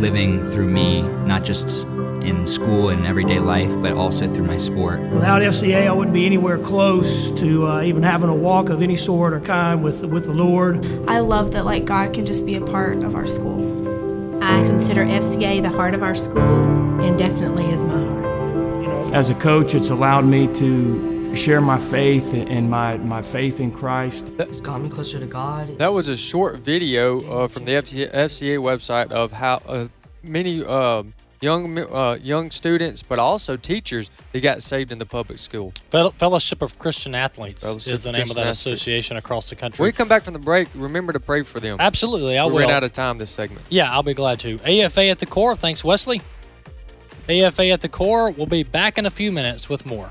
living 0.00 0.48
through 0.52 0.68
me, 0.68 1.02
not 1.02 1.44
just 1.44 1.86
in 2.22 2.46
school 2.46 2.88
and 2.90 3.06
everyday 3.06 3.38
life, 3.38 3.74
but 3.80 3.92
also 3.92 4.32
through 4.32 4.46
my 4.46 4.56
sport. 4.56 5.00
Without 5.10 5.42
FCA, 5.42 5.86
I 5.86 5.92
wouldn't 5.92 6.14
be 6.14 6.26
anywhere 6.26 6.58
close 6.58 7.32
to 7.40 7.66
uh, 7.66 7.82
even 7.82 8.02
having 8.02 8.28
a 8.28 8.34
walk 8.34 8.68
of 8.68 8.82
any 8.82 8.96
sort 8.96 9.32
or 9.32 9.40
kind 9.40 9.82
with 9.82 10.04
with 10.04 10.24
the 10.24 10.34
Lord. 10.34 10.84
I 11.08 11.20
love 11.20 11.52
that 11.52 11.64
like 11.64 11.84
God 11.84 12.12
can 12.12 12.24
just 12.24 12.44
be 12.46 12.56
a 12.56 12.64
part 12.64 13.02
of 13.02 13.14
our 13.14 13.26
school. 13.26 13.78
I 14.42 14.64
consider 14.64 15.04
FCA 15.04 15.62
the 15.62 15.70
heart 15.70 15.94
of 15.94 16.02
our 16.02 16.14
school 16.14 16.42
and 17.02 17.18
definitely 17.18 17.66
is 17.66 17.82
my 17.84 17.98
heart. 17.98 19.14
As 19.14 19.30
a 19.30 19.34
coach, 19.34 19.74
it's 19.74 19.90
allowed 19.90 20.24
me 20.24 20.52
to 20.54 21.34
share 21.34 21.60
my 21.60 21.78
faith 21.78 22.32
and 22.32 22.70
my, 22.70 22.96
my 22.98 23.22
faith 23.22 23.60
in 23.60 23.70
Christ. 23.70 24.32
It's 24.38 24.60
got 24.60 24.80
me 24.80 24.88
closer 24.88 25.18
to 25.18 25.26
God. 25.26 25.78
That 25.78 25.92
was 25.92 26.08
a 26.08 26.16
short 26.16 26.60
video 26.60 27.20
uh, 27.44 27.48
from 27.48 27.64
the 27.64 27.72
FCA, 27.72 28.12
FCA 28.12 28.58
website 28.58 29.10
of 29.10 29.32
how 29.32 29.62
uh, 29.66 29.88
many 30.22 30.64
uh, 30.64 31.04
young 31.40 31.78
uh, 31.78 32.18
young 32.20 32.50
students, 32.50 33.02
but 33.02 33.18
also 33.18 33.56
teachers, 33.56 34.10
they 34.32 34.40
got 34.40 34.62
saved 34.62 34.90
in 34.92 34.98
the 34.98 35.06
public 35.06 35.38
school. 35.38 35.72
Fellowship 35.90 36.62
of 36.62 36.78
Christian 36.78 37.14
Athletes 37.14 37.64
Fellowship 37.64 37.92
is 37.92 38.02
the 38.02 38.10
of 38.10 38.12
name 38.14 38.22
of 38.22 38.26
Christian 38.28 38.36
that 38.36 38.48
Athletes. 38.50 38.60
association 38.60 39.16
across 39.16 39.48
the 39.50 39.56
country. 39.56 39.82
When 39.82 39.88
we 39.88 39.92
come 39.92 40.08
back 40.08 40.24
from 40.24 40.32
the 40.32 40.38
break, 40.38 40.68
remember 40.74 41.12
to 41.12 41.20
pray 41.20 41.42
for 41.42 41.60
them. 41.60 41.76
Absolutely, 41.80 42.38
I 42.38 42.46
we 42.46 42.52
will. 42.52 42.60
ran 42.60 42.70
out 42.70 42.84
of 42.84 42.92
time 42.92 43.18
this 43.18 43.30
segment. 43.30 43.64
Yeah, 43.68 43.92
I'll 43.92 44.02
be 44.02 44.14
glad 44.14 44.40
to. 44.40 44.58
AFA 44.64 45.08
at 45.08 45.18
the 45.18 45.26
core. 45.26 45.54
Thanks, 45.56 45.84
Wesley. 45.84 46.20
AFA 47.28 47.68
at 47.68 47.80
the 47.82 47.88
core. 47.88 48.30
We'll 48.30 48.46
be 48.46 48.62
back 48.62 48.96
in 48.98 49.06
a 49.06 49.10
few 49.10 49.30
minutes 49.30 49.68
with 49.68 49.84
more. 49.84 50.10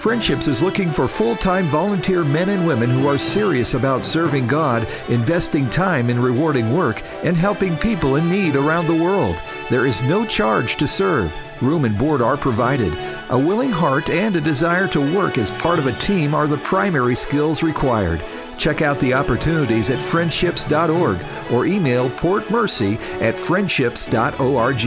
Friendships 0.00 0.48
is 0.48 0.62
looking 0.62 0.90
for 0.90 1.06
full 1.06 1.36
time 1.36 1.66
volunteer 1.66 2.24
men 2.24 2.48
and 2.48 2.66
women 2.66 2.88
who 2.88 3.06
are 3.06 3.18
serious 3.18 3.74
about 3.74 4.06
serving 4.06 4.46
God, 4.46 4.88
investing 5.10 5.68
time 5.68 6.08
in 6.08 6.18
rewarding 6.18 6.72
work, 6.72 7.02
and 7.22 7.36
helping 7.36 7.76
people 7.76 8.16
in 8.16 8.26
need 8.30 8.56
around 8.56 8.86
the 8.86 8.94
world. 8.94 9.36
There 9.68 9.84
is 9.84 10.00
no 10.00 10.24
charge 10.24 10.76
to 10.76 10.88
serve. 10.88 11.36
Room 11.62 11.84
and 11.84 11.98
board 11.98 12.22
are 12.22 12.38
provided. 12.38 12.94
A 13.28 13.38
willing 13.38 13.68
heart 13.70 14.08
and 14.08 14.34
a 14.36 14.40
desire 14.40 14.88
to 14.88 15.14
work 15.14 15.36
as 15.36 15.50
part 15.50 15.78
of 15.78 15.84
a 15.84 15.92
team 15.92 16.34
are 16.34 16.46
the 16.46 16.56
primary 16.56 17.14
skills 17.14 17.62
required. 17.62 18.22
Check 18.56 18.80
out 18.80 18.98
the 19.00 19.12
opportunities 19.12 19.90
at 19.90 20.00
friendships.org 20.00 21.18
or 21.52 21.66
email 21.66 22.08
portmercy 22.08 22.98
at 23.20 23.34
friendships.org. 23.34 24.82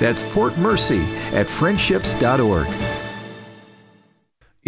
That's 0.00 0.24
portmercy 0.24 1.04
at 1.32 1.46
friendships.org. 1.48 2.87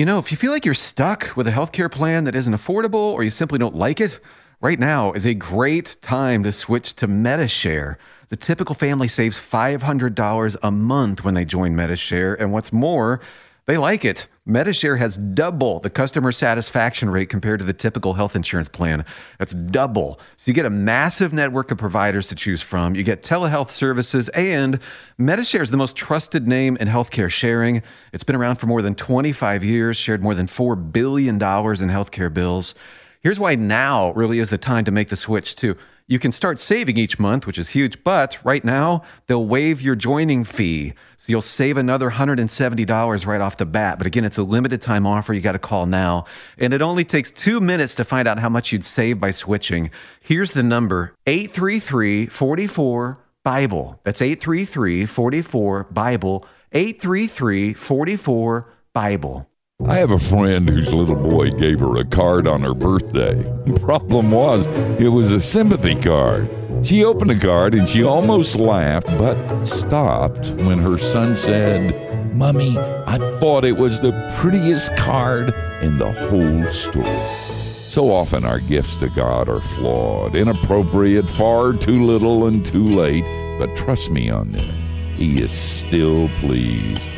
You 0.01 0.07
know, 0.07 0.18
if 0.18 0.30
you 0.30 0.38
feel 0.38 0.51
like 0.51 0.64
you're 0.64 0.72
stuck 0.72 1.36
with 1.36 1.46
a 1.46 1.51
healthcare 1.51 1.92
plan 1.92 2.24
that 2.24 2.34
isn't 2.34 2.55
affordable 2.55 3.12
or 3.12 3.22
you 3.22 3.28
simply 3.28 3.59
don't 3.59 3.74
like 3.74 4.01
it, 4.01 4.18
right 4.62 4.78
now 4.78 5.12
is 5.12 5.26
a 5.26 5.34
great 5.34 5.98
time 6.01 6.42
to 6.44 6.53
switch 6.53 6.96
to 6.96 7.07
MediShare. 7.07 7.96
The 8.30 8.36
typical 8.36 8.74
family 8.74 9.09
saves 9.09 9.36
$500 9.36 10.57
a 10.62 10.70
month 10.70 11.22
when 11.22 11.34
they 11.34 11.44
join 11.44 11.74
MediShare, 11.74 12.34
and 12.40 12.51
what's 12.51 12.72
more, 12.72 13.20
they 13.66 13.76
like 13.76 14.07
it. 14.07 14.26
MediShare 14.51 14.98
has 14.98 15.16
double 15.16 15.78
the 15.78 15.88
customer 15.88 16.32
satisfaction 16.32 17.09
rate 17.09 17.28
compared 17.28 17.61
to 17.61 17.64
the 17.64 17.72
typical 17.72 18.14
health 18.14 18.34
insurance 18.34 18.68
plan. 18.68 19.05
That's 19.38 19.53
double. 19.53 20.18
So 20.36 20.48
you 20.51 20.55
get 20.55 20.66
a 20.66 20.70
massive 20.70 21.32
network 21.32 21.70
of 21.70 21.78
providers 21.78 22.26
to 22.28 22.34
choose 22.34 22.61
from. 22.61 22.96
You 22.96 23.05
get 23.05 23.22
telehealth 23.22 23.70
services, 23.70 24.28
and 24.30 24.80
MediShare 25.20 25.62
is 25.62 25.70
the 25.70 25.76
most 25.76 25.94
trusted 25.94 26.48
name 26.48 26.76
in 26.78 26.88
healthcare 26.88 27.30
sharing. 27.30 27.80
It's 28.12 28.24
been 28.24 28.34
around 28.34 28.57
for 28.57 28.66
more 28.66 28.82
than 28.82 28.96
25 28.96 29.62
years, 29.62 29.96
shared 29.96 30.20
more 30.20 30.34
than 30.34 30.48
$4 30.48 30.90
billion 30.90 31.36
in 31.36 31.40
healthcare 31.40 32.34
bills. 32.34 32.74
Here's 33.20 33.38
why 33.38 33.55
now 33.55 34.12
really 34.14 34.40
is 34.40 34.51
the 34.51 34.59
time 34.59 34.84
to 34.84 34.90
make 34.90 35.11
the 35.11 35.16
switch, 35.16 35.55
too. 35.55 35.76
You 36.09 36.18
can 36.18 36.32
start 36.32 36.59
saving 36.59 36.96
each 36.96 37.20
month, 37.20 37.46
which 37.46 37.57
is 37.57 37.68
huge, 37.68 38.03
but 38.03 38.36
right 38.42 38.64
now 38.64 39.03
they'll 39.28 39.46
waive 39.46 39.80
your 39.80 39.94
joining 39.94 40.42
fee. 40.42 40.94
So 41.20 41.26
you'll 41.26 41.42
save 41.42 41.76
another 41.76 42.10
$170 42.10 43.26
right 43.26 43.40
off 43.42 43.58
the 43.58 43.66
bat. 43.66 43.98
But 43.98 44.06
again, 44.06 44.24
it's 44.24 44.38
a 44.38 44.42
limited 44.42 44.80
time 44.80 45.06
offer. 45.06 45.34
You 45.34 45.42
got 45.42 45.52
to 45.52 45.58
call 45.58 45.84
now. 45.84 46.24
And 46.56 46.72
it 46.72 46.80
only 46.80 47.04
takes 47.04 47.30
two 47.30 47.60
minutes 47.60 47.94
to 47.96 48.04
find 48.04 48.26
out 48.26 48.38
how 48.38 48.48
much 48.48 48.72
you'd 48.72 48.84
save 48.84 49.20
by 49.20 49.30
switching. 49.30 49.90
Here's 50.22 50.52
the 50.52 50.62
number 50.62 51.14
833 51.26 52.24
44 52.28 53.18
Bible. 53.44 54.00
That's 54.02 54.22
833 54.22 55.04
44 55.04 55.84
Bible. 55.90 56.46
833 56.72 57.74
44 57.74 58.72
Bible. 58.94 59.49
I 59.87 59.97
have 59.97 60.11
a 60.11 60.18
friend 60.18 60.68
whose 60.68 60.93
little 60.93 61.16
boy 61.16 61.51
gave 61.51 61.81
her 61.81 61.97
a 61.97 62.05
card 62.05 62.47
on 62.47 62.61
her 62.61 62.74
birthday. 62.74 63.35
The 63.64 63.81
problem 63.81 64.31
was, 64.31 64.66
it 65.01 65.09
was 65.09 65.33
a 65.33 65.41
sympathy 65.41 65.95
card. 65.95 66.51
She 66.83 67.03
opened 67.03 67.31
the 67.31 67.39
card 67.39 67.74
and 67.74 67.89
she 67.89 68.05
almost 68.05 68.57
laughed, 68.57 69.07
but 69.18 69.64
stopped 69.64 70.51
when 70.51 70.78
her 70.78 70.99
son 70.99 71.35
said, 71.35 72.37
Mummy, 72.37 72.78
I 72.78 73.18
thought 73.41 73.64
it 73.64 73.76
was 73.76 74.01
the 74.01 74.12
prettiest 74.39 74.95
card 74.97 75.55
in 75.83 75.97
the 75.97 76.12
whole 76.12 76.68
store. 76.68 77.26
So 77.35 78.12
often 78.12 78.45
our 78.45 78.61
gifts 78.61 78.97
to 78.97 79.09
God 79.09 79.49
are 79.49 79.61
flawed, 79.61 80.37
inappropriate, 80.37 81.28
far 81.28 81.72
too 81.72 82.05
little 82.05 82.47
and 82.47 82.64
too 82.64 82.85
late. 82.85 83.24
But 83.59 83.74
trust 83.76 84.11
me 84.11 84.28
on 84.31 84.53
this, 84.53 84.74
He 85.16 85.41
is 85.41 85.53
still 85.53 86.28
pleased. 86.41 87.09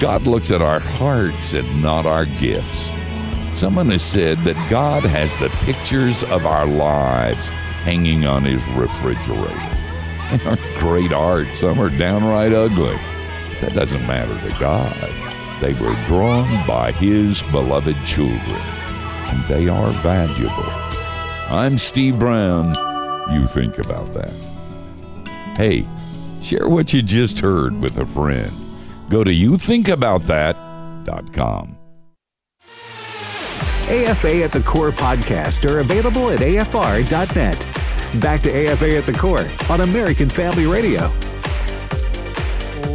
God 0.00 0.26
looks 0.26 0.50
at 0.50 0.62
our 0.62 0.80
hearts 0.80 1.52
and 1.52 1.82
not 1.82 2.06
our 2.06 2.24
gifts. 2.24 2.90
Someone 3.52 3.90
has 3.90 4.02
said 4.02 4.38
that 4.44 4.70
God 4.70 5.02
has 5.02 5.36
the 5.36 5.50
pictures 5.66 6.22
of 6.24 6.46
our 6.46 6.64
lives 6.64 7.50
hanging 7.84 8.24
on 8.24 8.44
his 8.44 8.66
refrigerator. 8.68 9.66
They 10.30 10.44
are 10.48 10.58
great 10.78 11.12
art, 11.12 11.54
some 11.54 11.80
are 11.80 11.90
downright 11.90 12.52
ugly. 12.52 12.96
That 13.60 13.74
doesn't 13.74 14.06
matter 14.06 14.40
to 14.48 14.58
God. 14.60 14.96
They 15.60 15.74
were 15.74 15.96
drawn 16.06 16.66
by 16.68 16.92
his 16.92 17.42
beloved 17.50 17.96
children, 18.06 18.40
and 18.40 19.44
they 19.48 19.68
are 19.68 19.90
valuable. 19.90 20.70
I'm 21.52 21.76
Steve 21.76 22.18
Brown. 22.18 22.74
You 23.34 23.48
think 23.48 23.78
about 23.78 24.14
that. 24.14 24.30
Hey, 25.56 25.84
share 26.40 26.68
what 26.68 26.92
you 26.92 27.02
just 27.02 27.40
heard 27.40 27.78
with 27.80 27.98
a 27.98 28.06
friend. 28.06 28.69
Go 29.10 29.24
to 29.24 29.32
youthinkaboutthat.com. 29.32 31.76
AFA 33.90 34.44
at 34.44 34.52
the 34.52 34.60
Core 34.60 34.92
podcast 34.92 35.68
are 35.68 35.80
available 35.80 36.30
at 36.30 36.38
afr.net. 36.38 37.66
Back 38.20 38.40
to 38.42 38.50
AFA 38.50 38.96
at 38.96 39.04
the 39.04 39.12
Core 39.12 39.48
on 39.68 39.80
American 39.80 40.30
Family 40.30 40.66
Radio. 40.66 41.10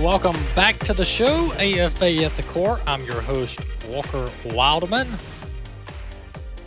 Welcome 0.01 0.37
back 0.55 0.79
to 0.79 0.93
the 0.93 1.03
show, 1.03 1.51
AFA 1.59 2.23
at 2.23 2.33
the 2.37 2.43
Core. 2.43 2.79
I'm 2.87 3.03
your 3.03 3.19
host, 3.19 3.59
Walker 3.89 4.25
Wildmon. 4.45 5.05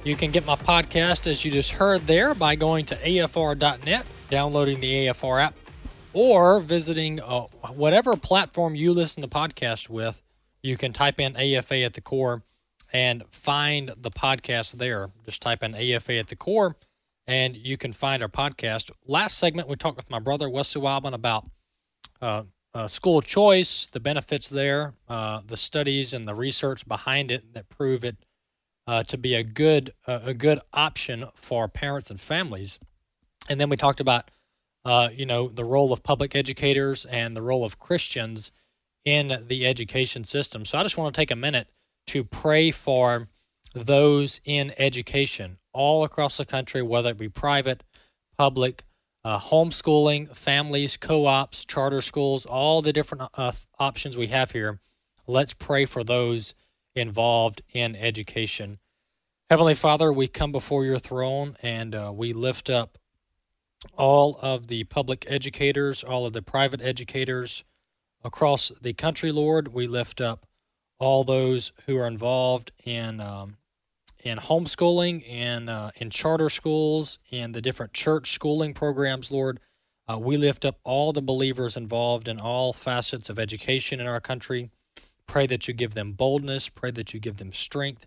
You 0.05 0.15
can 0.15 0.31
get 0.31 0.45
my 0.45 0.57
podcast, 0.57 1.27
as 1.27 1.43
you 1.43 1.51
just 1.51 1.73
heard 1.73 2.03
there, 2.03 2.35
by 2.35 2.55
going 2.55 2.85
to 2.87 2.97
afr.net, 2.97 4.07
downloading 4.29 4.81
the 4.81 5.07
AFR 5.07 5.43
app, 5.43 5.55
or 6.21 6.59
visiting 6.59 7.21
uh, 7.21 7.43
whatever 7.77 8.17
platform 8.17 8.75
you 8.75 8.93
listen 8.93 9.23
to 9.23 9.29
podcasts 9.29 9.89
with. 9.89 10.21
You 10.65 10.77
can 10.77 10.93
type 10.93 11.21
in 11.21 11.37
AFA 11.37 11.83
at 11.83 11.95
the 11.95 12.01
Core 12.01 12.43
and 12.93 13.23
find 13.31 13.93
the 13.97 14.11
podcast 14.11 14.73
there. 14.73 15.11
Just 15.25 15.41
type 15.41 15.63
in 15.63 15.77
AFA 15.77 16.15
at 16.15 16.27
the 16.27 16.35
Core 16.35 16.75
and 17.29 17.57
you 17.57 17.77
can 17.77 17.93
find 17.93 18.21
our 18.21 18.29
podcast. 18.29 18.91
Last 19.07 19.39
segment, 19.39 19.69
we 19.69 19.77
talked 19.77 19.97
with 19.97 20.11
my 20.11 20.19
brother, 20.19 20.51
Wesley 20.51 20.83
Wildmon, 20.83 21.13
about 21.13 21.49
uh, 22.21 22.43
uh, 22.75 22.89
school 22.89 23.23
choice, 23.23 23.87
the 23.87 24.01
benefits 24.01 24.49
there, 24.49 24.95
uh, 25.09 25.43
the 25.47 25.57
studies 25.57 26.15
and 26.15 26.25
the 26.25 26.35
research 26.35 26.85
behind 26.89 27.31
it 27.31 27.55
that 27.55 27.69
prove 27.69 28.05
it 28.05 28.17
uh, 28.89 29.05
to 29.05 29.17
be 29.17 29.37
a 29.37 29.45
good 29.45 29.93
a 30.09 30.35
good 30.35 30.59
option 30.73 31.27
for 31.37 31.69
parents 31.69 32.11
and 32.11 32.21
families. 32.21 32.81
And 33.49 33.61
then 33.61 33.71
we 33.71 33.77
talked 33.77 34.01
about 34.01 34.33
uh, 34.89 35.11
you 35.15 35.27
know 35.27 35.49
the 35.49 35.67
role 35.67 35.93
of 35.93 36.03
public 36.03 36.35
educators 36.35 37.05
and 37.05 37.37
the 37.37 37.43
role 37.43 37.63
of 37.63 37.79
Christians 37.79 38.51
in 39.05 39.45
the 39.47 39.67
education 39.67 40.25
system. 40.25 40.65
So 40.65 40.79
I 40.79 40.83
just 40.83 40.97
want 40.97 41.15
to 41.15 41.21
take 41.21 41.31
a 41.31 41.37
minute 41.37 41.69
to 42.07 42.25
pray 42.25 42.71
for 42.71 43.29
those 43.75 44.41
in 44.47 44.73
education 44.79 45.59
all 45.75 46.05
across 46.05 46.39
the 46.39 46.47
country, 46.47 46.81
whether 46.81 47.11
it 47.11 47.19
be 47.19 47.29
private, 47.29 47.85
public, 48.39 48.85
uh, 49.25 49.39
homeschooling, 49.39 50.35
families, 50.35 50.97
co 50.97 51.27
ops, 51.27 51.67
charter 51.67 52.01
schools, 52.01 52.47
all 52.47 52.81
the 52.81 52.95
different 52.95 53.29
uh, 53.35 53.53
options 53.79 54.17
we 54.17 54.29
have 54.29 54.53
here. 54.53 54.81
Let's 55.27 55.53
pray 55.53 55.85
for 55.85 56.03
those 56.03 56.55
involved 56.95 57.61
in 57.75 57.95
education. 57.95 58.79
Heavenly 59.51 59.75
Father, 59.75 60.11
we 60.11 60.29
come 60.29 60.51
before 60.51 60.87
your 60.87 60.99
throne 60.99 61.59
and 61.63 61.95
uh, 61.95 62.11
we 62.15 62.33
lift 62.33 62.71
up 62.71 62.97
all 63.97 64.39
of 64.43 64.67
the 64.67 64.85
public 64.85 65.25
educators, 65.29 66.03
all 66.03 66.27
of 66.27 66.33
the 66.33 66.43
private 66.43 66.81
educators 66.83 67.65
across 68.25 68.71
the 68.81 68.93
country, 68.93 69.33
Lord. 69.33 69.69
We 69.69 69.87
lift 69.87 70.21
up 70.21 70.47
all 70.99 71.25
those 71.25 71.73
who 71.87 71.97
are 71.97 72.07
involved 72.07 72.73
in 72.85 73.21
um, 73.21 73.57
in 74.25 74.39
homeschooling 74.39 75.25
and 75.31 75.71
uh, 75.71 75.91
in 75.97 76.11
charter 76.11 76.51
schools 76.51 77.19
and 77.31 77.55
the 77.55 77.63
different 77.63 77.93
church 77.93 78.33
schooling 78.33 78.75
programs, 78.75 79.31
Lord. 79.31 79.61
Uh, 80.11 80.19
we 80.19 80.37
lift 80.37 80.65
up 80.65 80.79
all 80.85 81.13
the 81.13 81.23
believers 81.23 81.77
involved 81.77 82.29
in 82.29 82.41
all 82.41 82.73
facets 82.73 83.29
of 83.29 83.39
education 83.39 84.01
in 84.01 84.07
our 84.07 84.21
country. 84.21 84.71
Pray 85.27 85.47
that 85.47 85.69
you 85.69 85.75
give 85.75 85.95
them 85.95 86.13
boldness. 86.13 86.69
Pray 86.69 86.91
that 86.91 87.13
you 87.13 87.21
give 87.21 87.37
them 87.37 87.53
strength, 87.53 88.07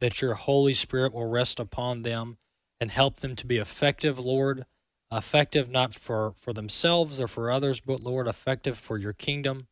that 0.00 0.20
your 0.20 0.34
Holy 0.34 0.74
Spirit 0.74 1.14
will 1.14 1.26
rest 1.26 1.58
upon 1.58 2.02
them 2.02 2.36
and 2.80 2.90
help 2.90 3.16
them 3.16 3.34
to 3.36 3.46
be 3.46 3.56
effective, 3.56 4.18
Lord. 4.18 4.64
Effective 5.10 5.70
not 5.70 5.94
for, 5.94 6.34
for 6.38 6.52
themselves 6.52 7.20
or 7.20 7.28
for 7.28 7.50
others, 7.50 7.80
but 7.80 8.02
Lord, 8.02 8.26
effective 8.26 8.78
for 8.78 8.98
your 8.98 9.14
kingdom, 9.14 9.66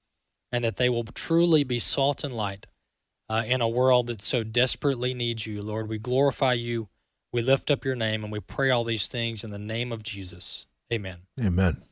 and 0.51 0.65
that 0.65 0.77
they 0.77 0.89
will 0.89 1.05
truly 1.05 1.63
be 1.63 1.79
salt 1.79 2.25
and 2.25 2.33
light 2.33 2.67
uh, 3.29 3.43
in 3.47 3.61
a 3.61 3.69
world 3.69 4.07
that 4.07 4.23
so 4.23 4.43
desperately 4.43 5.13
needs 5.13 5.47
you, 5.47 5.61
Lord. 5.61 5.89
We 5.89 5.99
glorify 5.99 6.55
you, 6.55 6.89
we 7.33 7.43
lift 7.43 7.71
up 7.71 7.85
your 7.85 7.97
name, 7.97 8.25
and 8.25 8.33
we 8.33 8.41
pray 8.41 8.71
all 8.71 8.85
these 8.85 9.09
things 9.09 9.45
in 9.45 9.51
the 9.51 9.59
name 9.59 9.93
of 9.93 10.03
Jesus. 10.03 10.67
Amen. 10.93 11.19
Amen. 11.41 11.83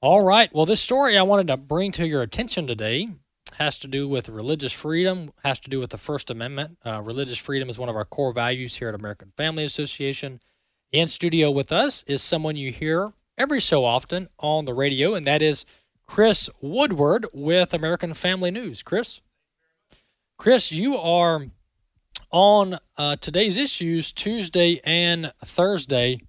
All 0.00 0.22
right. 0.22 0.50
Well, 0.54 0.64
this 0.64 0.80
story 0.80 1.18
I 1.18 1.22
wanted 1.22 1.48
to 1.48 1.58
bring 1.58 1.92
to 1.92 2.06
your 2.06 2.22
attention 2.22 2.66
today 2.66 3.10
has 3.58 3.76
to 3.78 3.88
do 3.88 4.08
with 4.08 4.28
religious 4.28 4.72
freedom, 4.72 5.32
has 5.44 5.58
to 5.58 5.68
do 5.68 5.80
with 5.80 5.90
the 5.90 5.98
First 5.98 6.30
Amendment. 6.30 6.78
Uh, 6.86 7.02
religious 7.02 7.36
freedom 7.36 7.68
is 7.68 7.78
one 7.78 7.88
of 7.88 7.96
our 7.96 8.04
core 8.06 8.32
values 8.32 8.76
here 8.76 8.88
at 8.88 8.94
American 8.94 9.32
Family 9.36 9.64
Association. 9.64 10.40
In 10.92 11.06
studio 11.06 11.52
with 11.52 11.70
us 11.70 12.02
is 12.08 12.20
someone 12.20 12.56
you 12.56 12.72
hear 12.72 13.12
every 13.38 13.60
so 13.60 13.84
often 13.84 14.28
on 14.40 14.64
the 14.64 14.74
radio, 14.74 15.14
and 15.14 15.24
that 15.24 15.40
is 15.40 15.64
Chris 16.04 16.50
Woodward 16.60 17.26
with 17.32 17.72
American 17.72 18.12
Family 18.12 18.50
News. 18.50 18.82
Chris? 18.82 19.20
Chris, 20.36 20.72
you 20.72 20.96
are 20.96 21.46
on 22.32 22.78
uh, 22.96 23.14
today's 23.20 23.56
issues 23.56 24.12
Tuesday 24.12 24.80
and 24.82 25.32
Thursday 25.44 26.22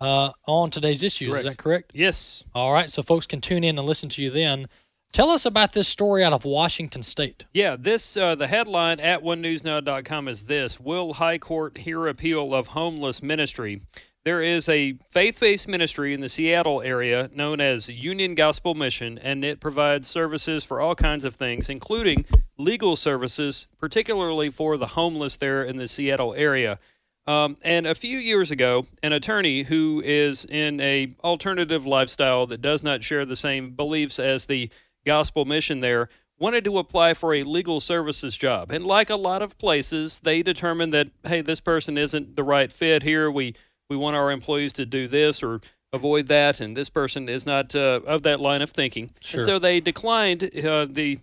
uh, 0.00 0.32
on 0.46 0.72
today's 0.72 1.04
issues. 1.04 1.30
Correct. 1.30 1.46
Is 1.46 1.52
that 1.52 1.58
correct? 1.58 1.90
Yes. 1.94 2.42
All 2.56 2.72
right. 2.72 2.90
So 2.90 3.02
folks 3.02 3.26
can 3.26 3.40
tune 3.40 3.62
in 3.62 3.78
and 3.78 3.86
listen 3.86 4.08
to 4.08 4.22
you 4.22 4.30
then. 4.30 4.66
Tell 5.12 5.28
us 5.28 5.44
about 5.44 5.74
this 5.74 5.88
story 5.88 6.24
out 6.24 6.32
of 6.32 6.46
Washington 6.46 7.02
State. 7.02 7.44
Yeah, 7.52 7.76
this 7.78 8.16
uh, 8.16 8.34
the 8.34 8.46
headline 8.46 8.98
at 8.98 9.22
onenewsnow.com 9.22 10.26
is 10.26 10.44
this: 10.44 10.80
Will 10.80 11.14
High 11.14 11.36
Court 11.36 11.76
hear 11.78 12.06
appeal 12.06 12.54
of 12.54 12.68
homeless 12.68 13.22
ministry? 13.22 13.82
There 14.24 14.40
is 14.40 14.70
a 14.70 14.94
faith-based 15.10 15.68
ministry 15.68 16.14
in 16.14 16.22
the 16.22 16.30
Seattle 16.30 16.80
area 16.80 17.28
known 17.34 17.60
as 17.60 17.88
Union 17.90 18.34
Gospel 18.34 18.74
Mission, 18.74 19.18
and 19.18 19.44
it 19.44 19.60
provides 19.60 20.08
services 20.08 20.64
for 20.64 20.80
all 20.80 20.94
kinds 20.94 21.24
of 21.24 21.34
things, 21.34 21.68
including 21.68 22.24
legal 22.56 22.96
services, 22.96 23.66
particularly 23.78 24.48
for 24.48 24.78
the 24.78 24.88
homeless 24.88 25.36
there 25.36 25.62
in 25.62 25.76
the 25.76 25.88
Seattle 25.88 26.32
area. 26.34 26.78
Um, 27.26 27.58
and 27.62 27.86
a 27.86 27.94
few 27.94 28.18
years 28.18 28.50
ago, 28.50 28.86
an 29.02 29.12
attorney 29.12 29.64
who 29.64 30.02
is 30.04 30.44
in 30.44 30.80
a 30.80 31.14
alternative 31.22 31.86
lifestyle 31.86 32.46
that 32.46 32.62
does 32.62 32.82
not 32.82 33.04
share 33.04 33.24
the 33.24 33.36
same 33.36 33.70
beliefs 33.70 34.18
as 34.18 34.46
the 34.46 34.70
gospel 35.04 35.44
mission 35.44 35.80
there 35.80 36.08
wanted 36.38 36.64
to 36.64 36.78
apply 36.78 37.14
for 37.14 37.34
a 37.34 37.44
legal 37.44 37.78
services 37.80 38.36
job. 38.36 38.70
And 38.72 38.84
like 38.84 39.10
a 39.10 39.16
lot 39.16 39.42
of 39.42 39.56
places, 39.58 40.20
they 40.20 40.42
determined 40.42 40.92
that 40.92 41.08
hey, 41.24 41.40
this 41.40 41.60
person 41.60 41.96
isn't 41.96 42.36
the 42.36 42.42
right 42.44 42.72
fit 42.72 43.02
here. 43.02 43.30
We 43.30 43.54
we 43.88 43.96
want 43.96 44.16
our 44.16 44.30
employees 44.30 44.72
to 44.74 44.86
do 44.86 45.06
this 45.06 45.42
or 45.42 45.60
avoid 45.92 46.26
that, 46.28 46.60
and 46.60 46.76
this 46.76 46.88
person 46.88 47.28
is 47.28 47.46
not 47.46 47.74
uh, 47.74 48.00
of 48.06 48.22
that 48.22 48.40
line 48.40 48.62
of 48.62 48.70
thinking. 48.70 49.10
Sure. 49.20 49.38
And 49.38 49.46
so 49.46 49.58
they 49.58 49.80
declined 49.80 50.50
uh, 50.64 50.86
the 50.88 51.18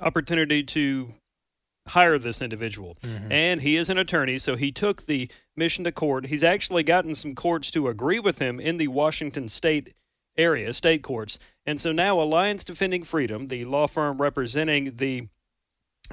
opportunity 0.00 0.62
to 0.62 1.08
hire 1.88 2.16
this 2.16 2.40
individual. 2.40 2.96
Mhm. 3.02 3.30
And 3.30 3.60
he 3.62 3.76
is 3.76 3.90
an 3.90 3.98
attorney, 3.98 4.38
so 4.38 4.54
he 4.54 4.70
took 4.70 5.06
the 5.06 5.28
mission 5.56 5.84
to 5.84 5.92
court. 5.92 6.26
He's 6.26 6.44
actually 6.44 6.84
gotten 6.84 7.14
some 7.14 7.34
courts 7.34 7.70
to 7.72 7.88
agree 7.88 8.20
with 8.20 8.38
him 8.38 8.60
in 8.60 8.76
the 8.76 8.88
Washington 8.88 9.48
state 9.48 9.92
area, 10.36 10.72
state 10.72 11.02
courts. 11.02 11.38
And 11.66 11.80
so 11.80 11.92
now 11.92 12.20
Alliance 12.20 12.64
Defending 12.64 13.02
Freedom, 13.02 13.48
the 13.48 13.64
law 13.64 13.86
firm 13.86 14.20
representing 14.20 14.96
the 14.96 15.28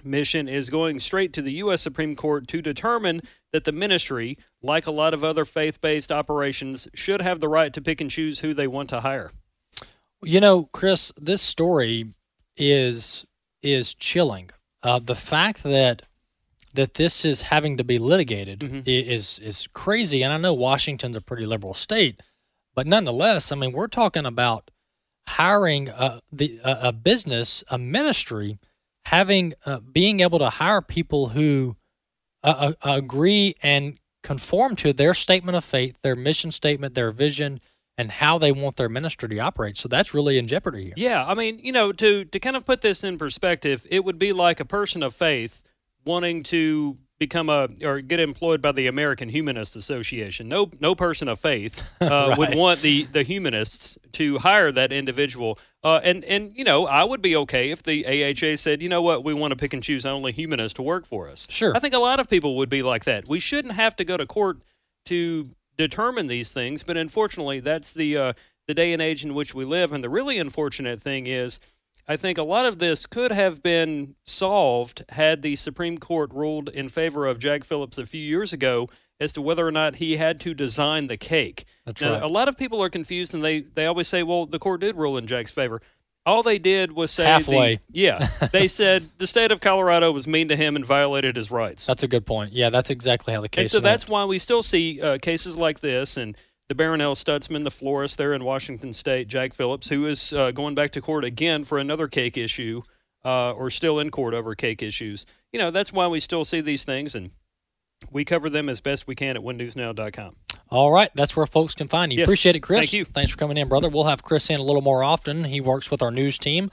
mission, 0.03 0.47
is 0.47 0.69
going 0.69 0.99
straight 0.99 1.33
to 1.33 1.41
the 1.41 1.53
U.S. 1.53 1.81
Supreme 1.81 2.15
Court 2.15 2.47
to 2.49 2.61
determine 2.61 3.21
that 3.51 3.63
the 3.63 3.71
ministry, 3.71 4.37
like 4.61 4.85
a 4.87 4.91
lot 4.91 5.13
of 5.13 5.23
other 5.23 5.45
faith 5.45 5.81
based 5.81 6.11
operations, 6.11 6.87
should 6.93 7.21
have 7.21 7.39
the 7.39 7.47
right 7.49 7.73
to 7.73 7.81
pick 7.81 7.99
and 8.01 8.11
choose 8.11 8.39
who 8.41 8.53
they 8.53 8.67
want 8.67 8.89
to 8.89 9.01
hire. 9.01 9.31
You 10.21 10.39
know, 10.39 10.69
Chris, 10.73 11.11
this 11.19 11.41
story 11.41 12.05
is 12.57 13.25
is 13.61 13.93
chilling. 13.93 14.49
Uh, 14.83 14.99
the 14.99 15.15
fact 15.15 15.63
that 15.63 16.03
that 16.75 16.93
this 16.95 17.25
is 17.25 17.41
having 17.43 17.77
to 17.77 17.83
be 17.83 17.97
litigated 17.97 18.59
Mm-hmm. 18.59 18.81
is 18.85 19.39
is 19.39 19.67
crazy. 19.73 20.21
And 20.21 20.31
I 20.33 20.37
know 20.37 20.53
Washington's 20.53 21.15
a 21.15 21.21
pretty 21.21 21.45
liberal 21.45 21.73
state, 21.73 22.21
but 22.75 22.87
nonetheless, 22.87 23.51
I 23.51 23.55
mean, 23.55 23.71
we're 23.71 23.87
talking 23.87 24.25
about 24.25 24.71
hiring 25.27 25.89
a, 25.89 26.21
the 26.31 26.59
a, 26.63 26.91
business, 26.91 27.63
a 27.69 27.77
ministry, 27.77 28.59
having 29.05 29.53
uh, 29.65 29.79
being 29.79 30.19
able 30.21 30.39
to 30.39 30.49
hire 30.49 30.81
people 30.81 31.29
who 31.29 31.75
uh, 32.43 32.73
uh, 32.83 32.91
agree 32.93 33.55
and 33.61 33.99
conform 34.23 34.75
to 34.77 34.93
their 34.93 35.13
statement 35.13 35.55
of 35.55 35.63
faith, 35.63 35.97
their 36.01 36.15
mission 36.15 36.51
statement, 36.51 36.93
their 36.93 37.11
vision, 37.11 37.59
and 37.97 38.11
how 38.11 38.37
they 38.37 38.51
want 38.51 38.77
their 38.77 38.89
ministry 38.89 39.29
to 39.29 39.39
operate. 39.39 39.77
So 39.77 39.87
that's 39.87 40.13
really 40.13 40.37
in 40.37 40.47
jeopardy 40.47 40.85
here. 40.85 40.93
Yeah, 40.95 41.25
I 41.25 41.33
mean, 41.33 41.59
you 41.59 41.71
know, 41.71 41.91
to 41.91 42.25
to 42.25 42.39
kind 42.39 42.55
of 42.55 42.65
put 42.65 42.81
this 42.81 43.03
in 43.03 43.17
perspective, 43.17 43.85
it 43.89 44.03
would 44.05 44.17
be 44.17 44.31
like 44.31 44.59
a 44.59 44.65
person 44.65 45.03
of 45.03 45.13
faith 45.13 45.61
wanting 46.05 46.43
to 46.43 46.97
become 47.19 47.49
a 47.49 47.67
or 47.83 47.99
get 47.99 48.19
employed 48.19 48.61
by 48.61 48.71
the 48.71 48.87
American 48.87 49.29
Humanist 49.29 49.75
Association. 49.75 50.47
No 50.47 50.71
no 50.79 50.95
person 50.95 51.27
of 51.27 51.39
faith 51.39 51.83
uh, 52.01 52.35
would 52.37 52.55
want 52.55 52.81
the 52.81 53.03
the 53.03 53.23
humanists 53.23 53.97
to 54.13 54.39
hire 54.39 54.71
that 54.71 54.91
individual. 54.91 55.59
Uh, 55.83 55.99
and 56.03 56.23
and 56.25 56.51
you 56.55 56.63
know, 56.63 56.87
I 56.87 57.03
would 57.03 57.21
be 57.21 57.35
okay 57.35 57.71
if 57.71 57.83
the 57.83 58.05
AHA 58.05 58.55
said, 58.55 58.81
you 58.81 58.89
know 58.89 59.01
what, 59.01 59.23
we 59.23 59.33
want 59.33 59.51
to 59.51 59.57
pick 59.57 59.73
and 59.73 59.83
choose 59.83 60.05
only 60.05 60.31
humanists 60.31 60.75
to 60.75 60.81
work 60.81 61.05
for 61.05 61.29
us. 61.29 61.45
Sure. 61.49 61.75
I 61.75 61.79
think 61.79 61.93
a 61.93 61.99
lot 61.99 62.19
of 62.19 62.29
people 62.29 62.55
would 62.57 62.69
be 62.69 62.81
like 62.81 63.03
that. 63.03 63.27
We 63.27 63.39
shouldn't 63.39 63.75
have 63.75 63.95
to 63.97 64.05
go 64.05 64.17
to 64.17 64.25
court 64.25 64.61
to 65.05 65.49
determine 65.77 66.27
these 66.27 66.53
things, 66.53 66.83
but 66.83 66.97
unfortunately, 66.97 67.59
that's 67.59 67.91
the 67.91 68.17
uh, 68.17 68.33
the 68.67 68.73
day 68.73 68.93
and 68.93 69.01
age 69.01 69.25
in 69.25 69.33
which 69.33 69.53
we 69.53 69.65
live. 69.65 69.91
And 69.91 70.03
the 70.03 70.09
really 70.09 70.37
unfortunate 70.37 71.01
thing 71.01 71.27
is, 71.27 71.59
I 72.09 72.17
think 72.17 72.39
a 72.39 72.43
lot 72.43 72.65
of 72.65 72.79
this 72.79 73.05
could 73.05 73.31
have 73.31 73.61
been 73.61 74.15
solved 74.25 75.05
had 75.09 75.43
the 75.43 75.55
Supreme 75.55 75.99
Court 75.99 76.31
ruled 76.33 76.67
in 76.67 76.89
favor 76.89 77.27
of 77.27 77.37
Jack 77.37 77.63
Phillips 77.63 77.99
a 77.99 78.05
few 78.07 78.19
years 78.21 78.51
ago 78.51 78.89
as 79.19 79.31
to 79.33 79.41
whether 79.43 79.67
or 79.67 79.71
not 79.71 79.97
he 79.97 80.17
had 80.17 80.39
to 80.41 80.55
design 80.55 81.05
the 81.05 81.17
cake. 81.17 81.65
That's 81.85 82.01
now, 82.01 82.13
right. 82.13 82.23
a 82.23 82.27
lot 82.27 82.47
of 82.47 82.57
people 82.57 82.81
are 82.81 82.89
confused, 82.89 83.35
and 83.35 83.43
they 83.43 83.59
they 83.61 83.85
always 83.85 84.07
say, 84.07 84.23
"Well, 84.23 84.47
the 84.47 84.57
court 84.57 84.81
did 84.81 84.95
rule 84.95 85.17
in 85.17 85.27
Jack's 85.27 85.51
favor." 85.51 85.81
All 86.25 86.43
they 86.43 86.59
did 86.59 86.91
was 86.91 87.11
say, 87.11 87.23
the- 87.23 87.29
Halfway. 87.29 87.79
yeah, 87.91 88.27
they 88.51 88.67
said 88.67 89.09
the 89.19 89.25
state 89.27 89.51
of 89.51 89.61
Colorado 89.61 90.11
was 90.11 90.27
mean 90.27 90.47
to 90.49 90.55
him 90.55 90.75
and 90.75 90.85
violated 90.85 91.35
his 91.35 91.49
rights. 91.51 91.85
That's 91.85 92.03
a 92.03 92.07
good 92.07 92.25
point. 92.25 92.53
Yeah, 92.53 92.69
that's 92.69 92.89
exactly 92.89 93.33
how 93.33 93.41
the 93.41 93.49
case 93.49 93.61
And 93.61 93.71
so 93.71 93.77
went. 93.77 93.83
that's 93.85 94.07
why 94.07 94.25
we 94.25 94.37
still 94.39 94.61
see 94.61 95.01
uh, 95.01 95.17
cases 95.19 95.57
like 95.57 95.79
this. 95.79 96.17
And 96.17 96.35
the 96.69 96.75
Barronelle 96.75 97.15
Stutzman, 97.15 97.63
the 97.63 97.71
florist 97.71 98.17
there 98.17 98.31
in 98.31 98.43
Washington 98.43 98.93
State, 98.93 99.27
Jack 99.27 99.53
Phillips, 99.53 99.89
who 99.89 100.05
is 100.05 100.31
uh, 100.31 100.51
going 100.51 100.75
back 100.75 100.91
to 100.91 101.01
court 101.01 101.25
again 101.25 101.63
for 101.63 101.79
another 101.79 102.07
cake 102.07 102.37
issue, 102.37 102.83
uh, 103.25 103.51
or 103.51 103.71
still 103.71 103.99
in 103.99 104.11
court 104.11 104.35
over 104.35 104.53
cake 104.53 104.83
issues. 104.83 105.25
You 105.51 105.59
know, 105.59 105.71
that's 105.71 105.91
why 105.91 106.07
we 106.07 106.19
still 106.19 106.45
see 106.45 106.61
these 106.61 106.83
things, 106.83 107.15
and 107.15 107.31
we 108.11 108.23
cover 108.23 108.51
them 108.51 108.69
as 108.69 108.81
best 108.81 109.07
we 109.07 109.15
can 109.15 109.35
at 109.35 109.41
OneNewsNow.com. 109.41 110.35
All 110.69 110.91
right, 110.91 111.09
that's 111.15 111.35
where 111.35 111.47
folks 111.47 111.73
can 111.73 111.87
find 111.87 112.13
you. 112.13 112.19
Yes, 112.19 112.27
Appreciate 112.27 112.55
it, 112.55 112.59
Chris. 112.59 112.81
thank 112.81 112.93
you. 112.93 113.03
Thanks 113.03 113.31
for 113.31 113.37
coming 113.37 113.57
in, 113.57 113.67
brother. 113.67 113.89
We'll 113.89 114.03
have 114.03 114.21
Chris 114.21 114.51
in 114.51 114.59
a 114.59 114.63
little 114.63 114.83
more 114.83 115.03
often. 115.03 115.45
He 115.45 115.59
works 115.59 115.89
with 115.89 116.03
our 116.03 116.11
news 116.11 116.37
team. 116.37 116.69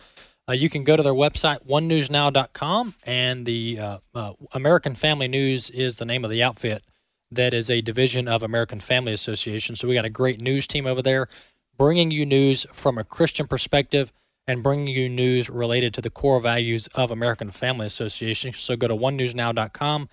Uh, 0.47 0.53
you 0.53 0.69
can 0.69 0.85
go 0.85 0.95
to 0.97 1.03
their 1.03 1.15
website, 1.15 1.67
onenewsnow.com, 1.67 2.95
and 3.05 3.47
the 3.47 3.79
uh, 3.81 3.99
uh, 4.15 4.33
American 4.53 4.95
Family 4.95 5.27
News 5.27 5.71
is 5.71 5.97
the 5.97 6.05
name 6.05 6.23
of 6.23 6.31
the 6.31 6.43
outfit 6.43 6.85
that 7.31 7.53
is 7.53 7.71
a 7.71 7.81
division 7.81 8.29
of 8.29 8.43
American 8.43 8.81
Family 8.81 9.13
Association. 9.13 9.77
So 9.77 9.89
we 9.89 9.95
got 9.95 10.05
a 10.05 10.11
great 10.11 10.41
news 10.41 10.67
team 10.67 10.87
over 10.87 11.03
there 11.03 11.29
bringing 11.77 12.11
you 12.11 12.25
news 12.25 12.67
from 12.73 12.99
a 12.99 13.05
Christian 13.05 13.47
perspective 13.47 14.13
and 14.47 14.63
bringing 14.63 14.95
you 14.95 15.09
news 15.09 15.51
related 15.51 15.93
to 15.95 16.01
the 16.01 16.11
core 16.11 16.41
values 16.41 16.87
of 16.95 17.11
American 17.11 17.51
Family 17.51 17.87
Association. 17.87 18.53
So 18.55 18.77
go 18.77 18.89
to 18.89 18.95
onenewsnow.com 18.95 20.09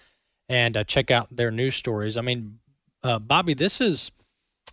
and 0.50 0.78
uh, 0.78 0.84
check 0.84 1.12
out 1.12 1.36
their 1.36 1.52
news 1.52 1.76
stories. 1.76 2.18
I 2.18 2.22
mean, 2.22 2.60
uh, 3.04 3.20
Bobby, 3.20 3.54
this 3.54 3.80
is 3.80 4.12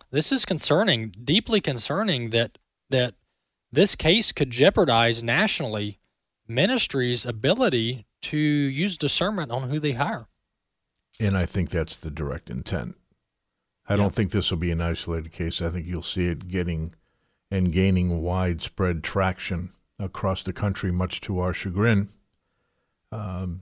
this 0.09 0.31
is 0.31 0.45
concerning, 0.45 1.09
deeply 1.23 1.61
concerning 1.61 2.31
that 2.31 2.57
that 2.89 3.13
this 3.71 3.95
case 3.95 4.31
could 4.31 4.49
jeopardize 4.49 5.23
nationally 5.23 5.99
ministries' 6.47 7.25
ability 7.25 8.05
to 8.21 8.37
use 8.37 8.97
discernment 8.97 9.51
on 9.51 9.69
who 9.69 9.79
they 9.79 9.93
hire. 9.93 10.27
And 11.21 11.37
I 11.37 11.45
think 11.45 11.69
that's 11.69 11.97
the 11.97 12.09
direct 12.09 12.49
intent. 12.49 12.95
I 13.87 13.95
don't 13.95 14.13
think 14.13 14.31
this 14.31 14.49
will 14.49 14.57
be 14.57 14.71
an 14.71 14.81
isolated 14.81 15.31
case. 15.31 15.61
I 15.61 15.69
think 15.69 15.85
you'll 15.85 16.01
see 16.01 16.27
it 16.27 16.47
getting 16.47 16.95
and 17.51 17.71
gaining 17.71 18.21
widespread 18.21 19.03
traction 19.03 19.73
across 19.99 20.41
the 20.43 20.53
country, 20.53 20.91
much 20.91 21.21
to 21.21 21.39
our 21.39 21.53
chagrin. 21.53 22.09
Um, 23.11 23.61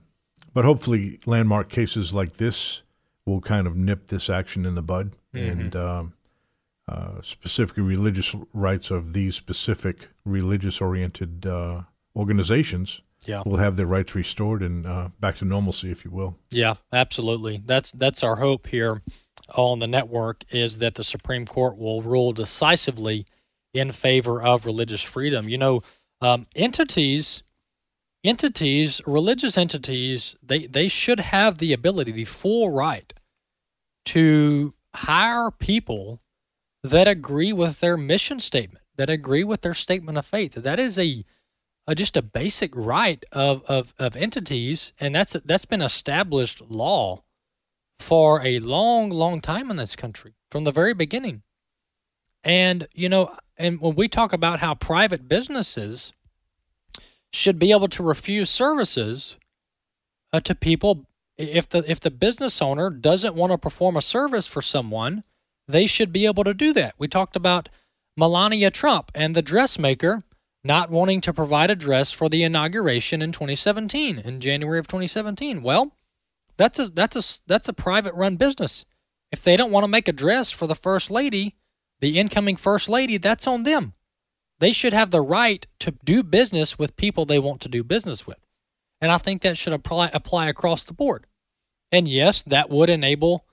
but 0.53 0.63
hopefully, 0.63 1.19
landmark 1.25 1.69
cases 1.69 2.13
like 2.13 2.37
this 2.37 2.83
will 3.25 3.41
kind 3.41 3.67
of 3.67 3.75
nip 3.75 4.07
this 4.07 4.29
action 4.29 4.65
in 4.65 4.75
the 4.75 4.81
bud. 4.81 5.13
And 5.33 5.75
um, 5.75 6.13
uh, 6.87 7.21
specifically, 7.21 7.83
religious 7.83 8.35
rights 8.53 8.89
of 8.89 9.13
these 9.13 9.35
specific 9.35 10.07
religious 10.23 10.79
oriented 10.79 11.45
uh, 11.45 11.81
organizations 12.15 13.01
Yeah. 13.25 13.43
will 13.45 13.57
have 13.57 13.75
their 13.77 13.85
rights 13.85 14.15
restored 14.15 14.63
and 14.63 14.85
uh, 14.87 15.09
back 15.19 15.35
to 15.37 15.45
normalcy, 15.45 15.91
if 15.91 16.05
you 16.05 16.11
will. 16.11 16.35
Yeah, 16.51 16.75
absolutely. 16.93 17.61
That's 17.63 17.91
that's 17.91 18.23
our 18.23 18.37
hope 18.37 18.67
here 18.67 19.01
on 19.55 19.79
the 19.79 19.87
network 19.87 20.45
is 20.51 20.77
that 20.77 20.95
the 20.95 21.03
Supreme 21.03 21.45
Court 21.45 21.77
will 21.77 22.01
rule 22.01 22.31
decisively 22.31 23.25
in 23.73 23.91
favor 23.91 24.41
of 24.41 24.65
religious 24.65 25.01
freedom. 25.01 25.49
You 25.49 25.57
know, 25.57 25.83
um, 26.21 26.47
entities 26.55 27.43
entities, 28.23 29.01
religious 29.05 29.57
entities, 29.57 30.35
they, 30.43 30.65
they 30.65 30.87
should 30.87 31.19
have 31.19 31.57
the 31.57 31.73
ability, 31.73 32.11
the 32.11 32.25
full 32.25 32.69
right 32.69 33.13
to 34.05 34.73
hire 34.95 35.51
people 35.51 36.21
that 36.83 37.07
agree 37.07 37.53
with 37.53 37.79
their 37.79 37.97
mission 37.97 38.39
statement, 38.39 38.83
that 38.95 39.09
agree 39.09 39.43
with 39.43 39.61
their 39.61 39.73
statement 39.73 40.17
of 40.17 40.25
faith. 40.25 40.53
That 40.53 40.79
is 40.79 40.97
a, 40.97 41.23
just 41.93 42.17
a 42.17 42.21
basic 42.21 42.75
right 42.75 43.23
of, 43.31 43.63
of, 43.65 43.93
of 43.97 44.15
entities, 44.15 44.93
and 44.99 45.15
that's 45.15 45.33
that's 45.45 45.65
been 45.65 45.81
established 45.81 46.61
law 46.61 47.23
for 47.99 48.41
a 48.45 48.59
long, 48.59 49.09
long 49.09 49.41
time 49.41 49.69
in 49.69 49.77
this 49.77 49.95
country 49.95 50.33
from 50.51 50.63
the 50.63 50.71
very 50.71 50.93
beginning. 50.93 51.43
And 52.43 52.87
you 52.93 53.09
know, 53.09 53.35
and 53.57 53.81
when 53.81 53.95
we 53.95 54.07
talk 54.07 54.33
about 54.33 54.59
how 54.59 54.75
private 54.75 55.27
businesses 55.27 56.13
should 57.31 57.59
be 57.59 57.71
able 57.71 57.89
to 57.89 58.03
refuse 58.03 58.49
services 58.49 59.37
uh, 60.33 60.39
to 60.41 60.55
people 60.55 61.05
if 61.37 61.69
the 61.69 61.89
if 61.89 61.99
the 61.99 62.11
business 62.11 62.61
owner 62.61 62.89
doesn't 62.89 63.35
want 63.35 63.51
to 63.51 63.57
perform 63.57 63.95
a 63.97 64.01
service 64.01 64.47
for 64.47 64.61
someone 64.61 65.23
they 65.69 65.85
should 65.85 66.11
be 66.11 66.25
able 66.25 66.43
to 66.43 66.53
do 66.53 66.73
that. 66.73 66.95
We 66.97 67.07
talked 67.07 67.35
about 67.35 67.69
Melania 68.17 68.71
Trump 68.71 69.11
and 69.13 69.35
the 69.35 69.43
dressmaker 69.43 70.23
not 70.63 70.89
wanting 70.89 71.21
to 71.21 71.33
provide 71.33 71.71
a 71.71 71.75
dress 71.75 72.11
for 72.11 72.29
the 72.29 72.43
inauguration 72.43 73.21
in 73.21 73.31
2017 73.31 74.19
in 74.19 74.39
January 74.41 74.79
of 74.79 74.87
2017. 74.87 75.61
Well, 75.61 75.93
that's 76.57 76.77
a 76.79 76.89
that's 76.89 77.15
a 77.15 77.41
that's 77.47 77.69
a 77.69 77.73
private 77.73 78.13
run 78.13 78.35
business. 78.35 78.85
If 79.31 79.43
they 79.43 79.55
don't 79.55 79.71
want 79.71 79.83
to 79.83 79.87
make 79.87 80.07
a 80.07 80.13
dress 80.13 80.51
for 80.51 80.67
the 80.67 80.75
first 80.75 81.09
lady, 81.09 81.55
the 82.01 82.19
incoming 82.19 82.57
first 82.57 82.89
lady, 82.89 83.17
that's 83.17 83.47
on 83.47 83.63
them. 83.63 83.93
They 84.59 84.73
should 84.73 84.93
have 84.93 85.11
the 85.11 85.21
right 85.21 85.65
to 85.79 85.91
do 86.03 86.21
business 86.21 86.77
with 86.77 86.97
people 86.97 87.25
they 87.25 87.39
want 87.39 87.61
to 87.61 87.69
do 87.69 87.83
business 87.83 88.27
with. 88.27 88.37
And 88.99 89.11
I 89.11 89.17
think 89.17 89.41
that 89.41 89.57
should 89.57 89.73
apply 89.73 90.09
apply 90.13 90.49
across 90.49 90.83
the 90.83 90.93
board. 90.93 91.25
And 91.91 92.07
yes, 92.07 92.43
that 92.43 92.69
would 92.69 92.89
enable 92.89 93.45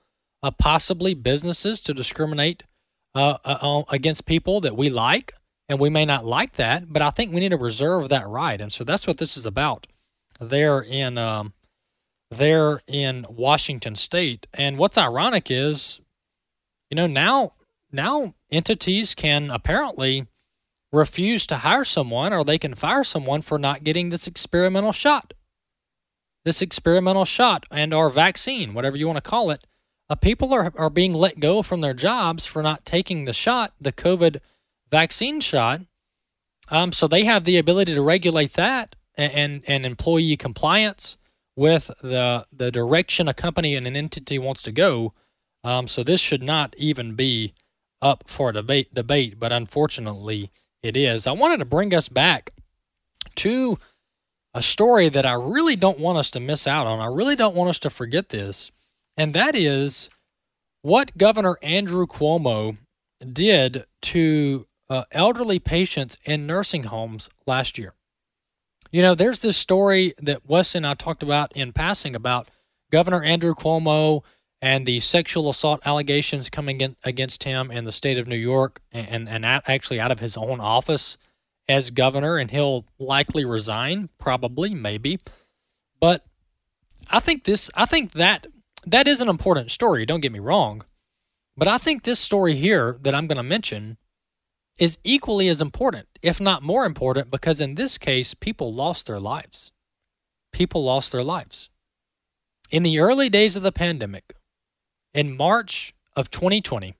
uh, 0.43 0.51
possibly 0.51 1.13
businesses 1.13 1.81
to 1.81 1.93
discriminate 1.93 2.63
uh, 3.15 3.37
uh, 3.43 3.83
against 3.89 4.25
people 4.25 4.61
that 4.61 4.77
we 4.77 4.89
like, 4.89 5.33
and 5.69 5.79
we 5.79 5.89
may 5.89 6.05
not 6.05 6.25
like 6.25 6.53
that, 6.53 6.91
but 6.91 7.01
I 7.01 7.09
think 7.09 7.33
we 7.33 7.39
need 7.39 7.49
to 7.49 7.57
reserve 7.57 8.09
that 8.09 8.27
right, 8.27 8.59
and 8.59 8.71
so 8.71 8.83
that's 8.83 9.07
what 9.07 9.17
this 9.17 9.35
is 9.35 9.45
about. 9.45 9.87
There 10.39 10.81
in 10.81 11.17
um, 11.17 11.53
there 12.29 12.81
in 12.87 13.25
Washington 13.29 13.95
State, 13.95 14.47
and 14.53 14.77
what's 14.77 14.97
ironic 14.97 15.49
is, 15.49 15.99
you 16.89 16.95
know, 16.95 17.07
now 17.07 17.53
now 17.91 18.33
entities 18.51 19.15
can 19.15 19.49
apparently 19.49 20.27
refuse 20.91 21.45
to 21.47 21.57
hire 21.57 21.83
someone, 21.83 22.33
or 22.33 22.43
they 22.43 22.57
can 22.57 22.75
fire 22.75 23.03
someone 23.03 23.41
for 23.41 23.57
not 23.57 23.83
getting 23.83 24.09
this 24.09 24.27
experimental 24.27 24.91
shot, 24.91 25.33
this 26.45 26.61
experimental 26.61 27.25
shot 27.25 27.65
and 27.71 27.93
our 27.93 28.09
vaccine, 28.09 28.73
whatever 28.73 28.97
you 28.97 29.07
want 29.07 29.17
to 29.17 29.29
call 29.29 29.49
it. 29.49 29.65
Uh, 30.09 30.15
people 30.15 30.53
are, 30.53 30.71
are 30.77 30.89
being 30.89 31.13
let 31.13 31.39
go 31.41 31.61
from 31.61 31.81
their 31.81 31.93
jobs 31.93 32.45
for 32.45 32.63
not 32.63 32.85
taking 32.85 33.25
the 33.25 33.33
shot, 33.33 33.73
the 33.81 33.91
COVID 33.91 34.37
vaccine 34.89 35.39
shot. 35.39 35.81
Um, 36.69 36.91
so 36.91 37.07
they 37.07 37.23
have 37.23 37.43
the 37.43 37.57
ability 37.57 37.93
to 37.95 38.01
regulate 38.01 38.53
that 38.53 38.95
and, 39.17 39.31
and, 39.33 39.63
and 39.67 39.85
employee 39.85 40.37
compliance 40.37 41.17
with 41.55 41.89
the 42.03 42.45
the 42.51 42.69
direction 42.69 43.27
a 43.27 43.33
company 43.33 43.73
and 43.75 43.87
an 43.87 43.95
entity 43.95 44.37
wants 44.37 44.61
to 44.63 44.71
go. 44.71 45.13
Um, 45.63 45.87
so 45.87 46.03
this 46.03 46.21
should 46.21 46.43
not 46.43 46.75
even 46.77 47.15
be 47.15 47.53
up 48.01 48.25
for 48.27 48.51
debate 48.51 48.93
debate, 48.93 49.39
but 49.39 49.51
unfortunately 49.51 50.51
it 50.83 50.95
is. 50.95 51.25
I 51.25 51.31
wanted 51.31 51.57
to 51.57 51.65
bring 51.65 51.95
us 51.95 52.09
back 52.09 52.51
to 53.35 53.79
a 54.53 54.61
story 54.61 55.09
that 55.09 55.25
I 55.25 55.33
really 55.33 55.75
don't 55.75 55.99
want 55.99 56.17
us 56.17 56.29
to 56.31 56.39
miss 56.39 56.67
out 56.67 56.85
on. 56.85 56.99
I 56.99 57.07
really 57.07 57.35
don't 57.35 57.55
want 57.55 57.69
us 57.69 57.79
to 57.79 57.89
forget 57.89 58.29
this 58.29 58.71
and 59.17 59.33
that 59.33 59.55
is 59.55 60.09
what 60.83 61.17
Governor 61.17 61.57
Andrew 61.63 62.05
Cuomo 62.05 62.77
did 63.27 63.85
to 64.03 64.67
uh, 64.89 65.03
elderly 65.11 65.59
patients 65.59 66.17
in 66.23 66.47
nursing 66.47 66.83
homes 66.83 67.29
last 67.45 67.77
year. 67.77 67.93
You 68.91 69.01
know, 69.01 69.15
there's 69.15 69.41
this 69.41 69.57
story 69.57 70.13
that 70.19 70.47
Wesley 70.47 70.79
and 70.79 70.87
I 70.87 70.93
talked 70.93 71.23
about 71.23 71.51
in 71.53 71.73
passing 71.73 72.15
about 72.15 72.49
Governor 72.91 73.21
Andrew 73.21 73.53
Cuomo 73.53 74.23
and 74.61 74.85
the 74.85 74.99
sexual 74.99 75.49
assault 75.49 75.81
allegations 75.85 76.49
coming 76.49 76.81
in 76.81 76.95
against 77.03 77.43
him 77.43 77.69
in 77.69 77.85
the 77.85 77.91
state 77.91 78.17
of 78.17 78.27
New 78.27 78.37
York 78.37 78.81
and, 78.91 79.27
and 79.29 79.45
actually 79.45 79.99
out 79.99 80.11
of 80.11 80.19
his 80.19 80.37
own 80.37 80.59
office 80.59 81.17
as 81.69 81.89
governor, 81.89 82.37
and 82.37 82.49
he'll 82.49 82.85
likely 82.97 83.43
resign, 83.43 84.09
probably, 84.17 84.73
maybe. 84.73 85.19
But 85.99 86.25
I 87.09 87.19
think 87.19 87.43
this, 87.43 87.69
I 87.75 87.85
think 87.85 88.13
that 88.13 88.47
that 88.85 89.07
is 89.07 89.19
an 89.19 89.27
important 89.27 89.69
story, 89.69 90.05
don't 90.05 90.21
get 90.21 90.31
me 90.31 90.39
wrong. 90.39 90.85
But 91.57 91.67
I 91.67 91.77
think 91.77 92.03
this 92.03 92.19
story 92.19 92.55
here 92.55 92.97
that 93.01 93.13
I'm 93.13 93.27
going 93.27 93.37
to 93.37 93.43
mention 93.43 93.97
is 94.77 94.97
equally 95.03 95.47
as 95.47 95.61
important, 95.61 96.07
if 96.21 96.39
not 96.39 96.61
more 96.61 96.85
important, 96.85 97.31
because 97.31 97.59
in 97.59 97.75
this 97.75 97.97
case, 97.97 98.33
people 98.33 98.73
lost 98.73 99.07
their 99.07 99.19
lives. 99.19 99.71
People 100.51 100.83
lost 100.83 101.11
their 101.11 101.23
lives. 101.23 101.69
In 102.69 102.83
the 102.83 102.99
early 102.99 103.29
days 103.29 103.55
of 103.55 103.63
the 103.63 103.71
pandemic, 103.71 104.35
in 105.13 105.35
March 105.35 105.93
of 106.15 106.29
2020, 106.29 106.95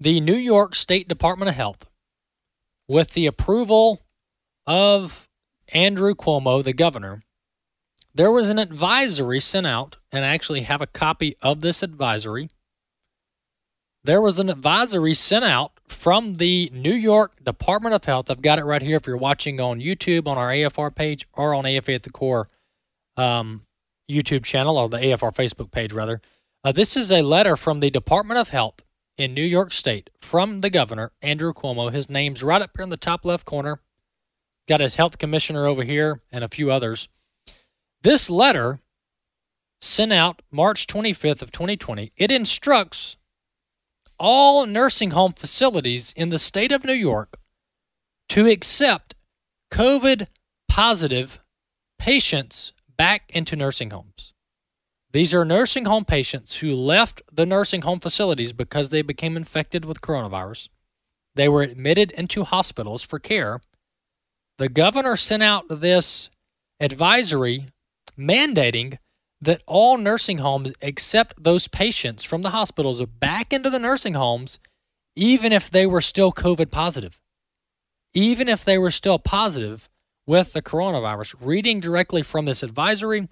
the 0.00 0.20
New 0.20 0.36
York 0.36 0.74
State 0.74 1.08
Department 1.08 1.48
of 1.48 1.54
Health, 1.54 1.88
with 2.88 3.10
the 3.10 3.26
approval 3.26 4.02
of 4.66 5.28
Andrew 5.72 6.14
Cuomo, 6.14 6.62
the 6.62 6.72
governor, 6.72 7.22
there 8.14 8.30
was 8.30 8.50
an 8.50 8.58
advisory 8.58 9.40
sent 9.40 9.66
out, 9.66 9.96
and 10.10 10.24
I 10.24 10.28
actually 10.28 10.62
have 10.62 10.82
a 10.82 10.86
copy 10.86 11.34
of 11.40 11.60
this 11.60 11.82
advisory. 11.82 12.50
There 14.04 14.20
was 14.20 14.38
an 14.38 14.50
advisory 14.50 15.14
sent 15.14 15.44
out 15.44 15.72
from 15.92 16.34
the 16.34 16.70
New 16.72 16.92
York 16.92 17.44
Department 17.44 17.94
of 17.94 18.04
Health. 18.04 18.30
I've 18.30 18.42
got 18.42 18.58
it 18.58 18.64
right 18.64 18.82
here 18.82 18.96
if 18.96 19.06
you're 19.06 19.16
watching 19.16 19.60
on 19.60 19.80
YouTube 19.80 20.26
on 20.26 20.38
our 20.38 20.48
AFR 20.48 20.94
page 20.94 21.26
or 21.32 21.54
on 21.54 21.66
AFA 21.66 21.94
at 21.94 22.02
the 22.02 22.10
Core 22.10 22.48
um, 23.16 23.66
YouTube 24.10 24.44
channel 24.44 24.76
or 24.76 24.88
the 24.88 24.98
AFR 24.98 25.34
Facebook 25.34 25.70
page, 25.70 25.92
rather. 25.92 26.20
Uh, 26.64 26.72
this 26.72 26.96
is 26.96 27.10
a 27.10 27.22
letter 27.22 27.56
from 27.56 27.80
the 27.80 27.90
Department 27.90 28.38
of 28.38 28.48
Health 28.50 28.82
in 29.16 29.34
New 29.34 29.44
York 29.44 29.72
State 29.72 30.10
from 30.20 30.60
the 30.60 30.70
governor, 30.70 31.12
Andrew 31.20 31.52
Cuomo. 31.52 31.92
His 31.92 32.08
name's 32.08 32.42
right 32.42 32.62
up 32.62 32.70
here 32.76 32.84
in 32.84 32.90
the 32.90 32.96
top 32.96 33.24
left 33.24 33.46
corner. 33.46 33.80
Got 34.68 34.80
his 34.80 34.96
health 34.96 35.18
commissioner 35.18 35.66
over 35.66 35.82
here 35.82 36.20
and 36.30 36.44
a 36.44 36.48
few 36.48 36.70
others. 36.70 37.08
This 38.02 38.30
letter 38.30 38.80
sent 39.80 40.12
out 40.12 40.42
March 40.50 40.86
25th 40.86 41.42
of 41.42 41.50
2020, 41.50 42.12
it 42.16 42.30
instructs 42.30 43.16
all 44.22 44.66
nursing 44.66 45.10
home 45.10 45.32
facilities 45.32 46.14
in 46.16 46.28
the 46.28 46.38
state 46.38 46.70
of 46.70 46.84
New 46.84 46.92
York 46.92 47.40
to 48.28 48.46
accept 48.46 49.16
COVID 49.72 50.28
positive 50.68 51.40
patients 51.98 52.72
back 52.96 53.28
into 53.34 53.56
nursing 53.56 53.90
homes. 53.90 54.32
These 55.10 55.34
are 55.34 55.44
nursing 55.44 55.86
home 55.86 56.04
patients 56.04 56.58
who 56.58 56.72
left 56.72 57.20
the 57.32 57.44
nursing 57.44 57.82
home 57.82 57.98
facilities 57.98 58.52
because 58.52 58.90
they 58.90 59.02
became 59.02 59.36
infected 59.36 59.84
with 59.84 60.00
coronavirus. 60.00 60.68
They 61.34 61.48
were 61.48 61.62
admitted 61.62 62.12
into 62.12 62.44
hospitals 62.44 63.02
for 63.02 63.18
care. 63.18 63.60
The 64.56 64.68
governor 64.68 65.16
sent 65.16 65.42
out 65.42 65.64
this 65.68 66.30
advisory 66.78 67.66
mandating 68.16 68.98
that 69.42 69.60
all 69.66 69.98
nursing 69.98 70.38
homes 70.38 70.72
accept 70.80 71.42
those 71.42 71.66
patients 71.66 72.22
from 72.22 72.42
the 72.42 72.50
hospitals 72.50 73.04
back 73.04 73.52
into 73.52 73.68
the 73.68 73.78
nursing 73.78 74.14
homes, 74.14 74.60
even 75.16 75.52
if 75.52 75.68
they 75.68 75.84
were 75.84 76.00
still 76.00 76.32
COVID 76.32 76.70
positive. 76.70 77.20
Even 78.14 78.48
if 78.48 78.64
they 78.64 78.78
were 78.78 78.92
still 78.92 79.18
positive 79.18 79.88
with 80.26 80.52
the 80.52 80.62
coronavirus. 80.62 81.34
Reading 81.40 81.80
directly 81.80 82.22
from 82.22 82.44
this 82.44 82.62
advisory, 82.62 83.28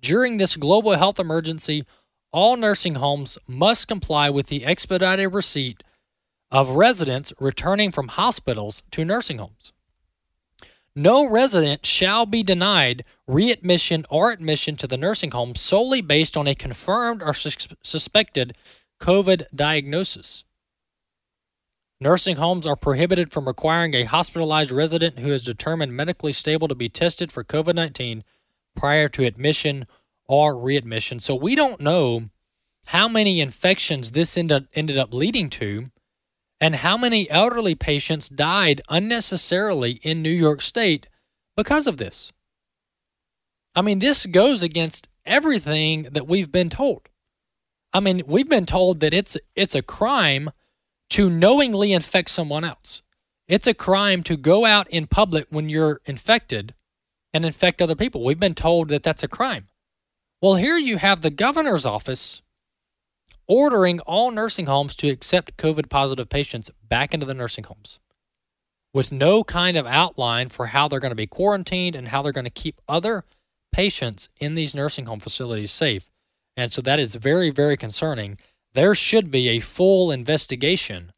during 0.00 0.36
this 0.36 0.56
global 0.56 0.96
health 0.96 1.20
emergency, 1.20 1.84
all 2.32 2.56
nursing 2.56 2.96
homes 2.96 3.38
must 3.46 3.86
comply 3.86 4.28
with 4.30 4.48
the 4.48 4.64
expedited 4.64 5.32
receipt 5.32 5.84
of 6.50 6.70
residents 6.70 7.32
returning 7.38 7.92
from 7.92 8.08
hospitals 8.08 8.82
to 8.90 9.04
nursing 9.04 9.38
homes. 9.38 9.72
No 10.94 11.28
resident 11.28 11.86
shall 11.86 12.26
be 12.26 12.42
denied 12.42 13.04
readmission 13.26 14.04
or 14.10 14.30
admission 14.30 14.76
to 14.76 14.86
the 14.86 14.98
nursing 14.98 15.30
home 15.30 15.54
solely 15.54 16.02
based 16.02 16.36
on 16.36 16.46
a 16.46 16.54
confirmed 16.54 17.22
or 17.22 17.32
sus- 17.32 17.68
suspected 17.82 18.56
COVID 19.00 19.46
diagnosis. 19.54 20.44
Nursing 21.98 22.36
homes 22.36 22.66
are 22.66 22.76
prohibited 22.76 23.32
from 23.32 23.46
requiring 23.46 23.94
a 23.94 24.04
hospitalized 24.04 24.70
resident 24.70 25.20
who 25.20 25.32
is 25.32 25.44
determined 25.44 25.96
medically 25.96 26.32
stable 26.32 26.68
to 26.68 26.74
be 26.74 26.88
tested 26.88 27.32
for 27.32 27.44
COVID 27.44 27.74
19 27.74 28.24
prior 28.76 29.08
to 29.08 29.24
admission 29.24 29.86
or 30.26 30.58
readmission. 30.58 31.20
So 31.20 31.34
we 31.34 31.54
don't 31.54 31.80
know 31.80 32.24
how 32.86 33.08
many 33.08 33.40
infections 33.40 34.10
this 34.10 34.36
ended, 34.36 34.68
ended 34.74 34.98
up 34.98 35.14
leading 35.14 35.48
to 35.50 35.90
and 36.62 36.76
how 36.76 36.96
many 36.96 37.28
elderly 37.28 37.74
patients 37.74 38.28
died 38.28 38.80
unnecessarily 38.88 39.98
in 40.04 40.22
New 40.22 40.30
York 40.30 40.62
State 40.62 41.08
because 41.56 41.88
of 41.88 41.96
this. 41.96 42.32
I 43.74 43.82
mean, 43.82 43.98
this 43.98 44.26
goes 44.26 44.62
against 44.62 45.08
everything 45.26 46.04
that 46.12 46.28
we've 46.28 46.52
been 46.52 46.70
told. 46.70 47.08
I 47.92 47.98
mean, 47.98 48.22
we've 48.28 48.48
been 48.48 48.64
told 48.64 49.00
that 49.00 49.12
it's 49.12 49.36
it's 49.56 49.74
a 49.74 49.82
crime 49.82 50.50
to 51.10 51.28
knowingly 51.28 51.92
infect 51.92 52.30
someone 52.30 52.62
else. 52.62 53.02
It's 53.48 53.66
a 53.66 53.74
crime 53.74 54.22
to 54.22 54.36
go 54.36 54.64
out 54.64 54.88
in 54.88 55.08
public 55.08 55.46
when 55.50 55.68
you're 55.68 56.00
infected 56.06 56.74
and 57.34 57.44
infect 57.44 57.82
other 57.82 57.96
people. 57.96 58.24
We've 58.24 58.38
been 58.38 58.54
told 58.54 58.88
that 58.88 59.02
that's 59.02 59.24
a 59.24 59.28
crime. 59.28 59.66
Well, 60.40 60.54
here 60.54 60.76
you 60.76 60.98
have 60.98 61.22
the 61.22 61.30
governor's 61.30 61.84
office 61.84 62.40
ordering 63.46 64.00
all 64.00 64.30
nursing 64.30 64.66
homes 64.66 64.94
to 64.96 65.08
accept 65.08 65.56
COVID 65.56 65.88
positive 65.88 66.28
patients 66.28 66.70
back 66.88 67.12
into 67.12 67.26
the 67.26 67.34
nursing 67.34 67.64
homes 67.64 67.98
with 68.94 69.12
no 69.12 69.42
kind 69.42 69.76
of 69.76 69.86
outline 69.86 70.48
for 70.48 70.66
how 70.66 70.88
they're 70.88 71.00
going 71.00 71.10
to 71.10 71.16
be 71.16 71.26
quarantined 71.26 71.96
and 71.96 72.08
how 72.08 72.22
they're 72.22 72.32
going 72.32 72.44
to 72.44 72.50
keep 72.50 72.80
other 72.88 73.24
patients 73.72 74.28
in 74.38 74.54
these 74.54 74.74
nursing 74.74 75.06
home 75.06 75.20
facilities 75.20 75.72
safe. 75.72 76.10
And 76.56 76.70
so 76.70 76.82
that 76.82 76.98
is 76.98 77.14
very, 77.14 77.50
very 77.50 77.76
concerning. 77.76 78.36
There 78.74 78.94
should 78.94 79.30
be 79.30 79.48
a 79.48 79.60
full 79.60 80.10
investigation 80.10 81.12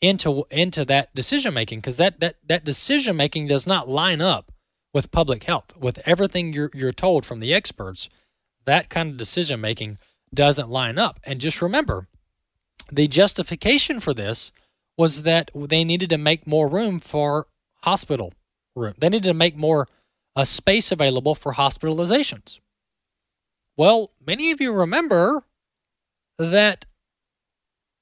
into 0.00 0.44
into 0.50 0.84
that 0.84 1.12
decision 1.12 1.52
making 1.52 1.80
because 1.80 1.96
that, 1.96 2.20
that 2.20 2.36
that 2.46 2.64
decision 2.64 3.16
making 3.16 3.48
does 3.48 3.66
not 3.66 3.88
line 3.88 4.20
up 4.20 4.52
with 4.94 5.10
public 5.10 5.44
health, 5.44 5.76
with 5.76 5.98
everything 6.06 6.52
you're 6.52 6.70
you're 6.72 6.92
told 6.92 7.26
from 7.26 7.40
the 7.40 7.52
experts. 7.52 8.08
That 8.64 8.90
kind 8.90 9.10
of 9.10 9.16
decision 9.16 9.60
making 9.60 9.98
doesn't 10.32 10.68
line 10.68 10.98
up. 10.98 11.20
And 11.24 11.40
just 11.40 11.62
remember, 11.62 12.08
the 12.90 13.08
justification 13.08 14.00
for 14.00 14.14
this 14.14 14.52
was 14.96 15.22
that 15.22 15.50
they 15.54 15.84
needed 15.84 16.10
to 16.10 16.18
make 16.18 16.46
more 16.46 16.68
room 16.68 16.98
for 16.98 17.46
hospital 17.82 18.32
room. 18.74 18.94
They 18.98 19.08
needed 19.08 19.28
to 19.28 19.34
make 19.34 19.56
more 19.56 19.88
a 20.34 20.46
space 20.46 20.92
available 20.92 21.34
for 21.34 21.54
hospitalizations. 21.54 22.58
Well, 23.76 24.12
many 24.24 24.50
of 24.50 24.60
you 24.60 24.72
remember 24.72 25.44
that 26.38 26.84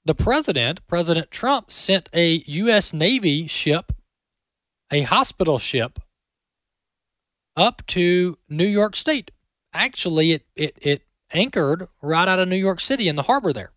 the 0.04 0.14
president, 0.14 0.86
President 0.86 1.30
Trump, 1.30 1.72
sent 1.72 2.08
a 2.14 2.44
U.S. 2.46 2.92
Navy 2.92 3.46
ship, 3.46 3.92
a 4.90 5.02
hospital 5.02 5.58
ship, 5.58 5.98
up 7.56 7.84
to 7.88 8.38
New 8.48 8.66
York 8.66 8.94
State. 8.94 9.30
Actually, 9.72 10.32
it, 10.32 10.46
it, 10.54 10.78
it 10.80 11.02
anchored 11.32 11.88
right 12.02 12.28
out 12.28 12.38
of 12.38 12.48
New 12.48 12.56
York 12.56 12.80
City 12.80 13.08
in 13.08 13.16
the 13.16 13.22
harbor 13.22 13.52
there 13.52 13.72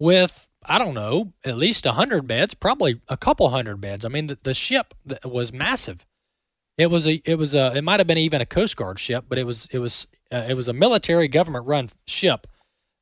with, 0.00 0.48
I 0.64 0.78
don't 0.78 0.94
know, 0.94 1.34
at 1.44 1.56
least 1.56 1.84
100 1.84 2.26
beds, 2.26 2.54
probably 2.54 3.00
a 3.08 3.16
couple 3.16 3.48
hundred 3.50 3.80
beds. 3.80 4.04
I 4.04 4.08
mean, 4.08 4.26
the, 4.26 4.38
the 4.42 4.54
ship 4.54 4.94
was 5.24 5.52
massive. 5.52 6.06
It 6.78 6.86
was 6.86 7.06
a, 7.06 7.20
it 7.24 7.36
was 7.36 7.54
a, 7.54 7.76
it 7.76 7.84
might 7.84 8.00
have 8.00 8.06
been 8.06 8.18
even 8.18 8.40
a 8.40 8.46
Coast 8.46 8.76
Guard 8.76 8.98
ship, 8.98 9.26
but 9.28 9.38
it 9.38 9.44
was, 9.44 9.68
it 9.70 9.78
was, 9.78 10.08
uh, 10.32 10.46
it 10.48 10.54
was 10.54 10.66
a 10.66 10.72
military 10.72 11.28
government 11.28 11.66
run 11.66 11.90
ship 12.06 12.46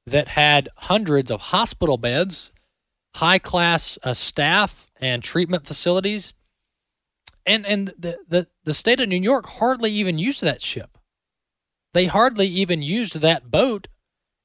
that 0.04 0.28
had 0.28 0.68
hundreds 0.76 1.30
of 1.30 1.40
hospital 1.40 1.96
beds, 1.96 2.52
high 3.16 3.38
class 3.38 3.98
uh, 4.02 4.12
staff 4.12 4.90
and 5.00 5.22
treatment 5.22 5.66
facilities. 5.66 6.34
And, 7.46 7.64
and 7.64 7.94
the, 7.96 8.18
the, 8.28 8.48
the 8.64 8.74
state 8.74 9.00
of 9.00 9.08
New 9.08 9.20
York 9.20 9.46
hardly 9.46 9.92
even 9.92 10.18
used 10.18 10.42
that 10.42 10.60
ship. 10.60 10.97
They 11.94 12.06
hardly 12.06 12.46
even 12.46 12.82
used 12.82 13.20
that 13.20 13.50
boat 13.50 13.88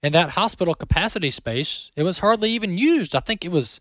and 0.02 0.14
that 0.14 0.32
hospital 0.32 0.76
capacity 0.76 1.30
space. 1.30 1.92
It 1.96 2.04
was 2.04 2.20
hardly 2.20 2.52
even 2.52 2.78
used. 2.78 3.16
I 3.16 3.20
think 3.20 3.44
it 3.44 3.52
was 3.52 3.80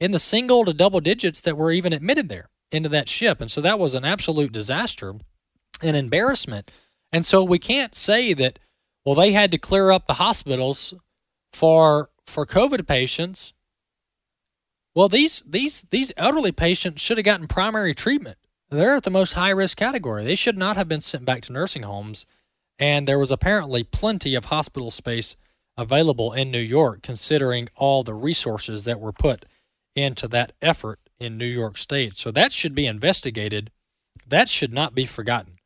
in 0.00 0.10
the 0.12 0.18
single 0.18 0.64
to 0.64 0.72
double 0.72 1.00
digits 1.00 1.40
that 1.42 1.56
were 1.56 1.72
even 1.72 1.92
admitted 1.92 2.28
there 2.28 2.48
into 2.70 2.88
that 2.90 3.08
ship. 3.08 3.40
And 3.40 3.50
so 3.50 3.60
that 3.60 3.78
was 3.78 3.94
an 3.94 4.04
absolute 4.04 4.52
disaster, 4.52 5.14
an 5.82 5.94
embarrassment. 5.94 6.70
And 7.12 7.24
so 7.24 7.42
we 7.42 7.58
can't 7.58 7.94
say 7.94 8.34
that, 8.34 8.58
well, 9.04 9.14
they 9.14 9.32
had 9.32 9.50
to 9.52 9.58
clear 9.58 9.90
up 9.90 10.06
the 10.06 10.14
hospitals 10.14 10.94
for 11.52 12.10
for 12.26 12.44
COVID 12.44 12.86
patients. 12.86 13.54
Well, 14.94 15.08
these 15.08 15.42
these 15.46 15.84
these 15.90 16.12
elderly 16.16 16.52
patients 16.52 17.00
should 17.00 17.16
have 17.16 17.24
gotten 17.24 17.46
primary 17.46 17.94
treatment. 17.94 18.36
They're 18.70 18.96
at 18.96 19.04
the 19.04 19.10
most 19.10 19.32
high 19.32 19.50
risk 19.50 19.78
category. 19.78 20.24
They 20.24 20.34
should 20.34 20.58
not 20.58 20.76
have 20.76 20.88
been 20.88 21.00
sent 21.00 21.24
back 21.24 21.42
to 21.42 21.52
nursing 21.52 21.84
homes. 21.84 22.26
And 22.78 23.06
there 23.06 23.18
was 23.18 23.32
apparently 23.32 23.82
plenty 23.82 24.34
of 24.34 24.46
hospital 24.46 24.90
space 24.90 25.36
available 25.76 26.32
in 26.32 26.50
New 26.50 26.58
York, 26.58 27.02
considering 27.02 27.68
all 27.76 28.02
the 28.02 28.14
resources 28.14 28.84
that 28.84 29.00
were 29.00 29.12
put 29.12 29.44
into 29.94 30.28
that 30.28 30.52
effort 30.62 31.00
in 31.18 31.38
New 31.38 31.46
York 31.46 31.76
State. 31.76 32.16
So 32.16 32.30
that 32.30 32.52
should 32.52 32.74
be 32.74 32.86
investigated. 32.86 33.70
That 34.26 34.48
should 34.48 34.72
not 34.72 34.94
be 34.94 35.06
forgotten 35.06 35.58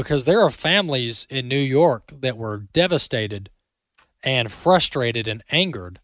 because 0.00 0.24
there 0.24 0.40
are 0.40 0.48
families 0.48 1.26
in 1.28 1.46
New 1.46 1.58
York 1.58 2.10
that 2.20 2.38
were 2.38 2.56
devastated 2.72 3.50
and 4.22 4.50
frustrated 4.50 5.28
and 5.28 5.42
angered 5.50 6.00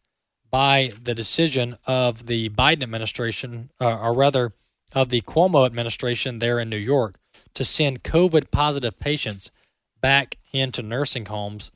by 0.50 0.92
the 1.02 1.14
decision 1.14 1.78
of 1.86 2.26
the 2.26 2.50
Biden 2.50 2.82
administration, 2.82 3.70
uh, 3.80 3.98
or 3.98 4.12
rather, 4.12 4.52
of 4.92 5.08
the 5.08 5.22
Cuomo 5.22 5.64
administration 5.64 6.40
there 6.40 6.58
in 6.58 6.68
New 6.68 6.76
York 6.76 7.16
to 7.54 7.64
send 7.64 8.04
COVID 8.04 8.50
positive 8.50 8.98
patients 8.98 9.50
back 10.06 10.36
into 10.52 10.82
nursing 10.82 11.26
homes. 11.26 11.72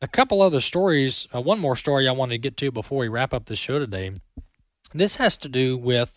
A 0.00 0.06
couple 0.06 0.40
other 0.40 0.60
stories, 0.60 1.26
uh, 1.34 1.40
one 1.40 1.58
more 1.58 1.74
story 1.74 2.06
I 2.06 2.12
wanted 2.12 2.34
to 2.34 2.38
get 2.38 2.56
to 2.58 2.70
before 2.70 2.98
we 2.98 3.08
wrap 3.08 3.34
up 3.34 3.46
the 3.46 3.56
show 3.56 3.80
today. 3.80 4.12
This 4.94 5.16
has 5.16 5.36
to 5.38 5.48
do 5.48 5.76
with 5.76 6.16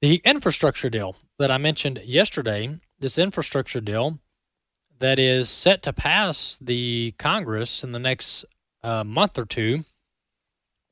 the 0.00 0.22
infrastructure 0.24 0.88
deal 0.88 1.16
that 1.40 1.50
I 1.50 1.58
mentioned 1.58 2.00
yesterday. 2.04 2.78
This 3.00 3.18
infrastructure 3.18 3.80
deal 3.80 4.20
that 5.00 5.18
is 5.18 5.50
set 5.50 5.82
to 5.82 5.92
pass 5.92 6.56
the 6.60 7.16
Congress 7.18 7.82
in 7.82 7.90
the 7.90 7.98
next 7.98 8.44
uh, 8.84 9.02
month 9.02 9.36
or 9.36 9.44
two. 9.44 9.84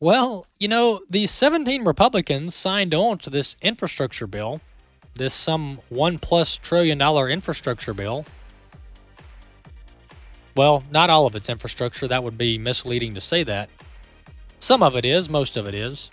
Well, 0.00 0.48
you 0.58 0.66
know, 0.66 1.02
the 1.08 1.28
17 1.28 1.84
Republicans 1.84 2.56
signed 2.56 2.94
on 2.94 3.18
to 3.18 3.30
this 3.30 3.54
infrastructure 3.62 4.26
bill, 4.26 4.60
this 5.14 5.34
some 5.34 5.78
one 5.88 6.18
plus 6.18 6.58
trillion 6.58 6.98
dollar 6.98 7.28
infrastructure 7.28 7.94
bill. 7.94 8.26
Well, 10.56 10.82
not 10.90 11.10
all 11.10 11.26
of 11.26 11.34
it's 11.34 11.48
infrastructure. 11.48 12.08
That 12.08 12.24
would 12.24 12.36
be 12.36 12.58
misleading 12.58 13.14
to 13.14 13.20
say 13.20 13.42
that. 13.44 13.70
Some 14.58 14.82
of 14.82 14.94
it 14.94 15.04
is, 15.04 15.28
most 15.28 15.56
of 15.56 15.66
it 15.66 15.74
is. 15.74 16.10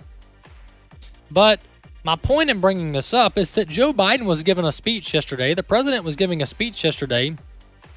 But 1.29 1.61
my 2.03 2.15
point 2.15 2.49
in 2.49 2.61
bringing 2.61 2.93
this 2.93 3.13
up 3.13 3.37
is 3.37 3.51
that 3.51 3.67
Joe 3.67 3.91
Biden 3.91 4.25
was 4.25 4.43
giving 4.43 4.63
a 4.63 4.71
speech 4.71 5.13
yesterday. 5.13 5.53
The 5.53 5.63
president 5.63 6.05
was 6.05 6.15
giving 6.15 6.41
a 6.41 6.45
speech 6.45 6.83
yesterday, 6.83 7.35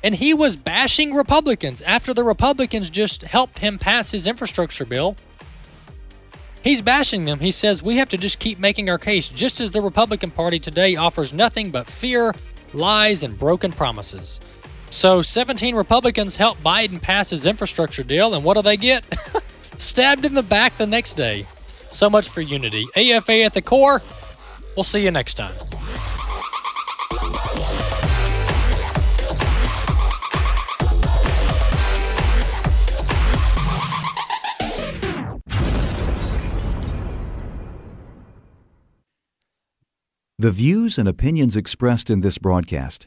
and 0.03 0.17
he 0.17 0.35
was 0.35 0.57
bashing 0.57 1.15
Republicans 1.15 1.83
after 1.83 2.13
the 2.13 2.25
Republicans 2.25 2.91
just 2.91 3.23
helped 3.23 3.59
him 3.59 3.79
pass 3.79 4.11
his 4.11 4.27
infrastructure 4.27 4.85
bill. 4.85 5.15
He's 6.63 6.83
bashing 6.83 7.25
them. 7.25 7.39
He 7.39 7.53
says 7.53 7.83
we 7.83 7.97
have 7.99 8.09
to 8.09 8.19
just 8.19 8.39
keep 8.39 8.59
making 8.59 8.91
our 8.91 8.99
case, 8.99 9.31
just 9.31 9.61
as 9.61 9.71
the 9.71 9.81
Republican 9.81 10.31
Party 10.31 10.59
today 10.59 10.97
offers 10.97 11.33
nothing 11.33 11.71
but 11.71 11.87
fear, 11.87 12.35
lies, 12.73 13.23
and 13.23 13.39
broken 13.39 13.71
promises. 13.71 14.41
So 14.91 15.23
17 15.23 15.77
Republicans 15.77 16.37
helped 16.37 16.63
Biden 16.65 17.01
pass 17.01 17.31
his 17.31 17.47
infrastructure 17.47 18.03
deal, 18.03 18.35
and 18.35 18.45
what 18.45 18.55
do 18.55 18.63
they 18.63 18.77
get? 18.77 19.07
Stabbed 19.79 20.25
in 20.25 20.35
the 20.35 20.43
back 20.43 20.77
the 20.77 20.87
next 20.87 21.15
day. 21.15 21.47
So 21.91 22.11
much 22.11 22.29
for 22.29 22.41
unity. 22.41 22.85
AFA 22.97 23.43
at 23.43 23.55
the 23.55 23.63
core. 23.63 24.03
We'll 24.77 24.85
see 24.85 25.03
you 25.03 25.11
next 25.11 25.35
time. 25.35 25.55
The 40.39 40.51
views 40.51 40.99
and 40.99 41.07
opinions 41.07 41.55
expressed 41.55 42.09
in 42.09 42.21
this 42.21 42.39
broadcast 42.39 43.07